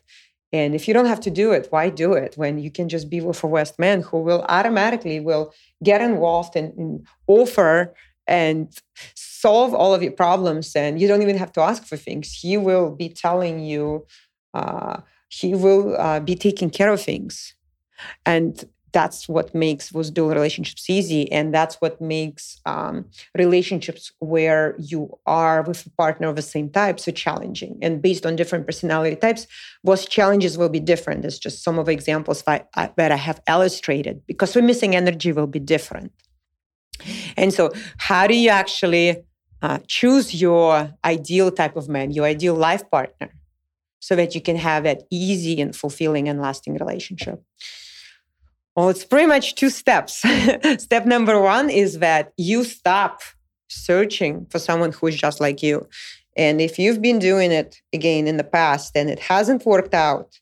And 0.54 0.74
if 0.74 0.88
you 0.88 0.94
don't 0.94 1.08
have 1.08 1.20
to 1.22 1.32
do 1.32 1.52
it, 1.52 1.68
why 1.72 1.90
do 1.90 2.14
it 2.14 2.36
when 2.38 2.58
you 2.58 2.72
can 2.72 2.88
just 2.88 3.10
be 3.10 3.20
with 3.20 3.44
a 3.44 3.48
West 3.48 3.78
man 3.78 4.02
who 4.02 4.20
will 4.22 4.46
automatically 4.48 5.20
will 5.20 5.54
get 5.84 6.02
involved 6.02 6.56
and, 6.56 6.74
and 6.78 7.08
offer 7.28 7.94
and 8.28 8.74
solve 9.16 9.74
all 9.74 9.94
of 9.94 10.02
your 10.02 10.12
problems 10.12 10.76
and 10.76 11.00
you 11.00 11.08
don't 11.08 11.22
even 11.22 11.38
have 11.38 11.52
to 11.54 11.62
ask 11.62 11.86
for 11.86 11.98
things. 11.98 12.32
He 12.32 12.58
will 12.58 12.96
be 12.96 13.10
telling 13.10 13.60
you 13.60 14.06
uh, 14.54 15.02
he 15.30 15.54
will 15.54 15.96
uh, 16.00 16.20
be 16.20 16.36
taking 16.36 16.70
care 16.70 16.92
of 16.92 17.02
things. 17.02 17.54
And 18.26 18.64
that's 18.98 19.30
what 19.30 19.54
makes 19.54 19.90
those 19.92 20.10
dual 20.10 20.30
relationships 20.30 20.90
easy 20.90 21.32
and 21.32 21.54
that's 21.54 21.76
what 21.84 22.02
makes 22.02 22.60
um, 22.66 23.06
relationships 23.38 24.12
where 24.18 24.76
you 24.80 25.02
are 25.28 25.62
with 25.62 25.86
a 25.86 25.92
partner 25.92 26.28
of 26.30 26.36
the 26.36 26.42
same 26.42 26.68
type 26.68 27.00
so 27.00 27.12
challenging. 27.12 27.78
And 27.84 28.02
based 28.02 28.26
on 28.26 28.36
different 28.36 28.66
personality 28.66 29.16
types 29.16 29.46
those 29.84 30.08
challenges 30.08 30.58
will 30.58 30.74
be 30.78 30.80
different. 30.80 31.26
It's 31.26 31.38
just 31.38 31.64
some 31.64 31.78
of 31.78 31.86
the 31.86 31.92
examples 31.92 32.42
that 32.48 32.70
I, 32.74 32.90
that 32.98 33.12
I 33.12 33.18
have 33.18 33.40
illustrated 33.48 34.16
because 34.26 34.54
the 34.54 34.64
missing 34.64 34.96
energy 34.96 35.32
will 35.32 35.52
be 35.58 35.60
different. 35.60 36.12
And 37.42 37.54
so 37.54 37.72
how 37.98 38.26
do 38.26 38.36
you 38.36 38.50
actually 38.50 39.18
uh, 39.62 39.78
choose 39.86 40.42
your 40.42 40.92
ideal 41.06 41.52
type 41.52 41.76
of 41.76 41.88
man 41.88 42.10
your 42.10 42.26
ideal 42.26 42.56
life 42.56 42.90
partner 42.90 43.30
so 44.00 44.16
that 44.16 44.34
you 44.34 44.42
can 44.42 44.56
have 44.56 44.82
that 44.86 45.04
easy 45.12 45.62
and 45.62 45.76
fulfilling 45.76 46.28
and 46.28 46.42
lasting 46.42 46.74
relationship 46.74 47.44
well, 48.78 48.90
it's 48.90 49.04
pretty 49.04 49.26
much 49.26 49.56
two 49.56 49.72
steps. 49.72 50.24
Step 50.78 51.08
number 51.08 51.42
one 51.42 51.72
is 51.72 51.98
that 51.98 52.32
you 52.38 52.64
stop 52.64 53.22
searching 53.70 54.46
for 54.52 54.60
someone 54.60 54.92
who 54.92 55.08
is 55.08 55.16
just 55.18 55.42
like 55.42 55.64
you. 55.64 55.88
And 56.38 56.62
if 56.62 56.78
you've 56.78 57.02
been 57.02 57.18
doing 57.18 57.52
it 57.52 57.82
again 57.92 58.28
in 58.28 58.38
the 58.38 58.44
past 58.44 58.96
and 58.96 59.10
it 59.10 59.18
hasn't 59.18 59.66
worked 59.66 59.96
out, 59.96 60.40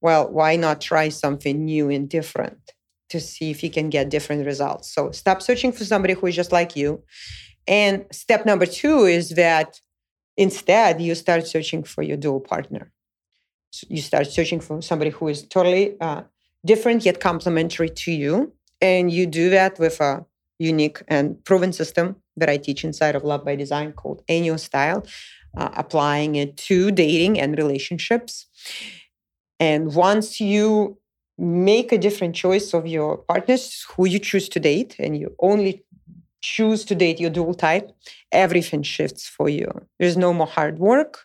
well, 0.00 0.30
why 0.30 0.54
not 0.54 0.80
try 0.80 1.08
something 1.08 1.64
new 1.64 1.90
and 1.90 2.08
different 2.08 2.72
to 3.08 3.18
see 3.18 3.50
if 3.50 3.64
you 3.64 3.70
can 3.70 3.90
get 3.90 4.10
different 4.10 4.46
results? 4.46 4.94
So 4.94 5.10
stop 5.10 5.42
searching 5.42 5.72
for 5.72 5.84
somebody 5.84 6.14
who 6.14 6.28
is 6.28 6.36
just 6.36 6.52
like 6.52 6.76
you. 6.76 7.02
And 7.66 8.04
step 8.12 8.46
number 8.46 8.66
two 8.66 9.06
is 9.06 9.30
that 9.30 9.80
instead 10.36 11.00
you 11.00 11.16
start 11.16 11.48
searching 11.48 11.82
for 11.82 12.04
your 12.04 12.16
dual 12.16 12.38
partner. 12.38 12.92
So 13.70 13.88
you 13.90 14.02
start 14.02 14.28
searching 14.28 14.60
for 14.60 14.80
somebody 14.82 15.10
who 15.10 15.26
is 15.26 15.42
totally 15.42 16.00
uh, 16.00 16.22
different 16.66 17.04
yet 17.04 17.20
complementary 17.20 17.88
to 17.88 18.12
you. 18.12 18.52
And 18.80 19.10
you 19.10 19.26
do 19.26 19.48
that 19.50 19.78
with 19.78 20.00
a 20.00 20.26
unique 20.58 21.02
and 21.08 21.42
proven 21.44 21.72
system 21.72 22.16
that 22.36 22.50
I 22.50 22.58
teach 22.58 22.84
inside 22.84 23.14
of 23.16 23.24
Love 23.24 23.44
by 23.44 23.56
Design 23.56 23.92
called 23.92 24.22
Enneagram 24.28 24.60
Style, 24.60 25.06
uh, 25.56 25.70
applying 25.74 26.34
it 26.34 26.56
to 26.68 26.90
dating 26.90 27.40
and 27.40 27.56
relationships. 27.56 28.46
And 29.58 29.94
once 29.94 30.40
you 30.40 30.98
make 31.38 31.92
a 31.92 31.98
different 31.98 32.34
choice 32.34 32.74
of 32.74 32.86
your 32.86 33.18
partners, 33.18 33.86
who 33.96 34.06
you 34.06 34.18
choose 34.18 34.48
to 34.50 34.60
date, 34.60 34.96
and 34.98 35.16
you 35.16 35.34
only 35.40 35.84
choose 36.42 36.84
to 36.84 36.94
date 36.94 37.18
your 37.18 37.30
dual 37.30 37.54
type, 37.54 37.90
everything 38.32 38.82
shifts 38.82 39.26
for 39.26 39.48
you. 39.48 39.68
There's 39.98 40.16
no 40.16 40.32
more 40.32 40.46
hard 40.46 40.78
work. 40.78 41.24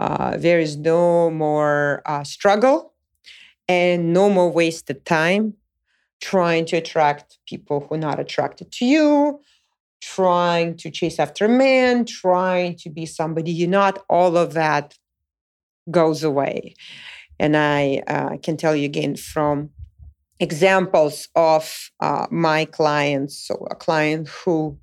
Uh, 0.00 0.36
there 0.36 0.58
is 0.58 0.76
no 0.76 1.30
more 1.30 2.02
uh, 2.06 2.24
struggle 2.24 2.91
and 3.72 4.12
no 4.12 4.28
more 4.28 4.50
wasted 4.50 4.98
time 5.06 5.54
trying 6.20 6.64
to 6.66 6.76
attract 6.76 7.38
people 7.46 7.76
who 7.80 7.94
are 7.94 8.06
not 8.08 8.20
attracted 8.20 8.70
to 8.70 8.84
you, 8.84 9.40
trying 10.00 10.76
to 10.76 10.88
chase 10.98 11.18
after 11.18 11.48
men, 11.48 12.04
trying 12.04 12.76
to 12.76 12.88
be 12.88 13.04
somebody 13.06 13.50
you're 13.50 13.78
not. 13.82 13.94
All 14.08 14.36
of 14.36 14.52
that 14.52 14.94
goes 15.90 16.22
away. 16.22 16.74
And 17.40 17.56
I 17.56 18.02
uh, 18.06 18.36
can 18.44 18.56
tell 18.56 18.76
you 18.76 18.84
again 18.84 19.16
from 19.16 19.70
examples 20.38 21.28
of 21.34 21.90
uh, 21.98 22.26
my 22.30 22.66
clients, 22.66 23.34
so 23.46 23.54
a 23.70 23.74
client 23.74 24.28
who 24.28 24.78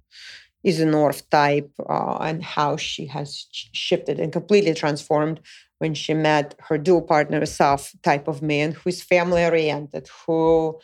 is 0.63 0.79
a 0.81 0.85
North 0.85 1.29
type 1.29 1.71
uh, 1.87 2.17
and 2.27 2.43
how 2.43 2.75
she 2.75 3.05
has 3.05 3.47
shifted 3.71 4.19
and 4.19 4.33
completely 4.33 4.73
transformed 4.73 5.39
when 5.79 5.93
she 5.93 6.13
met 6.13 6.55
her 6.67 6.77
dual 6.77 7.01
partner, 7.01 7.45
South 7.45 7.93
type 8.03 8.27
of 8.27 8.41
man 8.41 8.73
who 8.73 8.89
is 8.89 9.01
family 9.01 9.43
oriented, 9.43 10.07
who 10.25 10.79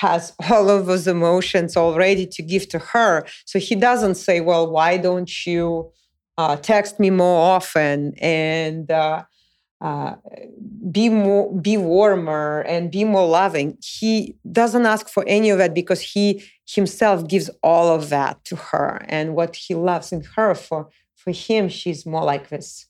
has 0.00 0.32
all 0.50 0.70
of 0.70 0.86
those 0.86 1.06
emotions 1.06 1.76
already 1.76 2.26
to 2.26 2.42
give 2.42 2.68
to 2.68 2.78
her. 2.78 3.26
So 3.44 3.58
he 3.58 3.74
doesn't 3.74 4.14
say, 4.14 4.40
Well, 4.40 4.70
why 4.70 4.98
don't 4.98 5.46
you 5.46 5.90
uh, 6.38 6.56
text 6.56 7.00
me 7.00 7.10
more 7.10 7.54
often 7.54 8.14
and 8.18 8.90
uh, 8.90 9.24
uh, 9.80 10.14
be 10.90 11.08
more, 11.08 11.52
be 11.60 11.76
warmer 11.76 12.60
and 12.68 12.90
be 12.90 13.04
more 13.04 13.26
loving? 13.26 13.78
He 13.82 14.36
doesn't 14.50 14.84
ask 14.84 15.08
for 15.08 15.24
any 15.26 15.50
of 15.50 15.58
that 15.58 15.74
because 15.74 16.00
he 16.00 16.44
himself 16.66 17.26
gives 17.28 17.48
all 17.62 17.94
of 17.94 18.10
that 18.10 18.44
to 18.46 18.56
her. 18.56 19.04
And 19.08 19.34
what 19.34 19.56
he 19.56 19.74
loves 19.74 20.12
in 20.12 20.22
her, 20.36 20.54
for, 20.54 20.88
for 21.16 21.30
him, 21.30 21.68
she's 21.68 22.04
more 22.04 22.24
like 22.24 22.48
this 22.50 22.86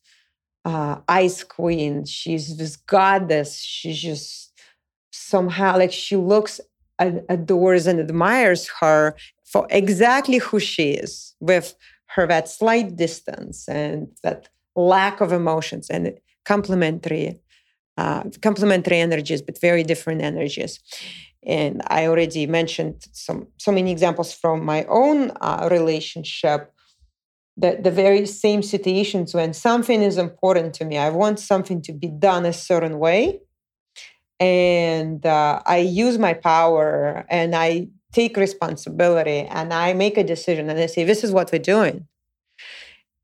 uh, 0.65 0.97
ice 1.09 1.45
queen. 1.45 2.05
She's 2.05 2.57
this 2.57 2.77
goddess. 2.77 3.59
She's 3.59 4.01
just 4.01 4.53
somehow 5.13 5.79
like 5.79 5.93
she 5.93 6.17
looks, 6.17 6.61
adores, 6.99 7.87
and 7.87 8.01
admires 8.01 8.69
her 8.81 9.15
for 9.45 9.67
exactly 9.71 10.39
who 10.39 10.59
she 10.59 10.93
is, 10.93 11.35
with 11.41 11.75
her 12.07 12.27
that 12.27 12.49
slight 12.49 12.97
distance 12.97 13.69
and 13.69 14.09
that 14.23 14.49
lack 14.77 15.21
of 15.21 15.33
emotions 15.33 15.89
and 15.91 16.13
complementary, 16.45 17.41
uh, 17.97 18.25
complementary 18.43 18.99
energies, 18.99 19.43
but 19.43 19.61
very 19.61 19.83
different 19.83 20.23
energies. 20.23 20.81
And 21.47 21.83
I 21.89 22.07
already 22.07 22.47
mentioned 22.47 23.07
some 23.13 23.49
so 23.59 23.71
many 23.71 23.91
examples 23.93 24.33
from 24.33 24.65
my 24.65 24.85
own 24.85 25.31
uh, 25.41 25.69
relationship 25.71 26.74
the, 27.57 27.79
the 27.81 27.91
very 27.91 28.27
same 28.27 28.63
situations 28.63 29.35
when 29.35 29.53
something 29.55 30.03
is 30.03 30.19
important 30.19 30.75
to 30.75 30.85
me. 30.85 30.99
I 30.99 31.11
want 31.11 31.39
something 31.39 31.83
to 31.83 31.93
be 31.93 32.09
done 32.09 32.45
a 32.45 32.53
certain 32.53 32.99
way. 32.99 33.41
And 34.41 35.25
uh, 35.25 35.63
I 35.65 35.79
use 35.79 36.19
my 36.19 36.35
power 36.35 37.25
and 37.31 37.55
I 37.55 37.89
take 38.13 38.37
responsibility 38.37 39.41
and 39.41 39.73
I 39.73 39.93
make 39.93 40.19
a 40.19 40.25
decision 40.25 40.69
and 40.69 40.79
I 40.79 40.87
say, 40.87 41.05
this 41.05 41.23
is 41.23 41.33
what 41.33 41.53
we're 41.53 41.59
doing. 41.59 42.07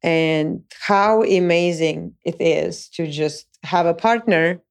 And 0.02 0.62
how 0.80 1.22
amazing 1.24 2.14
it 2.24 2.40
is 2.40 2.88
to 2.90 3.10
just 3.10 3.46
have 3.64 3.86
a 3.86 3.94
partner 3.94 4.62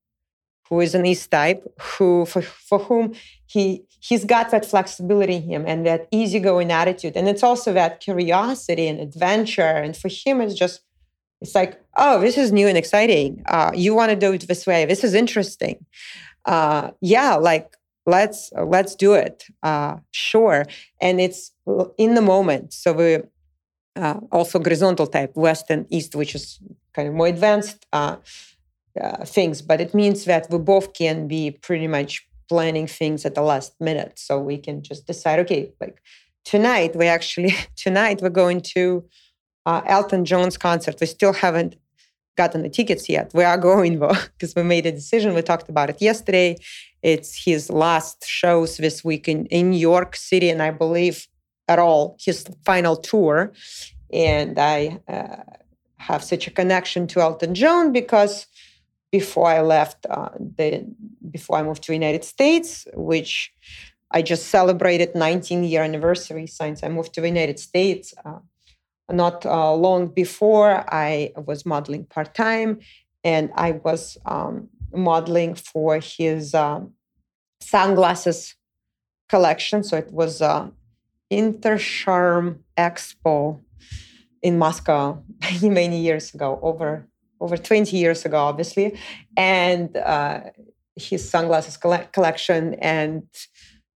who 0.69 0.79
is 0.79 0.95
an 0.95 1.05
East 1.05 1.29
type, 1.31 1.63
who 1.79 2.25
for, 2.25 2.41
for 2.41 2.79
whom 2.79 3.13
he 3.49 3.83
he's 3.99 4.25
got 4.25 4.51
that 4.51 4.65
flexibility 4.65 5.35
in 5.35 5.43
him 5.43 5.65
and 5.67 5.85
that 5.85 6.07
easygoing 6.11 6.71
attitude. 6.71 7.13
And 7.17 7.27
it's 7.27 7.43
also 7.43 7.73
that 7.73 7.99
curiosity 7.99 8.87
and 8.87 8.99
adventure. 8.99 9.61
And 9.83 9.97
for 9.97 10.07
him, 10.07 10.39
it's 10.39 10.53
just, 10.53 10.81
it's 11.41 11.55
like, 11.55 11.81
oh, 11.97 12.21
this 12.21 12.37
is 12.37 12.51
new 12.51 12.67
and 12.67 12.77
exciting. 12.77 13.43
Uh, 13.47 13.71
you 13.73 13.95
want 13.95 14.11
to 14.11 14.15
do 14.15 14.33
it 14.33 14.47
this 14.47 14.67
way. 14.67 14.85
This 14.85 15.03
is 15.03 15.13
interesting. 15.13 15.85
Uh, 16.45 16.91
yeah, 17.01 17.35
like 17.35 17.75
let's 18.05 18.51
let's 18.55 18.95
do 18.95 19.13
it. 19.13 19.45
Uh, 19.63 19.97
sure. 20.11 20.65
And 21.01 21.19
it's 21.19 21.51
in 21.97 22.13
the 22.13 22.21
moment. 22.21 22.71
So 22.73 22.93
we 22.93 23.17
uh, 23.95 24.19
also 24.31 24.59
horizontal 24.59 25.07
type, 25.07 25.31
west 25.35 25.65
and 25.69 25.87
east, 25.89 26.15
which 26.15 26.35
is 26.35 26.59
kind 26.93 27.07
of 27.07 27.15
more 27.15 27.27
advanced 27.27 27.85
uh, 27.91 28.17
uh, 29.01 29.25
things. 29.25 29.61
But 29.63 29.81
it 29.81 29.93
means 29.93 30.25
that 30.25 30.49
we 30.51 30.59
both 30.59 30.93
can 30.93 31.27
be 31.27 31.51
pretty 31.51 31.87
much 31.87 32.28
planning 32.49 32.87
things 32.87 33.25
at 33.25 33.35
the 33.35 33.41
last 33.41 33.79
minute. 33.79 34.13
So 34.17 34.39
we 34.39 34.57
can 34.57 34.81
just 34.81 35.07
decide, 35.07 35.39
okay, 35.39 35.71
like 35.79 36.01
tonight, 36.43 36.95
we 36.95 37.05
actually, 37.07 37.53
tonight 37.75 38.21
we're 38.21 38.29
going 38.29 38.61
to 38.75 39.05
uh, 39.65 39.81
Elton 39.85 40.25
John's 40.25 40.57
concert. 40.57 40.95
We 40.99 41.07
still 41.07 41.33
haven't 41.33 41.75
gotten 42.35 42.63
the 42.63 42.69
tickets 42.69 43.07
yet. 43.07 43.31
We 43.33 43.43
are 43.43 43.57
going 43.71 43.99
though, 43.99 44.17
because 44.33 44.55
we 44.55 44.63
made 44.63 44.85
a 44.85 44.91
decision. 44.91 45.35
We 45.35 45.41
talked 45.41 45.69
about 45.69 45.89
it 45.89 46.01
yesterday. 46.01 46.57
It's 47.01 47.45
his 47.45 47.69
last 47.69 48.25
shows 48.25 48.77
this 48.77 49.03
week 49.03 49.27
in, 49.27 49.45
in 49.47 49.69
New 49.71 49.77
York 49.77 50.15
City, 50.15 50.49
and 50.49 50.61
I 50.61 50.71
believe 50.71 51.27
at 51.67 51.79
all 51.79 52.17
his 52.19 52.45
final 52.65 52.95
tour. 52.97 53.53
And 54.11 54.57
I 54.57 54.99
uh, 55.07 55.43
have 55.97 56.23
such 56.23 56.47
a 56.47 56.51
connection 56.51 57.07
to 57.07 57.21
Elton 57.21 57.53
John 57.53 57.93
because 57.93 58.47
before 59.11 59.47
I 59.47 59.61
left 59.61 60.05
uh, 60.09 60.29
the 60.37 60.85
before 61.31 61.57
I 61.57 61.63
moved 61.63 61.83
to 61.83 61.93
United 61.93 62.23
States, 62.23 62.87
which 62.93 63.51
I 64.11 64.21
just 64.21 64.47
celebrated 64.47 65.15
19 65.15 65.63
year 65.63 65.83
anniversary 65.83 66.47
since 66.47 66.83
I 66.83 66.89
moved 66.89 67.13
to 67.13 67.21
the 67.21 67.27
United 67.27 67.59
States. 67.59 68.13
Uh, 68.25 68.39
not 69.11 69.45
uh, 69.45 69.73
long 69.73 70.07
before, 70.07 70.85
I 70.93 71.31
was 71.35 71.65
modeling 71.65 72.05
part 72.05 72.35
time, 72.35 72.79
and 73.23 73.51
I 73.55 73.71
was 73.71 74.17
um, 74.25 74.69
modeling 74.93 75.55
for 75.55 75.99
his 75.99 76.53
um, 76.53 76.93
sunglasses 77.59 78.55
collection. 79.29 79.83
So 79.83 79.97
it 79.97 80.11
was 80.11 80.41
uh, 80.41 80.69
Intercharm 81.31 82.59
Expo 82.77 83.61
in 84.41 84.57
Moscow 84.57 85.23
many 85.41 85.69
many 85.81 85.99
years 86.01 86.33
ago, 86.33 86.59
over 86.61 87.07
over 87.39 87.57
20 87.57 87.95
years 87.95 88.25
ago, 88.25 88.37
obviously, 88.37 88.97
and 89.37 89.95
uh, 89.97 90.41
his 90.95 91.29
sunglasses 91.29 91.77
collection 91.77 92.75
and 92.75 93.23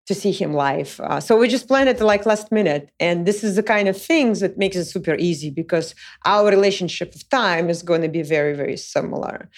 to 0.08 0.14
see 0.14 0.32
him 0.32 0.54
live. 0.54 1.00
Uh, 1.00 1.20
so 1.20 1.38
we 1.38 1.48
just 1.48 1.68
planned 1.68 1.88
it 1.88 2.02
like 2.02 2.26
last 2.26 2.52
minute. 2.52 2.90
And 3.00 3.26
this 3.26 3.44
is 3.44 3.56
the 3.56 3.64
kind 3.64 3.88
of 3.88 4.00
things 4.00 4.42
that 4.42 4.58
makes 4.58 4.76
it 4.76 4.86
super 4.86 5.16
easy 5.16 5.50
because 5.50 5.96
our 6.26 6.50
relationship 6.50 7.16
of 7.16 7.28
time 7.30 7.70
is 7.70 7.84
going 7.84 8.02
to 8.02 8.10
be 8.10 8.22
very, 8.22 8.54
very 8.54 8.76
similar. 8.76 9.50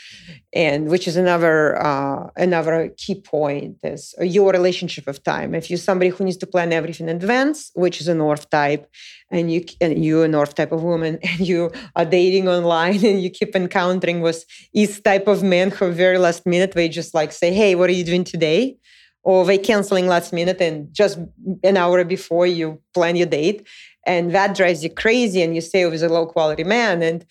And 0.54 0.90
which 0.90 1.08
is 1.08 1.16
another 1.16 1.82
uh, 1.82 2.30
another 2.36 2.94
key 2.96 3.16
point 3.16 3.78
is 3.84 4.14
your 4.20 4.52
relationship 4.52 5.08
of 5.08 5.24
time. 5.24 5.56
If 5.56 5.70
you're 5.70 5.80
somebody 5.80 6.10
who 6.10 6.24
needs 6.24 6.38
to 6.38 6.48
plan 6.48 6.72
everything 6.72 7.10
in 7.10 7.16
advance, 7.16 7.72
which 7.74 8.00
is 8.00 8.08
a 8.08 8.14
North 8.14 8.50
type, 8.52 8.88
and 9.32 9.52
you 9.52 9.66
and 9.82 10.06
you 10.06 10.22
a 10.22 10.28
North 10.28 10.54
type 10.54 10.72
of 10.72 10.84
woman, 10.84 11.18
and 11.24 11.48
you 11.48 11.72
are 11.96 12.06
dating 12.06 12.48
online 12.48 13.04
and 13.04 13.22
you 13.22 13.32
keep 13.32 13.56
encountering 13.56 14.22
with 14.22 14.46
East 14.74 15.04
type 15.04 15.28
of 15.28 15.42
men 15.42 15.72
who 15.72 15.92
very 15.92 16.20
last 16.20 16.46
minute 16.46 16.74
they 16.74 16.88
just 16.88 17.16
like 17.16 17.32
say, 17.32 17.52
Hey, 17.52 17.74
what 17.74 17.90
are 17.90 17.94
you 17.94 18.04
doing 18.04 18.24
today? 18.24 18.78
Or 19.26 19.44
they 19.44 19.58
canceling 19.58 20.08
last 20.08 20.32
minute 20.32 20.62
and 20.62 20.94
just 20.94 21.18
an 21.64 21.78
hour 21.78 22.04
before 22.04 22.46
you 22.46 22.80
plan 22.94 23.16
your 23.16 23.26
date. 23.26 23.68
And 24.06 24.34
that 24.36 24.56
drives 24.56 24.84
you 24.84 24.92
crazy 24.92 25.42
and 25.42 25.56
you 25.56 25.62
stay 25.62 25.84
with 25.88 26.04
a 26.04 26.10
low 26.10 26.28
quality 26.28 26.64
man 26.64 27.02
and 27.02 27.26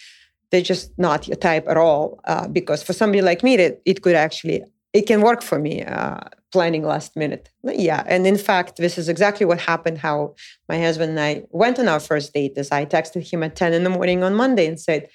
they're 0.51 0.61
just 0.61 0.91
not 0.99 1.29
your 1.29 1.37
type 1.37 1.67
at 1.69 1.77
all 1.77 2.21
uh, 2.25 2.49
because 2.49 2.83
for 2.83 2.93
somebody 2.93 3.23
like 3.23 3.43
me 3.43 3.55
it, 3.55 3.81
it 3.87 4.03
could 4.03 4.17
actually 4.17 4.63
it 4.93 5.03
can 5.03 5.21
work 5.21 5.43
for 5.43 5.59
me 5.59 5.83
uh, 5.83 6.21
planning 6.53 6.85
last 6.85 7.17
minute. 7.17 7.49
Yeah 7.65 8.03
and 8.07 8.27
in 8.27 8.39
fact 8.39 8.77
this 8.77 8.99
is 8.99 9.09
exactly 9.09 9.47
what 9.47 9.61
happened 9.61 9.99
how 9.99 10.35
my 10.69 10.81
husband 10.81 11.11
and 11.11 11.21
i 11.21 11.43
went 11.51 11.79
on 11.79 11.89
our 11.89 12.01
first 12.01 12.35
date. 12.35 12.55
As 12.57 12.73
i 12.73 12.85
texted 12.85 13.29
him 13.31 13.45
at 13.45 13.55
10 13.55 13.73
in 13.73 13.85
the 13.85 13.91
morning 13.91 14.25
on 14.25 14.35
monday 14.35 14.67
and 14.67 14.81
said 14.81 15.09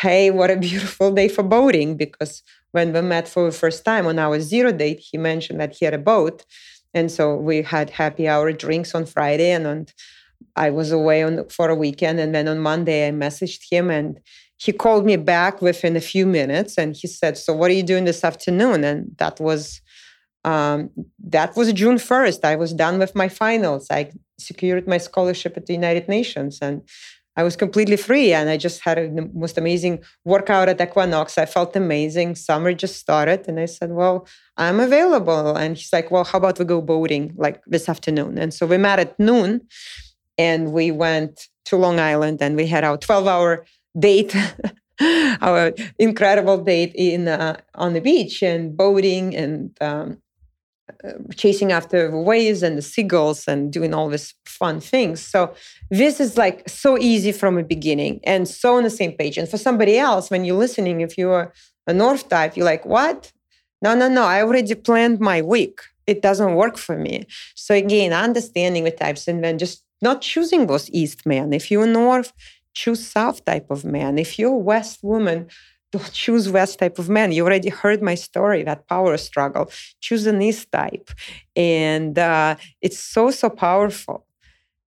hey 0.00 0.30
what 0.30 0.50
a 0.50 0.56
beautiful 0.56 1.12
day 1.12 1.28
for 1.28 1.42
boating 1.42 1.96
because 1.96 2.42
when 2.72 2.92
we 2.92 3.00
met 3.00 3.28
for 3.28 3.44
the 3.44 3.56
first 3.56 3.84
time 3.84 4.06
on 4.08 4.18
our 4.18 4.40
zero 4.40 4.72
date, 4.72 4.98
he 4.98 5.16
mentioned 5.16 5.60
that 5.60 5.76
he 5.76 5.84
had 5.84 5.94
a 5.94 5.98
boat. 5.98 6.44
And 6.92 7.08
so 7.08 7.36
we 7.36 7.62
had 7.62 7.90
happy 7.90 8.26
hour 8.26 8.50
drinks 8.52 8.94
on 8.96 9.06
Friday 9.06 9.50
and 9.52 9.66
on 9.66 9.86
I 10.56 10.70
was 10.70 10.90
away 10.90 11.22
on 11.22 11.48
for 11.48 11.68
a 11.68 11.74
weekend. 11.76 12.18
And 12.18 12.34
then 12.34 12.48
on 12.48 12.58
Monday 12.58 13.06
I 13.06 13.12
messaged 13.12 13.62
him 13.70 13.90
and 13.90 14.18
he 14.56 14.72
called 14.72 15.04
me 15.06 15.16
back 15.16 15.62
within 15.62 15.94
a 15.94 16.00
few 16.00 16.26
minutes 16.26 16.76
and 16.76 16.96
he 16.96 17.06
said, 17.06 17.38
So 17.38 17.52
what 17.52 17.70
are 17.70 17.74
you 17.74 17.84
doing 17.84 18.04
this 18.04 18.24
afternoon? 18.24 18.82
And 18.82 19.16
that 19.18 19.38
was 19.38 19.80
um, 20.44 20.90
that 21.26 21.56
was 21.56 21.72
June 21.72 21.96
1st. 21.96 22.44
I 22.44 22.56
was 22.56 22.72
done 22.74 22.98
with 22.98 23.14
my 23.14 23.28
finals. 23.28 23.86
I 23.90 24.10
secured 24.38 24.86
my 24.86 24.98
scholarship 24.98 25.56
at 25.56 25.66
the 25.66 25.72
United 25.72 26.08
Nations. 26.08 26.58
And 26.60 26.82
I 27.36 27.42
was 27.42 27.56
completely 27.56 27.96
free 27.96 28.32
and 28.32 28.48
I 28.48 28.56
just 28.56 28.80
had 28.80 28.96
the 28.98 29.28
most 29.34 29.58
amazing 29.58 30.04
workout 30.24 30.68
at 30.68 30.80
Equinox. 30.80 31.36
I 31.36 31.46
felt 31.46 31.74
amazing. 31.74 32.36
Summer 32.36 32.72
just 32.72 32.96
started 32.96 33.48
and 33.48 33.58
I 33.58 33.66
said, 33.66 33.92
Well, 33.92 34.26
I'm 34.56 34.78
available. 34.80 35.56
And 35.56 35.76
he's 35.76 35.92
like, 35.92 36.10
Well, 36.10 36.24
how 36.24 36.38
about 36.38 36.58
we 36.58 36.64
go 36.64 36.80
boating 36.80 37.34
like 37.36 37.62
this 37.66 37.88
afternoon? 37.88 38.38
And 38.38 38.54
so 38.54 38.66
we 38.66 38.78
met 38.78 39.00
at 39.00 39.18
noon 39.18 39.62
and 40.38 40.72
we 40.72 40.90
went 40.90 41.48
to 41.66 41.76
Long 41.76 41.98
Island 41.98 42.38
and 42.40 42.56
we 42.56 42.66
had 42.66 42.84
our 42.84 42.96
12 42.96 43.26
hour 43.26 43.66
date. 43.98 44.34
our 45.40 45.72
incredible 45.98 46.56
date 46.56 46.92
in 46.94 47.26
uh, 47.26 47.56
on 47.74 47.94
the 47.94 48.00
beach 48.00 48.44
and 48.44 48.76
boating 48.76 49.34
and 49.34 49.76
um, 49.80 50.18
Uh, 51.02 51.12
chasing 51.34 51.72
after 51.72 52.10
the 52.10 52.18
waves 52.18 52.62
and 52.62 52.76
the 52.76 52.82
seagulls 52.82 53.48
and 53.48 53.72
doing 53.72 53.94
all 53.94 54.10
these 54.10 54.34
fun 54.44 54.80
things. 54.80 55.18
So 55.18 55.54
this 55.90 56.20
is 56.20 56.36
like 56.36 56.68
so 56.68 56.98
easy 56.98 57.32
from 57.32 57.54
the 57.54 57.62
beginning 57.62 58.20
and 58.24 58.46
so 58.46 58.76
on 58.76 58.82
the 58.82 58.90
same 58.90 59.12
page. 59.12 59.38
And 59.38 59.48
for 59.48 59.56
somebody 59.56 59.96
else, 59.96 60.30
when 60.30 60.44
you're 60.44 60.58
listening, 60.58 61.00
if 61.00 61.16
you're 61.16 61.54
a 61.86 61.94
north 61.94 62.28
type, 62.28 62.54
you're 62.54 62.66
like, 62.66 62.84
what? 62.84 63.32
No, 63.80 63.94
no, 63.94 64.08
no. 64.08 64.24
I 64.24 64.42
already 64.42 64.74
planned 64.74 65.20
my 65.20 65.40
week. 65.40 65.80
It 66.06 66.20
doesn't 66.20 66.54
work 66.54 66.76
for 66.76 66.98
me. 66.98 67.24
So 67.54 67.74
again, 67.74 68.12
understanding 68.12 68.84
the 68.84 68.90
types 68.90 69.26
and 69.26 69.42
then 69.42 69.56
just 69.56 69.82
not 70.02 70.20
choosing 70.20 70.66
those 70.66 70.90
east 70.90 71.24
men. 71.24 71.54
If 71.54 71.70
you're 71.70 71.86
north, 71.86 72.34
choose 72.74 73.06
south 73.06 73.42
type 73.46 73.70
of 73.70 73.86
man. 73.86 74.18
If 74.18 74.38
you're 74.38 74.56
west 74.56 75.02
woman, 75.02 75.48
choose 76.12 76.48
west 76.50 76.78
type 76.78 76.98
of 76.98 77.08
man. 77.08 77.32
You 77.32 77.44
already 77.44 77.70
heard 77.70 78.02
my 78.02 78.14
story, 78.14 78.62
that 78.64 78.88
power 78.88 79.16
struggle. 79.16 79.70
Choose 80.00 80.26
an 80.26 80.40
east 80.42 80.70
type. 80.72 81.10
And 81.56 82.18
uh, 82.18 82.56
it's 82.80 82.98
so, 82.98 83.30
so 83.30 83.50
powerful 83.50 84.26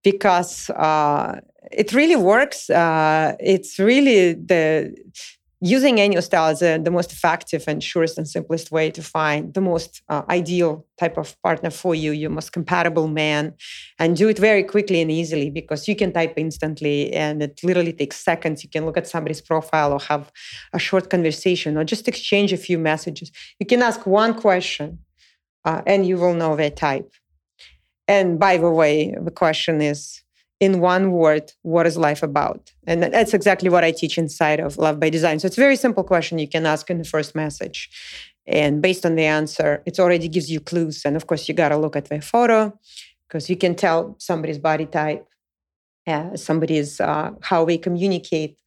because 0.04 0.70
uh, 0.72 1.40
it 1.72 1.94
really 1.94 2.16
works. 2.16 2.70
Uh, 2.70 3.36
it's 3.40 3.80
really 3.80 4.34
the 4.34 4.96
using 5.62 5.98
Enneagram 5.98 6.24
style 6.24 6.52
is 6.52 6.60
the 6.60 6.92
most 6.92 7.12
effective 7.12 7.66
and 7.68 7.84
surest 7.84 8.18
and 8.18 8.28
simplest 8.28 8.72
way 8.72 8.90
to 8.92 9.04
find 9.04 9.54
the 9.54 9.62
most 9.62 10.02
uh, 10.08 10.24
ideal 10.30 10.86
type 10.98 11.18
of 11.18 11.36
partner 11.42 11.70
for 11.70 11.94
you, 11.94 12.12
your 12.12 12.30
most 12.30 12.52
compatible 12.52 13.08
man, 13.08 13.54
and 13.98 14.16
do 14.16 14.30
it 14.30 14.40
very 14.40 14.64
quickly 14.64 15.02
and 15.02 15.12
easily 15.12 15.50
because 15.50 15.88
you 15.88 15.96
can 15.96 16.14
type 16.14 16.34
instantly 16.38 17.12
and 17.14 17.44
it 17.44 17.60
literally 17.64 17.94
takes 17.94 18.18
seconds. 18.18 18.64
You 18.64 18.70
can 18.70 18.86
look 18.86 18.98
at 18.98 19.08
somebody's 19.08 19.42
profile 19.42 19.92
or 19.92 20.00
have 20.00 20.32
a 20.74 20.80
short 20.80 21.10
conversation 21.10 21.78
or 21.78 21.84
just 21.84 22.08
exchange 22.08 22.54
a 22.54 22.58
few 22.58 22.80
messages. 22.80 23.32
You 23.60 23.66
can 23.66 23.82
ask 23.82 24.06
one 24.06 24.34
question 24.34 25.00
uh, 25.66 25.82
and 25.86 26.08
you 26.08 26.18
will 26.18 26.34
know 26.34 26.56
their 26.56 26.72
type. 26.72 27.12
And 28.08 28.40
by 28.40 28.58
the 28.58 28.70
way, 28.72 29.14
the 29.22 29.32
question 29.32 29.82
is 29.82 30.24
in 30.60 30.82
one 30.82 31.12
word, 31.12 31.52
what 31.62 31.88
is 31.88 31.98
life 31.98 32.22
about? 32.22 32.72
And 32.86 33.02
that's 33.02 33.34
exactly 33.34 33.70
what 33.70 33.84
I 33.84 33.92
teach 33.92 34.18
inside 34.18 34.60
of 34.60 34.78
Love 34.78 35.00
by 35.00 35.10
Design. 35.10 35.40
So 35.40 35.48
it's 35.48 35.58
a 35.58 35.62
very 35.62 35.76
simple 35.76 36.04
question 36.04 36.38
you 36.38 36.48
can 36.48 36.66
ask 36.66 36.90
in 36.90 36.98
the 36.98 37.06
first 37.06 37.34
message. 37.34 37.90
And 38.46 38.82
based 38.82 39.06
on 39.06 39.16
the 39.16 39.26
answer, 39.26 39.82
it 39.86 40.00
already 40.00 40.28
gives 40.28 40.52
you 40.52 40.60
clues. 40.60 41.04
And 41.06 41.16
of 41.16 41.28
course, 41.28 41.48
you 41.48 41.54
got 41.54 41.70
to 41.70 41.78
look 41.78 41.96
at 41.96 42.06
their 42.06 42.22
photo 42.22 42.78
because 43.28 43.50
you 43.50 43.56
can 43.56 43.76
tell 43.76 44.16
somebody's 44.18 44.58
body 44.58 44.86
type, 44.86 45.26
uh, 46.08 46.36
somebody's 46.36 47.00
uh, 47.00 47.32
how 47.42 47.64
they 47.64 47.78
communicate, 47.78 48.58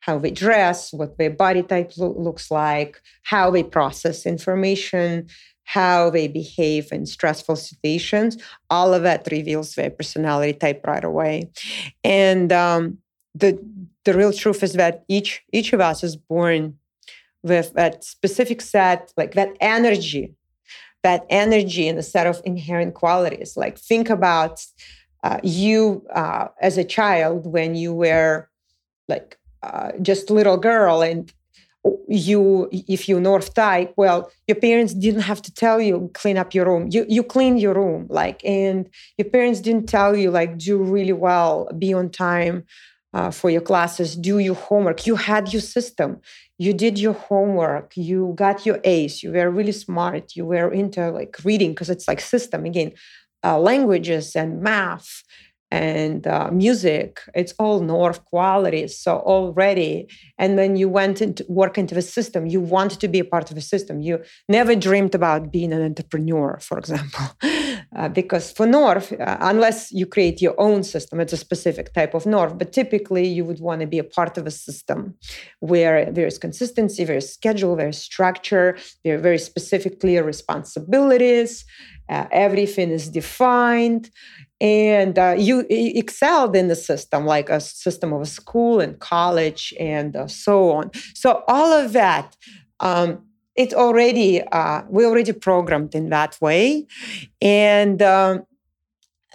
how 0.00 0.18
they 0.18 0.30
dress, 0.30 0.92
what 0.92 1.18
their 1.18 1.30
body 1.30 1.62
type 1.62 1.92
lo- 1.98 2.14
looks 2.16 2.50
like, 2.50 3.00
how 3.24 3.50
they 3.50 3.64
process 3.64 4.24
information, 4.24 5.26
how 5.64 6.10
they 6.10 6.28
behave 6.28 6.92
in 6.92 7.06
stressful 7.06 7.56
situations, 7.56 8.36
all 8.70 8.94
of 8.94 9.02
that 9.02 9.26
reveals 9.30 9.74
their 9.74 9.90
personality 9.90 10.52
type 10.52 10.86
right 10.86 11.04
away. 11.04 11.50
And 12.02 12.52
um, 12.52 12.98
the 13.34 13.58
the 14.04 14.14
real 14.14 14.32
truth 14.32 14.62
is 14.62 14.74
that 14.74 15.04
each 15.08 15.42
each 15.52 15.72
of 15.72 15.80
us 15.80 16.04
is 16.04 16.16
born 16.16 16.78
with 17.42 17.72
that 17.74 18.04
specific 18.04 18.60
set, 18.60 19.12
like 19.16 19.34
that 19.34 19.50
energy, 19.60 20.34
that 21.02 21.26
energy 21.28 21.88
and 21.88 21.98
a 21.98 22.02
set 22.02 22.26
of 22.26 22.40
inherent 22.44 22.94
qualities. 22.94 23.56
Like 23.56 23.78
think 23.78 24.08
about 24.10 24.64
uh, 25.22 25.40
you 25.42 26.06
uh, 26.14 26.48
as 26.60 26.78
a 26.78 26.84
child 26.84 27.46
when 27.46 27.74
you 27.74 27.92
were 27.92 28.48
like 29.08 29.38
uh, 29.62 29.92
just 30.02 30.30
little 30.30 30.56
girl 30.58 31.02
and 31.02 31.32
you 32.14 32.68
if 32.72 33.08
you 33.08 33.20
north 33.20 33.54
type 33.54 33.92
well 33.96 34.30
your 34.48 34.56
parents 34.56 34.94
didn't 34.94 35.22
have 35.22 35.42
to 35.42 35.52
tell 35.52 35.80
you 35.80 36.10
clean 36.14 36.36
up 36.36 36.54
your 36.54 36.66
room. 36.66 36.88
You 36.90 37.06
you 37.08 37.22
clean 37.22 37.56
your 37.58 37.74
room 37.74 38.06
like 38.08 38.44
and 38.44 38.88
your 39.18 39.28
parents 39.30 39.60
didn't 39.60 39.88
tell 39.88 40.16
you 40.16 40.30
like 40.30 40.58
do 40.58 40.82
really 40.82 41.12
well 41.12 41.68
be 41.78 41.92
on 41.94 42.10
time 42.10 42.64
uh, 43.12 43.30
for 43.30 43.48
your 43.50 43.60
classes 43.60 44.16
do 44.16 44.38
your 44.38 44.54
homework. 44.54 45.06
You 45.06 45.16
had 45.16 45.52
your 45.52 45.62
system. 45.62 46.20
You 46.58 46.72
did 46.72 46.98
your 46.98 47.14
homework. 47.14 47.96
You 47.96 48.32
got 48.36 48.64
your 48.64 48.80
a's. 48.84 49.22
You 49.22 49.32
were 49.32 49.50
really 49.50 49.72
smart. 49.72 50.36
You 50.36 50.46
were 50.46 50.72
into 50.72 51.10
like 51.10 51.36
reading 51.44 51.70
because 51.70 51.90
it's 51.90 52.08
like 52.08 52.20
system 52.20 52.64
again 52.64 52.92
uh, 53.44 53.58
languages 53.58 54.34
and 54.34 54.62
math 54.62 55.22
and 55.74 56.26
uh, 56.26 56.50
music 56.64 57.08
it's 57.34 57.54
all 57.62 57.78
north 57.80 58.20
qualities 58.26 58.92
so 59.04 59.12
already 59.34 59.94
and 60.38 60.50
then 60.58 60.76
you 60.80 60.88
went 61.00 61.16
into 61.20 61.44
work 61.48 61.74
into 61.82 61.94
the 62.00 62.06
system 62.16 62.40
you 62.46 62.60
wanted 62.60 63.00
to 63.00 63.08
be 63.08 63.20
a 63.20 63.24
part 63.24 63.50
of 63.50 63.54
the 63.56 63.66
system. 63.74 63.94
You 64.00 64.14
never 64.48 64.74
dreamed 64.74 65.14
about 65.14 65.50
being 65.56 65.72
an 65.72 65.82
entrepreneur 65.90 66.58
for 66.68 66.76
example 66.82 67.26
uh, 67.96 68.08
because 68.20 68.52
for 68.56 68.66
north 68.66 69.08
uh, 69.12 69.36
unless 69.52 69.78
you 69.98 70.06
create 70.06 70.38
your 70.46 70.56
own 70.66 70.80
system 70.94 71.20
it's 71.22 71.32
a 71.32 71.44
specific 71.48 71.86
type 71.98 72.14
of 72.14 72.24
north 72.26 72.54
but 72.60 72.72
typically 72.80 73.26
you 73.36 73.44
would 73.48 73.60
want 73.60 73.80
to 73.80 73.88
be 73.94 73.98
a 73.98 74.08
part 74.18 74.34
of 74.38 74.46
a 74.46 74.54
system 74.66 74.98
where 75.60 75.98
there's 76.16 76.38
consistency 76.38 77.02
there's 77.04 77.28
schedule 77.38 77.74
there's 77.76 78.00
structure 78.10 78.68
there 79.02 79.14
are 79.16 79.24
very 79.30 79.38
specific 79.50 80.00
clear 80.02 80.22
responsibilities 80.34 81.64
uh, 82.08 82.26
everything 82.30 82.90
is 82.90 83.08
defined 83.08 84.10
and 84.60 85.18
uh, 85.18 85.34
you 85.36 85.66
excelled 85.68 86.54
in 86.56 86.68
the 86.68 86.76
system 86.76 87.26
like 87.26 87.48
a 87.50 87.60
system 87.60 88.12
of 88.12 88.22
a 88.22 88.26
school 88.26 88.80
and 88.80 88.98
college 88.98 89.74
and 89.78 90.16
uh, 90.16 90.26
so 90.26 90.70
on. 90.70 90.90
So 91.14 91.44
all 91.48 91.72
of 91.72 91.92
that 91.92 92.36
um, 92.80 93.24
it's 93.56 93.74
already 93.74 94.42
uh, 94.42 94.82
we 94.88 95.04
already 95.04 95.32
programmed 95.32 95.94
in 95.94 96.10
that 96.10 96.38
way 96.40 96.86
and 97.40 98.02
um, 98.02 98.44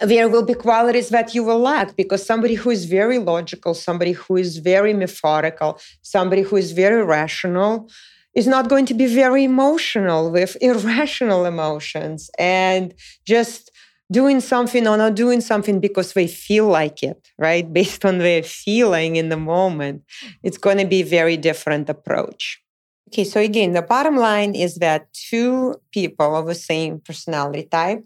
there 0.00 0.28
will 0.28 0.44
be 0.44 0.54
qualities 0.54 1.10
that 1.10 1.34
you 1.34 1.44
will 1.44 1.58
lack 1.58 1.96
because 1.96 2.24
somebody 2.24 2.54
who 2.54 2.70
is 2.70 2.84
very 2.86 3.18
logical 3.18 3.74
somebody 3.74 4.12
who 4.12 4.36
is 4.36 4.58
very 4.58 4.94
methodical 4.94 5.78
somebody 6.02 6.42
who 6.42 6.56
is 6.56 6.72
very 6.72 7.04
rational 7.04 7.88
is 8.34 8.46
not 8.46 8.68
going 8.68 8.86
to 8.86 8.94
be 8.94 9.06
very 9.06 9.44
emotional 9.44 10.30
with 10.30 10.56
irrational 10.60 11.44
emotions 11.44 12.30
and 12.38 12.94
just 13.26 13.70
doing 14.12 14.40
something 14.40 14.88
or 14.88 14.96
not 14.96 15.14
doing 15.14 15.40
something 15.40 15.78
because 15.78 16.14
they 16.14 16.26
feel 16.26 16.66
like 16.66 17.02
it, 17.02 17.28
right? 17.38 17.72
Based 17.80 18.04
on 18.04 18.18
their 18.18 18.42
feeling 18.42 19.16
in 19.16 19.28
the 19.28 19.36
moment, 19.36 20.02
it's 20.42 20.58
going 20.58 20.78
to 20.78 20.86
be 20.86 21.02
a 21.02 21.06
very 21.06 21.36
different 21.36 21.88
approach. 21.88 22.62
Okay, 23.08 23.24
so 23.24 23.40
again, 23.40 23.72
the 23.72 23.82
bottom 23.82 24.16
line 24.16 24.54
is 24.54 24.76
that 24.76 25.12
two 25.12 25.74
people 25.90 26.36
of 26.36 26.46
the 26.46 26.54
same 26.54 27.00
personality 27.00 27.64
type, 27.64 28.04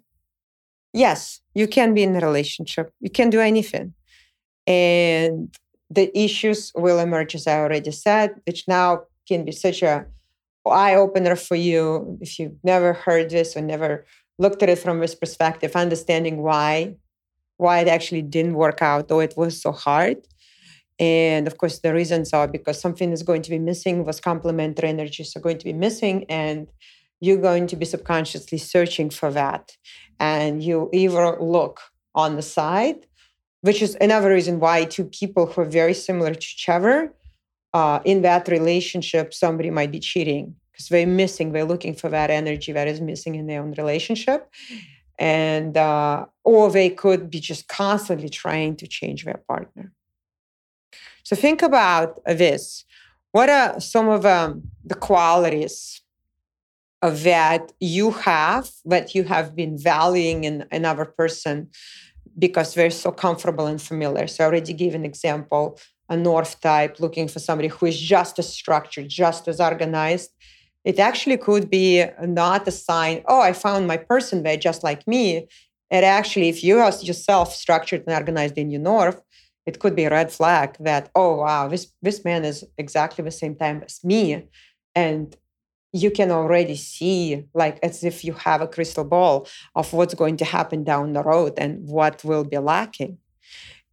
yes, 0.94 1.40
you 1.54 1.68
can 1.68 1.92
be 1.92 2.02
in 2.02 2.16
a 2.16 2.20
relationship, 2.20 2.90
you 3.00 3.10
can 3.10 3.28
do 3.28 3.40
anything. 3.40 3.92
And 4.66 5.54
the 5.90 6.10
issues 6.18 6.72
will 6.74 6.98
emerge, 6.98 7.34
as 7.34 7.46
I 7.46 7.58
already 7.58 7.90
said, 7.90 8.40
which 8.46 8.66
now 8.66 9.02
can 9.26 9.44
be 9.44 9.52
such 9.52 9.82
a 9.82 10.06
eye 10.66 10.94
opener 10.94 11.36
for 11.36 11.56
you 11.56 12.18
if 12.20 12.38
you've 12.38 12.56
never 12.62 12.94
heard 12.94 13.30
this 13.30 13.56
or 13.56 13.60
never 13.60 14.06
looked 14.38 14.62
at 14.62 14.68
it 14.68 14.78
from 14.78 15.00
this 15.00 15.14
perspective, 15.14 15.76
understanding 15.76 16.42
why 16.42 16.96
why 17.56 17.78
it 17.78 17.88
actually 17.88 18.22
didn't 18.22 18.54
work 18.54 18.82
out, 18.82 19.06
though 19.08 19.20
it 19.20 19.34
was 19.36 19.62
so 19.62 19.70
hard. 19.70 20.16
And 20.98 21.46
of 21.46 21.58
course, 21.58 21.78
the 21.80 21.94
reasons 21.94 22.32
are 22.32 22.48
because 22.48 22.80
something 22.80 23.12
is 23.12 23.22
going 23.22 23.42
to 23.42 23.50
be 23.50 23.58
missing, 23.58 24.04
was 24.04 24.20
complementary 24.20 24.88
energies 24.88 25.34
are 25.36 25.40
going 25.40 25.58
to 25.58 25.64
be 25.64 25.72
missing, 25.72 26.24
and 26.28 26.68
you're 27.20 27.40
going 27.40 27.66
to 27.68 27.76
be 27.76 27.84
subconsciously 27.84 28.58
searching 28.58 29.10
for 29.10 29.30
that. 29.30 29.76
And 30.20 30.62
you 30.62 30.90
either 30.92 31.40
look 31.40 31.80
on 32.14 32.36
the 32.36 32.42
side, 32.42 33.06
which 33.62 33.82
is 33.82 33.96
another 34.00 34.30
reason 34.30 34.60
why 34.60 34.84
two 34.84 35.04
people 35.04 35.46
who 35.46 35.62
are 35.62 35.64
very 35.64 35.94
similar 35.94 36.34
to 36.34 36.38
each 36.38 36.68
other, 36.68 37.12
uh, 37.74 37.98
in 38.04 38.22
that 38.22 38.48
relationship, 38.48 39.34
somebody 39.34 39.68
might 39.68 39.90
be 39.90 39.98
cheating 40.00 40.54
because 40.70 40.88
they're 40.88 41.06
missing, 41.06 41.52
they're 41.52 41.64
looking 41.64 41.94
for 41.94 42.08
that 42.08 42.30
energy 42.30 42.72
that 42.72 42.88
is 42.88 43.00
missing 43.00 43.34
in 43.34 43.46
their 43.46 43.60
own 43.62 43.72
relationship. 43.72 44.48
And, 45.18 45.76
uh, 45.76 46.26
or 46.44 46.70
they 46.70 46.90
could 46.90 47.30
be 47.30 47.40
just 47.40 47.68
constantly 47.68 48.28
trying 48.28 48.76
to 48.76 48.86
change 48.86 49.24
their 49.24 49.40
partner. 49.48 49.92
So 51.24 51.36
think 51.36 51.62
about 51.62 52.24
this. 52.24 52.84
What 53.32 53.48
are 53.48 53.80
some 53.80 54.08
of 54.08 54.24
um, 54.24 54.62
the 54.84 54.94
qualities 54.94 56.00
of 57.02 57.22
that 57.24 57.72
you 57.80 58.10
have, 58.10 58.70
that 58.84 59.14
you 59.14 59.24
have 59.24 59.56
been 59.56 59.76
valuing 59.78 60.44
in 60.44 60.66
another 60.70 61.04
person 61.04 61.70
because 62.38 62.74
they're 62.74 62.90
so 62.90 63.10
comfortable 63.10 63.66
and 63.66 63.80
familiar? 63.80 64.26
So 64.26 64.44
I 64.44 64.46
already 64.48 64.72
gave 64.72 64.94
an 64.94 65.04
example, 65.04 65.78
a 66.08 66.16
North 66.16 66.60
type 66.60 67.00
looking 67.00 67.28
for 67.28 67.38
somebody 67.38 67.68
who 67.68 67.86
is 67.86 67.98
just 67.98 68.38
as 68.38 68.52
structured, 68.52 69.08
just 69.08 69.48
as 69.48 69.60
organized, 69.60 70.30
it 70.84 70.98
actually 70.98 71.38
could 71.38 71.70
be 71.70 72.04
not 72.22 72.68
a 72.68 72.70
sign, 72.70 73.22
oh, 73.26 73.40
I 73.40 73.52
found 73.54 73.86
my 73.86 73.96
person 73.96 74.42
there 74.42 74.56
just 74.56 74.84
like 74.84 75.06
me. 75.08 75.48
It 75.90 76.04
actually, 76.04 76.48
if 76.48 76.62
you 76.62 76.78
are 76.78 76.92
yourself 77.00 77.54
structured 77.54 78.04
and 78.06 78.14
organized 78.14 78.58
in 78.58 78.70
your 78.70 78.82
north, 78.82 79.22
it 79.64 79.78
could 79.78 79.96
be 79.96 80.04
a 80.04 80.10
red 80.10 80.30
flag 80.30 80.76
that, 80.80 81.10
oh 81.14 81.36
wow, 81.36 81.68
this 81.68 81.90
this 82.02 82.24
man 82.24 82.44
is 82.44 82.64
exactly 82.76 83.24
the 83.24 83.30
same 83.30 83.54
time 83.54 83.82
as 83.84 84.04
me. 84.04 84.46
And 84.94 85.34
you 85.92 86.10
can 86.10 86.30
already 86.30 86.76
see, 86.76 87.44
like 87.54 87.78
as 87.82 88.04
if 88.04 88.24
you 88.24 88.32
have 88.34 88.60
a 88.60 88.66
crystal 88.66 89.04
ball 89.04 89.46
of 89.74 89.92
what's 89.92 90.14
going 90.14 90.36
to 90.38 90.44
happen 90.44 90.84
down 90.84 91.12
the 91.12 91.22
road 91.22 91.54
and 91.56 91.88
what 91.88 92.24
will 92.24 92.44
be 92.44 92.58
lacking. 92.58 93.18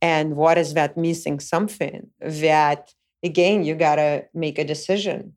And 0.02 0.36
what 0.36 0.58
is 0.58 0.74
that 0.74 0.97
missing 0.97 1.39
something 1.39 2.08
that 2.20 2.93
again 3.24 3.64
you 3.64 3.76
gotta 3.76 4.26
make 4.34 4.58
a 4.58 4.64
decision? 4.64 5.34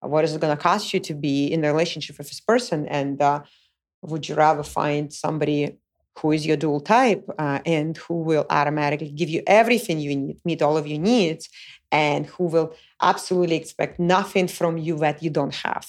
What 0.00 0.24
is 0.24 0.34
it 0.34 0.40
going 0.40 0.56
to 0.56 0.62
cost 0.62 0.94
you 0.94 1.00
to 1.00 1.14
be 1.14 1.46
in 1.46 1.64
a 1.64 1.68
relationship 1.68 2.16
with 2.18 2.28
this 2.28 2.40
person? 2.40 2.86
And 2.88 3.20
uh, 3.20 3.42
would 4.02 4.28
you 4.28 4.34
rather 4.34 4.62
find 4.62 5.12
somebody 5.12 5.76
who 6.18 6.32
is 6.32 6.46
your 6.46 6.56
dual 6.56 6.80
type 6.80 7.28
uh, 7.38 7.60
and 7.64 7.96
who 7.96 8.22
will 8.22 8.46
automatically 8.50 9.10
give 9.10 9.28
you 9.28 9.42
everything 9.46 10.00
you 10.00 10.16
need 10.16 10.40
meet 10.44 10.62
all 10.62 10.76
of 10.76 10.86
your 10.86 10.98
needs 10.98 11.48
and 11.92 12.26
who 12.26 12.44
will 12.44 12.74
absolutely 13.00 13.56
expect 13.56 13.98
nothing 13.98 14.48
from 14.48 14.78
you 14.78 14.96
that 14.98 15.22
you 15.22 15.30
don't 15.30 15.54
have? 15.54 15.88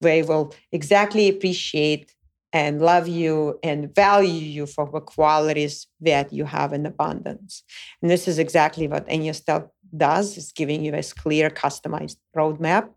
They 0.00 0.22
will 0.22 0.54
exactly 0.70 1.28
appreciate 1.28 2.14
and 2.54 2.80
love 2.80 3.08
you 3.08 3.58
and 3.64 3.92
value 3.92 4.30
you 4.30 4.64
for 4.64 4.88
the 4.90 5.00
qualities 5.00 5.88
that 6.00 6.32
you 6.32 6.44
have 6.44 6.72
in 6.72 6.86
abundance. 6.86 7.64
And 8.00 8.08
this 8.08 8.28
is 8.28 8.38
exactly 8.38 8.86
what 8.86 9.08
Enneastyle 9.08 9.68
does, 9.94 10.38
is 10.38 10.52
giving 10.52 10.84
you 10.84 10.92
this 10.92 11.12
clear, 11.12 11.50
customized 11.50 12.16
roadmap 12.34 12.90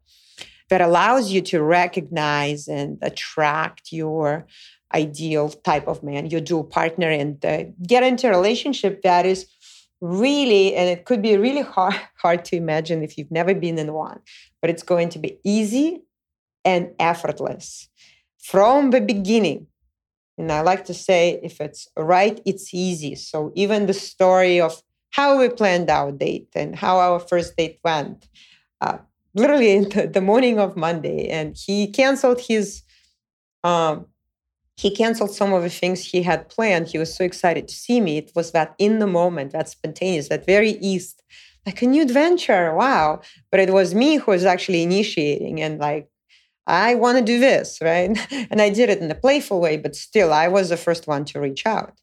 that 0.69 0.81
allows 0.81 1.31
you 1.31 1.41
to 1.41 1.63
recognize 1.63 2.67
and 2.67 2.99
attract 3.01 3.91
your 3.91 4.45
ideal 4.93 5.49
type 5.49 5.87
of 5.87 6.03
man, 6.03 6.29
your 6.29 6.41
dual 6.41 6.63
partner, 6.63 7.09
and 7.09 7.43
uh, 7.43 7.63
get 7.85 8.03
into 8.03 8.27
a 8.27 8.31
relationship 8.31 9.01
that 9.01 9.25
is 9.25 9.47
really, 10.01 10.75
and 10.75 10.87
it 10.87 11.05
could 11.05 11.23
be 11.23 11.35
really 11.35 11.63
hard, 11.63 11.99
hard 12.21 12.45
to 12.45 12.55
imagine 12.55 13.01
if 13.01 13.17
you've 13.17 13.31
never 13.31 13.55
been 13.55 13.79
in 13.79 13.91
one, 13.91 14.19
but 14.61 14.69
it's 14.69 14.83
going 14.83 15.09
to 15.09 15.19
be 15.19 15.39
easy 15.43 16.03
and 16.63 16.91
effortless 16.99 17.89
from 18.47 18.91
the 18.91 19.01
beginning. 19.01 19.67
And 20.37 20.51
I 20.53 20.61
like 20.61 20.85
to 20.85 20.93
say, 20.93 21.37
if 21.43 21.59
it's 21.59 21.89
right, 21.97 22.39
it's 22.45 22.73
easy. 22.73 23.15
So 23.15 23.51
even 23.55 23.87
the 23.87 23.93
story 23.93 24.61
of 24.61 24.81
how 25.09 25.37
we 25.37 25.49
planned 25.49 25.89
our 25.89 26.13
date 26.13 26.47
and 26.55 26.73
how 26.73 26.97
our 26.99 27.19
first 27.19 27.57
date 27.57 27.79
went, 27.83 28.29
uh, 28.79 28.99
literally 29.33 29.79
the, 29.83 30.07
the, 30.07 30.21
morning 30.21 30.59
of 30.59 30.77
Monday, 30.77 31.27
and 31.27 31.57
he 31.57 31.87
canceled 31.87 32.39
his. 32.39 32.83
Um, 33.65 34.05
he 34.77 34.95
canceled 34.95 35.31
some 35.31 35.51
of 35.53 35.63
the 35.63 35.69
things 35.81 36.05
he 36.05 36.21
had 36.21 36.47
planned. 36.47 36.87
He 36.87 36.99
was 36.99 37.13
so 37.13 37.23
excited 37.25 37.67
to 37.67 37.73
see 37.73 37.99
me. 37.99 38.19
It 38.19 38.31
was 38.35 38.51
that 38.51 38.75
in 38.77 38.99
the 38.99 39.07
moment, 39.07 39.51
that 39.51 39.67
spontaneous, 39.67 40.29
that 40.29 40.45
very 40.45 40.73
east, 40.91 41.23
like 41.65 41.81
a 41.81 41.87
new 41.87 42.03
adventure. 42.03 42.75
Wow. 42.75 43.21
But 43.49 43.59
it 43.59 43.73
was 43.73 43.95
me 43.95 44.17
who 44.17 44.29
was 44.31 44.45
actually 44.45 44.83
initiating 44.83 45.59
and 45.59 45.79
like 45.79 46.07
I 46.67 46.95
want 46.95 47.17
to 47.17 47.23
do 47.23 47.39
this, 47.39 47.79
right? 47.81 48.17
And 48.51 48.61
I 48.61 48.69
did 48.69 48.89
it 48.89 48.99
in 48.99 49.09
a 49.09 49.15
playful 49.15 49.59
way, 49.61 49.77
but 49.77 49.95
still, 49.95 50.33
I 50.33 50.47
was 50.49 50.69
the 50.69 50.77
first 50.77 51.07
one 51.07 51.23
to 51.25 51.39
reach 51.39 51.65
out. 51.65 51.93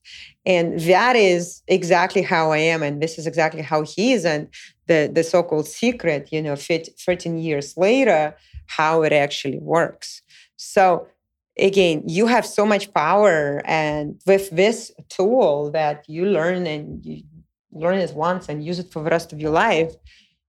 And 0.46 0.80
that 0.80 1.16
is 1.16 1.62
exactly 1.68 2.22
how 2.22 2.50
I 2.50 2.58
am. 2.58 2.82
And 2.82 3.02
this 3.02 3.18
is 3.18 3.26
exactly 3.26 3.62
how 3.62 3.82
he 3.82 4.12
is. 4.12 4.24
And 4.24 4.48
the, 4.86 5.10
the 5.12 5.22
so 5.22 5.42
called 5.42 5.66
secret, 5.68 6.30
you 6.32 6.42
know, 6.42 6.56
13 6.56 7.38
years 7.38 7.76
later, 7.76 8.36
how 8.66 9.02
it 9.02 9.12
actually 9.12 9.58
works. 9.58 10.22
So, 10.56 11.06
again, 11.58 12.02
you 12.06 12.26
have 12.26 12.46
so 12.46 12.64
much 12.64 12.92
power. 12.94 13.62
And 13.66 14.20
with 14.26 14.50
this 14.50 14.92
tool 15.10 15.70
that 15.72 16.08
you 16.08 16.24
learn 16.26 16.66
and 16.66 17.04
you 17.04 17.22
learn 17.72 17.98
it 17.98 18.14
once 18.14 18.48
and 18.48 18.64
use 18.64 18.78
it 18.78 18.90
for 18.92 19.02
the 19.02 19.10
rest 19.10 19.32
of 19.32 19.40
your 19.40 19.50
life, 19.50 19.94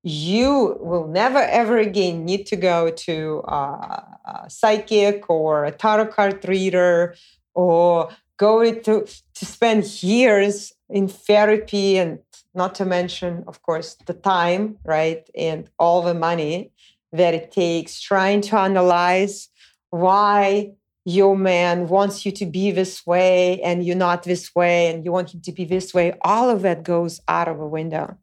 you 0.06 0.78
will 0.82 1.08
never 1.08 1.39
ever 1.39 1.80
again 1.80 2.26
need 2.26 2.45
to 2.45 2.56
go 2.56 2.91
to 2.91 3.41
a 3.47 4.45
psychic 4.47 5.28
or 5.32 5.66
a 5.66 5.72
tarot 5.72 6.06
card 6.06 6.47
reader 6.47 7.16
or 7.56 8.10
go 8.38 8.72
to 8.72 9.08
to 9.34 9.45
spend 9.45 10.03
years 10.03 10.74
in 10.91 11.08
therapy 11.08 11.97
and 11.97 12.20
not 12.53 12.76
to 12.76 12.86
mention 12.86 13.43
of 13.47 13.64
course 13.64 13.97
the 14.06 14.14
time 14.14 14.78
right 14.86 15.28
and 15.36 15.72
all 15.80 16.03
the 16.03 16.14
money 16.14 16.72
that 17.12 17.34
it 17.34 17.51
takes 17.51 17.99
trying 17.99 18.41
to 18.41 18.56
analyze 18.60 19.49
why 19.89 20.72
your 21.03 21.36
man 21.36 21.88
wants 21.88 22.28
you 22.28 22.32
to 22.32 22.45
be 22.45 22.70
this 22.70 23.08
way 23.08 23.60
and 23.62 23.84
you're 23.84 23.95
not 23.95 24.22
this 24.22 24.53
way 24.53 24.88
and 24.88 25.03
you 25.03 25.12
want 25.12 25.34
him 25.34 25.39
to 25.39 25.51
be 25.51 25.64
this 25.64 25.93
way. 25.93 26.18
All 26.24 26.49
of 26.49 26.64
that 26.64 26.82
goes 26.82 27.22
out 27.28 27.47
of 27.47 27.60
a 27.60 27.68
window 27.68 28.18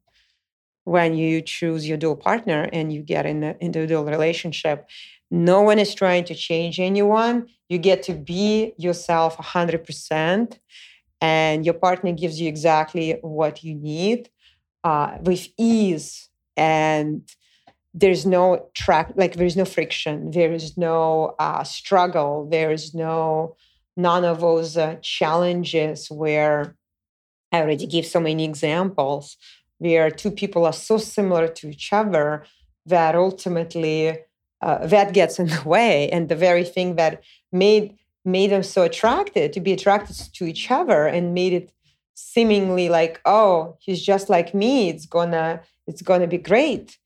when 0.85 1.15
you 1.15 1.41
choose 1.41 1.89
your 1.89 1.97
dual 1.97 2.17
partner 2.17 2.69
and 2.73 2.93
you 2.93 3.03
get 3.03 3.27
in 3.27 3.43
an 3.43 3.57
individual 3.61 4.05
relationship. 4.05 4.89
No 5.31 5.63
one 5.63 5.79
is 5.79 5.95
trying 5.95 6.25
to 6.25 6.35
change 6.35 6.81
anyone. 6.81 7.47
You 7.69 7.79
get 7.79 8.03
to 8.05 8.15
be 8.15 8.75
yourself 8.77 9.37
100%, 9.39 10.59
and 11.21 11.65
your 11.65 11.75
partner 11.75 12.13
gives 12.13 12.41
you 12.41 12.49
exactly 12.49 13.19
what 13.23 13.63
you 13.65 13.75
need 13.75 14.29
uh, 14.85 15.19
with 15.23 15.49
ease. 15.57 16.29
And 16.57 17.29
there's 17.95 18.27
no 18.27 18.69
track, 18.75 19.13
like, 19.17 19.37
there's 19.37 19.57
no 19.57 19.65
friction, 19.65 20.33
there 20.33 20.53
is 20.53 20.77
no 20.77 21.35
uh, 21.39 21.63
struggle, 21.65 22.49
there 22.51 22.73
is 22.73 22.95
no 22.95 23.57
none 23.97 24.25
of 24.25 24.41
those 24.41 24.77
uh, 24.77 24.97
challenges 25.03 26.11
where 26.11 26.77
I 27.53 27.61
already 27.61 27.87
give 27.87 28.07
so 28.07 28.21
many 28.21 28.45
examples 28.45 29.37
where 29.83 30.11
two 30.11 30.31
people 30.31 30.65
are 30.65 30.73
so 30.73 30.97
similar 30.97 31.49
to 31.49 31.69
each 31.69 31.93
other 31.93 32.45
that 32.87 33.15
ultimately 33.17 34.17
uh, 34.61 34.87
that 34.87 35.13
gets 35.13 35.41
in 35.41 35.49
the 35.49 35.63
way 35.75 36.09
and 36.11 36.29
the 36.29 36.37
very 36.37 36.65
thing 36.65 36.97
that 36.97 37.23
made 37.51 37.97
made 38.25 38.51
them 38.53 38.63
so 38.63 38.85
attracted 38.85 39.53
to 39.53 39.61
be 39.61 39.73
attracted 39.73 40.17
to 40.33 40.45
each 40.45 40.71
other 40.71 41.07
and 41.07 41.35
made 41.35 41.53
it 41.53 41.73
seemingly 42.15 42.89
like 42.89 43.21
oh 43.25 43.77
he's 43.81 44.03
just 44.03 44.31
like 44.31 44.55
me. 44.55 44.89
It's 44.89 45.07
gonna 45.07 45.61
it's 45.89 46.03
gonna 46.03 46.29
be 46.29 46.39
great. 46.39 46.99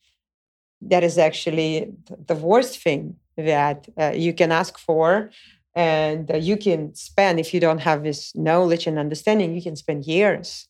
That 0.82 1.02
is 1.02 1.16
actually 1.16 1.90
the 2.26 2.34
worst 2.34 2.78
thing 2.78 3.16
that 3.38 3.88
uh, 3.98 4.12
you 4.14 4.32
can 4.34 4.52
ask 4.52 4.78
for. 4.78 5.30
And 5.74 6.30
uh, 6.30 6.36
you 6.36 6.56
can 6.56 6.94
spend 6.94 7.38
if 7.38 7.52
you 7.52 7.60
don't 7.60 7.80
have 7.88 8.02
this 8.02 8.34
knowledge 8.34 8.86
and 8.86 8.98
understanding 8.98 9.54
you 9.54 9.62
can 9.62 9.76
spend 9.76 10.06
years 10.06 10.68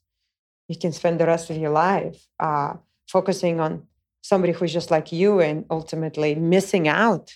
you 0.68 0.76
can 0.76 0.92
spend 0.92 1.20
the 1.20 1.26
rest 1.26 1.50
of 1.50 1.56
your 1.56 1.70
life 1.70 2.26
uh, 2.40 2.74
focusing 3.08 3.60
on 3.60 3.86
somebody 4.22 4.52
who's 4.52 4.72
just 4.72 4.90
like 4.90 5.12
you 5.12 5.40
and 5.40 5.64
ultimately 5.70 6.34
missing 6.34 6.88
out 6.88 7.32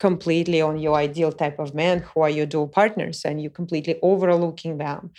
completely 0.00 0.60
on 0.60 0.78
your 0.78 0.96
ideal 0.96 1.30
type 1.30 1.58
of 1.60 1.74
man 1.74 2.00
who 2.00 2.22
are 2.22 2.30
your 2.30 2.46
dual 2.46 2.66
partners 2.66 3.24
and 3.24 3.40
you're 3.40 3.52
completely 3.52 3.96
overlooking 4.02 4.78
them 4.78 5.10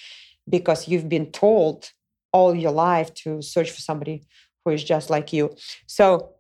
because 0.50 0.90
you've 0.90 1.08
been 1.08 1.32
told 1.32 1.92
all 2.34 2.54
your 2.54 2.72
life 2.72 3.14
to 3.14 3.42
search 3.42 3.72
for 3.72 3.80
somebody 3.80 4.26
who 4.66 4.72
is 4.72 4.84
just 4.84 5.10
like 5.10 5.32
you. 5.32 5.56
So 5.88 6.32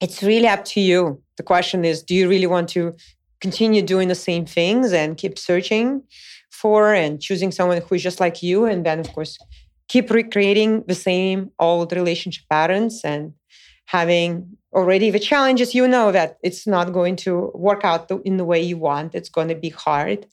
it's 0.00 0.22
really 0.22 0.48
up 0.48 0.64
to 0.64 0.80
you. 0.80 1.22
The 1.36 1.44
question 1.44 1.84
is 1.84 2.02
do 2.02 2.14
you 2.14 2.28
really 2.28 2.48
want 2.48 2.68
to 2.70 2.96
continue 3.40 3.82
doing 3.82 4.08
the 4.08 4.16
same 4.16 4.44
things 4.44 4.92
and 4.92 5.16
keep 5.16 5.38
searching 5.38 6.02
for 6.50 6.92
and 6.92 7.20
choosing 7.20 7.52
someone 7.52 7.80
who 7.80 7.94
is 7.94 8.02
just 8.02 8.18
like 8.18 8.42
you? 8.42 8.64
And 8.64 8.84
then 8.84 8.98
of 8.98 9.12
course 9.12 9.38
keep 9.88 10.10
recreating 10.10 10.84
the 10.86 10.94
same 10.94 11.50
old 11.58 11.92
relationship 11.92 12.44
patterns 12.50 13.00
and 13.04 13.32
having 13.86 14.56
already 14.72 15.10
the 15.10 15.18
challenges 15.18 15.74
you 15.74 15.88
know 15.88 16.12
that 16.12 16.36
it's 16.42 16.66
not 16.66 16.92
going 16.92 17.16
to 17.16 17.50
work 17.54 17.84
out 17.84 18.10
in 18.24 18.36
the 18.36 18.44
way 18.44 18.60
you 18.60 18.76
want. 18.76 19.14
It's 19.14 19.30
going 19.30 19.48
to 19.48 19.54
be 19.54 19.70
hard. 19.70 20.26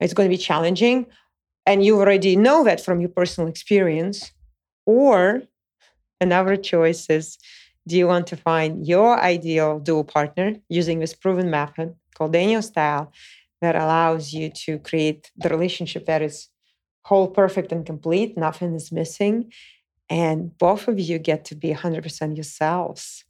It's 0.00 0.14
going 0.14 0.28
to 0.30 0.36
be 0.36 0.42
challenging. 0.42 1.06
And 1.64 1.84
you 1.84 1.98
already 1.98 2.36
know 2.36 2.62
that 2.64 2.80
from 2.80 3.00
your 3.00 3.10
personal 3.10 3.48
experience. 3.48 4.32
Or 4.86 5.42
another 6.20 6.56
choice 6.56 7.10
is 7.10 7.38
do 7.88 7.96
you 7.96 8.06
want 8.06 8.28
to 8.28 8.36
find 8.36 8.86
your 8.86 9.18
ideal 9.20 9.80
dual 9.80 10.04
partner 10.04 10.54
using 10.68 11.00
this 11.00 11.14
proven 11.14 11.50
method 11.50 11.94
called 12.14 12.34
Enneastyle 12.34 13.10
that 13.60 13.74
allows 13.74 14.32
you 14.32 14.50
to 14.50 14.78
create 14.78 15.30
the 15.36 15.48
relationship 15.48 16.06
that 16.06 16.22
is 16.22 16.48
whole, 17.06 17.28
perfect, 17.28 17.70
and 17.70 17.86
complete. 17.86 18.36
Nothing 18.36 18.74
is 18.74 18.90
missing. 18.90 19.52
And 20.10 20.56
both 20.58 20.88
of 20.88 20.98
you 20.98 21.18
get 21.20 21.44
to 21.46 21.54
be 21.54 21.72
100% 21.72 22.36
yourselves. 22.36 23.24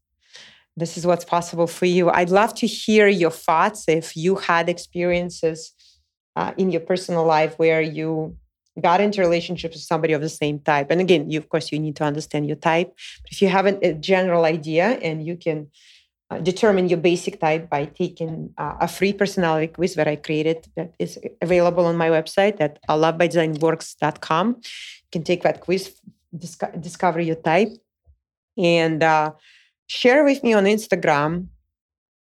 This 0.78 0.96
is 0.96 1.06
what's 1.06 1.26
possible 1.26 1.66
for 1.66 1.84
you. 1.84 2.08
I'd 2.10 2.30
love 2.30 2.54
to 2.54 2.66
hear 2.66 3.06
your 3.06 3.30
thoughts 3.30 3.84
if 3.86 4.16
you 4.16 4.36
had 4.36 4.70
experiences 4.70 5.72
uh, 6.36 6.52
in 6.56 6.70
your 6.70 6.80
personal 6.80 7.24
life 7.24 7.58
where 7.58 7.82
you 7.82 8.36
got 8.80 9.00
into 9.02 9.20
relationships 9.20 9.74
with 9.76 9.82
somebody 9.82 10.14
of 10.14 10.22
the 10.22 10.28
same 10.28 10.58
type. 10.58 10.90
And 10.90 11.00
again, 11.00 11.30
you 11.30 11.38
of 11.38 11.48
course 11.50 11.70
you 11.70 11.78
need 11.78 11.96
to 11.96 12.04
understand 12.04 12.46
your 12.46 12.56
type. 12.56 12.88
But 13.22 13.32
if 13.32 13.42
you 13.42 13.48
have 13.48 13.66
a 13.66 13.92
general 13.94 14.44
idea 14.44 14.86
and 15.08 15.26
you 15.26 15.36
can 15.36 15.68
determine 16.42 16.88
your 16.88 16.98
basic 16.98 17.40
type 17.40 17.70
by 17.70 17.86
taking 17.86 18.52
uh, 18.58 18.74
a 18.80 18.88
free 18.88 19.12
personality 19.12 19.68
quiz 19.68 19.94
that 19.94 20.08
I 20.08 20.16
created 20.16 20.66
that 20.76 20.92
is 20.98 21.18
available 21.40 21.86
on 21.86 21.96
my 21.96 22.08
website 22.08 22.60
at 22.60 22.78
lovebyDesignWorks.com. 22.88 24.48
You 24.48 25.10
can 25.12 25.22
take 25.22 25.42
that 25.44 25.60
quiz, 25.60 25.94
disco- 26.36 26.72
discover 26.80 27.20
your 27.20 27.36
type, 27.36 27.70
and 28.58 29.02
uh, 29.02 29.32
share 29.86 30.24
with 30.24 30.42
me 30.42 30.52
on 30.52 30.64
Instagram. 30.64 31.46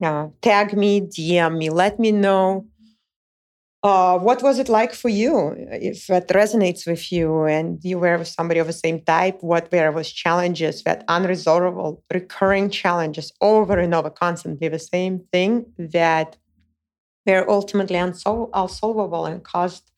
Uh, 0.03 0.27
tag 0.41 0.75
me, 0.75 1.01
DM 1.01 1.57
me, 1.57 1.69
let 1.69 1.97
me 1.97 2.11
know 2.11 2.65
uh, 3.85 4.17
what 4.17 4.41
was 4.41 4.57
it 4.57 4.67
like 4.67 4.95
for 4.95 5.09
you? 5.09 5.53
If 5.69 6.07
that 6.07 6.27
resonates 6.29 6.87
with 6.87 7.11
you 7.11 7.43
and 7.43 7.77
you 7.83 7.99
were 7.99 8.17
with 8.17 8.27
somebody 8.27 8.59
of 8.59 8.65
the 8.65 8.73
same 8.73 8.99
type, 9.01 9.43
what 9.43 9.71
were 9.71 9.91
those 9.93 10.11
challenges, 10.11 10.81
that 10.85 11.05
unresolvable, 11.07 12.01
recurring 12.11 12.71
challenges 12.71 13.31
over 13.41 13.77
and 13.77 13.93
over, 13.93 14.09
constantly 14.09 14.69
the 14.69 14.79
same 14.79 15.19
thing 15.31 15.67
that 15.77 16.35
were 17.27 17.47
ultimately 17.47 17.97
unsol- 17.97 18.49
unsolvable 18.55 19.27
and 19.27 19.43
caused 19.43 19.91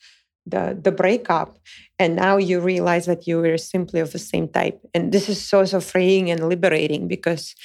the, 0.46 0.78
the 0.82 0.92
breakup. 0.92 1.58
And 1.98 2.18
now 2.18 2.36
you 2.36 2.60
realize 2.60 3.06
that 3.06 3.26
you 3.26 3.38
were 3.38 3.58
simply 3.58 4.02
of 4.02 4.12
the 4.12 4.20
same 4.20 4.50
type. 4.50 4.82
And 4.94 5.14
this 5.14 5.30
is 5.30 5.42
so, 5.42 5.64
so 5.64 5.80
freeing 5.80 6.30
and 6.30 6.50
liberating 6.50 7.08
because 7.08 7.56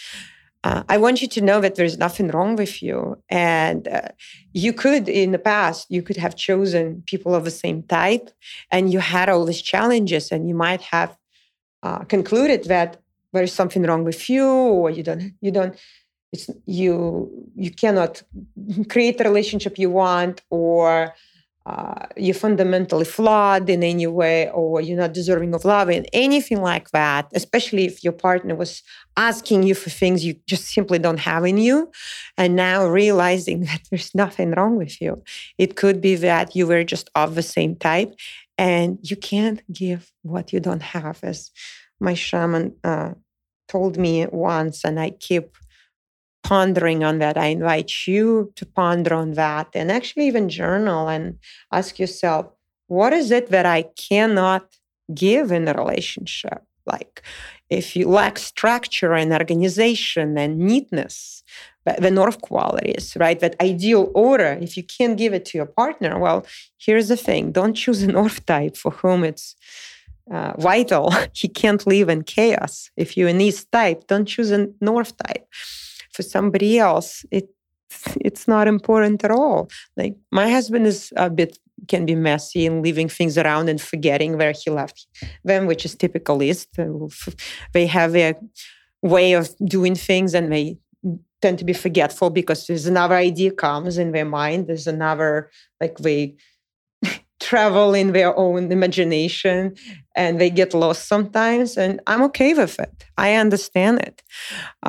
uh, 0.65 0.85
I 0.89 0.97
want 0.97 1.21
you 1.21 1.29
to 1.29 1.41
know 1.41 1.61
that 1.61 1.75
there's 1.75 1.99
nothing 1.99 2.29
wrong 2.29 2.55
with 2.57 2.83
you. 2.83 3.21
And 3.29 3.89
uh, 3.89 4.09
you 4.53 4.73
could, 4.73 5.09
in 5.09 5.33
the 5.33 5.39
past, 5.39 5.87
you 5.91 6.03
could 6.03 6.17
have 6.17 6.37
chosen 6.37 7.03
people 7.07 7.35
of 7.35 7.45
the 7.45 7.51
same 7.51 7.83
type 7.83 8.31
and 8.71 8.93
you 8.93 9.01
had 9.01 9.29
all 9.29 9.45
these 9.45 9.63
challenges, 9.63 10.31
and 10.31 10.49
you 10.49 10.55
might 10.55 10.83
have 10.83 11.17
uh, 11.83 12.05
concluded 12.05 12.65
that 12.65 13.01
there's 13.33 13.53
something 13.53 13.83
wrong 13.83 14.05
with 14.05 14.31
you 14.31 14.47
or 14.47 14.91
you 14.91 15.03
don't, 15.03 15.33
you 15.41 15.51
don't, 15.51 15.77
it's 16.33 16.49
you, 16.67 17.49
you 17.57 17.71
cannot 17.71 18.23
create 18.89 19.19
the 19.19 19.25
relationship 19.25 19.79
you 19.79 19.91
want 19.91 20.43
or 20.49 21.13
uh, 21.65 22.07
you're 22.17 22.35
fundamentally 22.35 23.05
flawed 23.05 23.71
in 23.71 23.83
any 23.83 24.07
way 24.07 24.51
or 24.51 24.81
you're 24.81 24.99
not 24.99 25.13
deserving 25.13 25.55
of 25.55 25.65
love 25.65 25.89
and 25.89 26.07
anything 26.13 26.61
like 26.61 26.91
that 26.91 27.31
especially 27.35 27.85
if 27.85 28.03
your 28.03 28.13
partner 28.13 28.55
was 28.55 28.83
asking 29.17 29.63
you 29.63 29.75
for 29.75 29.91
things 29.91 30.25
you 30.25 30.35
just 30.47 30.67
simply 30.73 30.99
don't 30.99 31.21
have 31.21 31.45
in 31.45 31.59
you 31.59 31.91
and 32.37 32.57
now 32.57 32.87
realizing 32.87 33.61
that 33.65 33.81
there's 33.91 34.15
nothing 34.15 34.53
wrong 34.53 34.77
with 34.77 35.01
you. 35.01 35.23
It 35.59 35.77
could 35.77 36.01
be 36.01 36.17
that 36.17 36.57
you 36.57 36.67
were 36.67 36.85
just 36.85 37.11
of 37.15 37.35
the 37.35 37.43
same 37.43 37.77
type 37.77 38.13
and 38.59 38.99
you 39.03 39.17
can't 39.17 39.63
give 39.73 40.11
what 40.23 40.53
you 40.53 40.61
don't 40.61 40.83
have 40.83 41.21
as 41.23 41.51
my 42.01 42.15
shaman 42.15 42.75
uh, 42.85 43.13
told 43.69 43.97
me 43.97 44.27
once 44.27 44.85
and 44.85 45.01
i 45.01 45.11
keep 45.11 45.57
pondering 46.43 47.05
on 47.05 47.19
that. 47.19 47.37
I 47.37 47.47
invite 47.47 48.07
you 48.07 48.53
to 48.57 48.67
ponder 48.67 49.15
on 49.15 49.33
that 49.33 49.69
and 49.75 49.91
actually 49.91 50.27
even 50.27 50.49
journal 50.49 51.09
and 51.09 51.39
ask 51.73 51.99
yourself, 51.99 52.47
what 52.89 53.13
is 53.13 53.31
it 53.31 53.51
that 53.51 53.67
I 53.67 53.83
cannot 53.97 54.67
give 55.15 55.51
in 55.53 55.69
a 55.69 55.75
relationship? 55.75 56.63
Like 56.85 57.23
if 57.71 57.97
you 57.97 58.09
lack 58.09 58.39
structure 58.39 59.15
and 59.15 59.33
organization 59.33 60.37
and 60.37 60.59
neatness, 60.59 61.43
the 61.99 62.11
north 62.11 62.41
qualities, 62.43 63.17
right? 63.19 63.41
That 63.41 63.57
ideal 63.61 64.11
order, 64.15 64.59
if 64.61 64.77
you 64.77 64.85
can't 64.85 65.17
give 65.17 65.33
it 65.33 65.45
to 65.47 65.59
your 65.59 65.67
partner, 65.67 66.19
well, 66.19 66.47
here's 66.79 67.09
the 67.09 67.17
thing 67.17 67.53
don't 67.53 67.75
choose 67.75 68.03
a 68.03 68.07
north 68.21 68.45
type 68.47 68.77
for 68.77 68.91
whom 68.91 69.25
it's 69.25 69.55
uh, 70.31 70.53
vital. 70.59 71.13
he 71.33 71.49
can't 71.49 71.87
live 71.87 72.09
in 72.09 72.23
chaos. 72.23 72.91
If 72.97 73.17
you're 73.17 73.29
an 73.29 73.41
east 73.41 73.71
type, 73.73 74.07
don't 74.07 74.27
choose 74.27 74.51
a 74.51 74.69
north 74.81 75.17
type 75.17 75.47
for 76.13 76.23
somebody 76.23 76.79
else 76.79 77.25
it 77.31 77.49
it's 78.21 78.49
not 78.49 78.67
important 78.67 79.23
at 79.25 79.31
all 79.31 79.69
like 79.97 80.17
my 80.31 80.51
husband 80.51 80.87
is 80.87 81.13
a 81.17 81.29
bit 81.29 81.59
can 81.89 82.07
be 82.07 82.15
messy 82.15 82.67
and 82.67 82.83
leaving 82.83 83.09
things 83.09 83.37
around 83.37 83.69
and 83.69 83.81
forgetting 83.81 84.39
where 84.39 84.53
he 84.53 84.71
left 84.71 85.07
them 85.45 85.67
which 85.67 85.85
is 85.85 85.95
typical 85.95 86.43
East. 86.43 86.69
they 87.73 87.87
have 87.87 88.15
a 88.17 88.35
way 89.03 89.33
of 89.33 89.51
doing 89.65 89.95
things 89.95 90.33
and 90.35 90.53
they 90.53 90.79
tend 91.41 91.59
to 91.59 91.65
be 91.65 91.73
forgetful 91.73 92.31
because 92.31 92.67
there's 92.67 92.87
another 92.87 93.17
idea 93.17 93.51
comes 93.51 93.99
in 93.99 94.13
their 94.13 94.25
mind 94.25 94.69
there's 94.69 94.87
another 94.87 95.51
like 95.81 95.99
they 95.99 96.35
travel 97.53 97.93
in 98.03 98.09
their 98.19 98.33
own 98.45 98.73
imagination 98.73 99.75
and 100.17 100.41
they 100.41 100.51
get 100.61 100.71
lost 100.85 101.03
sometimes 101.15 101.69
and 101.83 101.93
i'm 102.07 102.23
okay 102.29 102.53
with 102.55 102.77
it. 102.87 102.97
I 103.27 103.29
understand 103.45 103.95
it. 104.09 104.17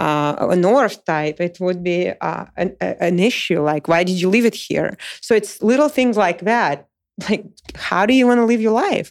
Uh, 0.04 0.34
a 0.56 0.58
north 0.70 0.98
type 1.14 1.38
it 1.48 1.56
would 1.64 1.82
be 1.92 2.00
uh, 2.30 2.46
an, 2.62 2.70
an 3.08 3.18
issue 3.32 3.60
like 3.72 3.86
why 3.92 4.02
did 4.10 4.18
you 4.22 4.30
leave 4.36 4.48
it 4.52 4.58
here? 4.70 4.90
So 5.26 5.32
it's 5.40 5.54
little 5.72 5.90
things 5.98 6.16
like 6.26 6.40
that 6.52 6.78
like 7.26 7.44
how 7.90 8.04
do 8.10 8.14
you 8.20 8.26
want 8.30 8.40
to 8.42 8.48
live 8.52 8.62
your 8.68 8.78
life? 8.88 9.10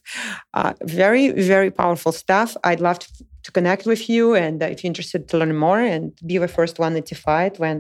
Uh, 0.59 0.72
very 1.00 1.24
very 1.55 1.70
powerful 1.82 2.12
stuff. 2.24 2.50
I'd 2.68 2.84
love 2.88 2.98
to, 3.05 3.09
to 3.46 3.50
connect 3.57 3.84
with 3.92 4.03
you 4.12 4.24
and 4.42 4.55
if 4.62 4.76
you're 4.82 4.92
interested 4.94 5.20
to 5.28 5.34
learn 5.40 5.55
more 5.66 5.82
and 5.94 6.05
be 6.30 6.36
the 6.38 6.55
first 6.59 6.74
one 6.84 6.94
notified 7.00 7.55
when 7.64 7.76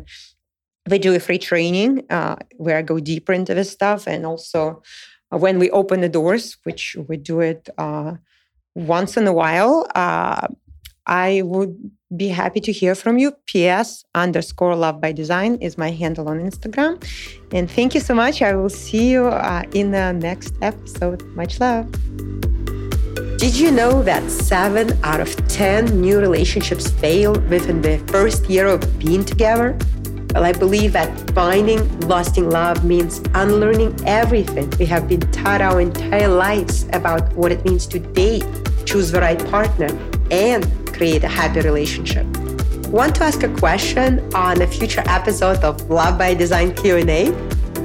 we 0.90 0.98
do 0.98 1.14
a 1.14 1.20
free 1.20 1.38
training 1.38 2.04
uh, 2.10 2.36
where 2.56 2.76
I 2.76 2.82
go 2.82 2.98
deeper 2.98 3.32
into 3.32 3.54
this 3.54 3.70
stuff 3.70 4.06
and 4.06 4.26
also 4.26 4.62
uh, 4.70 4.72
when 5.38 5.58
we 5.58 5.70
open 5.70 6.00
the 6.00 6.08
doors, 6.08 6.56
which 6.64 6.96
we 7.08 7.16
do 7.16 7.40
it 7.40 7.68
uh, 7.78 8.14
once 8.74 9.16
in 9.16 9.26
a 9.26 9.32
while, 9.32 9.86
uh, 9.94 10.46
I 11.06 11.42
would 11.44 11.90
be 12.16 12.28
happy 12.28 12.60
to 12.60 12.72
hear 12.72 12.94
from 12.94 13.18
you. 13.18 13.32
PS 13.46 14.04
underscore 14.14 14.76
love 14.76 15.00
by 15.00 15.12
design 15.12 15.56
is 15.56 15.76
my 15.76 15.90
handle 15.90 16.28
on 16.28 16.38
Instagram. 16.38 17.02
And 17.52 17.70
thank 17.70 17.94
you 17.94 18.00
so 18.00 18.14
much. 18.14 18.42
I 18.42 18.54
will 18.54 18.68
see 18.68 19.10
you 19.10 19.26
uh, 19.26 19.64
in 19.72 19.90
the 19.90 20.12
next 20.12 20.54
episode. 20.62 21.22
Much 21.34 21.58
love. 21.58 21.90
Did 23.38 23.56
you 23.56 23.72
know 23.72 24.04
that 24.04 24.30
seven 24.30 24.96
out 25.02 25.18
of 25.20 25.34
10 25.48 26.00
new 26.00 26.20
relationships 26.20 26.90
fail 26.90 27.32
within 27.48 27.82
the 27.82 27.98
first 28.06 28.48
year 28.48 28.66
of 28.68 28.98
being 29.00 29.24
together? 29.24 29.76
Well, 30.34 30.44
I 30.44 30.52
believe 30.52 30.94
that 30.94 31.30
finding 31.34 32.00
lasting 32.08 32.48
love 32.48 32.86
means 32.86 33.20
unlearning 33.34 33.94
everything 34.06 34.70
we 34.78 34.86
have 34.86 35.06
been 35.06 35.20
taught 35.30 35.60
our 35.60 35.78
entire 35.78 36.28
lives 36.28 36.86
about 36.94 37.30
what 37.34 37.52
it 37.52 37.62
means 37.66 37.86
to 37.88 37.98
date, 37.98 38.46
choose 38.86 39.12
the 39.12 39.20
right 39.20 39.38
partner, 39.50 39.90
and 40.30 40.64
create 40.94 41.22
a 41.22 41.28
happy 41.28 41.60
relationship. 41.60 42.24
Want 42.88 43.14
to 43.16 43.24
ask 43.24 43.42
a 43.42 43.54
question 43.56 44.20
on 44.34 44.62
a 44.62 44.66
future 44.66 45.02
episode 45.06 45.58
of 45.58 45.90
Love 45.90 46.16
by 46.16 46.32
Design 46.32 46.74
Q&A? 46.74 47.30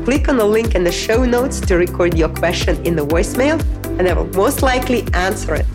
Click 0.06 0.30
on 0.30 0.38
the 0.38 0.46
link 0.46 0.74
in 0.74 0.86
the 0.86 0.92
show 0.92 1.26
notes 1.26 1.60
to 1.60 1.76
record 1.76 2.18
your 2.18 2.30
question 2.30 2.82
in 2.86 2.96
the 2.96 3.06
voicemail, 3.06 3.60
and 4.00 4.08
I 4.08 4.14
will 4.14 4.28
most 4.28 4.62
likely 4.62 5.06
answer 5.14 5.56
it. 5.56 5.66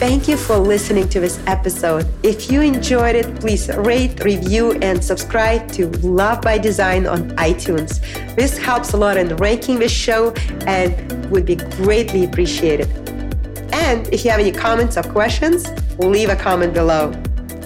Thank 0.00 0.28
you 0.28 0.38
for 0.38 0.56
listening 0.56 1.10
to 1.10 1.20
this 1.20 1.38
episode. 1.46 2.06
If 2.22 2.50
you 2.50 2.62
enjoyed 2.62 3.16
it, 3.16 3.38
please 3.38 3.68
rate, 3.68 4.24
review, 4.24 4.72
and 4.80 5.04
subscribe 5.04 5.70
to 5.72 5.88
Love 5.98 6.40
by 6.40 6.56
Design 6.56 7.06
on 7.06 7.32
iTunes. 7.32 8.00
This 8.34 8.56
helps 8.56 8.94
a 8.94 8.96
lot 8.96 9.18
in 9.18 9.36
ranking 9.36 9.78
this 9.78 9.92
show 9.92 10.30
and 10.66 11.30
would 11.30 11.44
be 11.44 11.56
greatly 11.56 12.24
appreciated. 12.24 12.88
And 13.74 14.08
if 14.08 14.24
you 14.24 14.30
have 14.30 14.40
any 14.40 14.52
comments 14.52 14.96
or 14.96 15.02
questions, 15.02 15.68
leave 15.98 16.30
a 16.30 16.36
comment 16.36 16.72
below. 16.72 17.10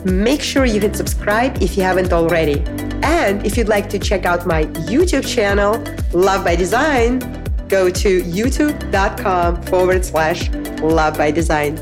Make 0.04 0.42
sure 0.42 0.64
you 0.64 0.80
hit 0.80 0.96
subscribe 0.96 1.62
if 1.62 1.76
you 1.76 1.84
haven't 1.84 2.12
already. 2.12 2.64
And 3.04 3.46
if 3.46 3.56
you'd 3.56 3.68
like 3.68 3.88
to 3.90 3.98
check 4.00 4.26
out 4.26 4.44
my 4.44 4.64
YouTube 4.90 5.24
channel, 5.24 5.80
Love 6.12 6.42
by 6.44 6.56
Design, 6.56 7.20
go 7.68 7.88
to 7.90 8.24
youtube.com 8.24 9.62
forward 9.62 10.04
slash 10.04 10.50
love 10.80 11.16
by 11.16 11.30
design. 11.30 11.78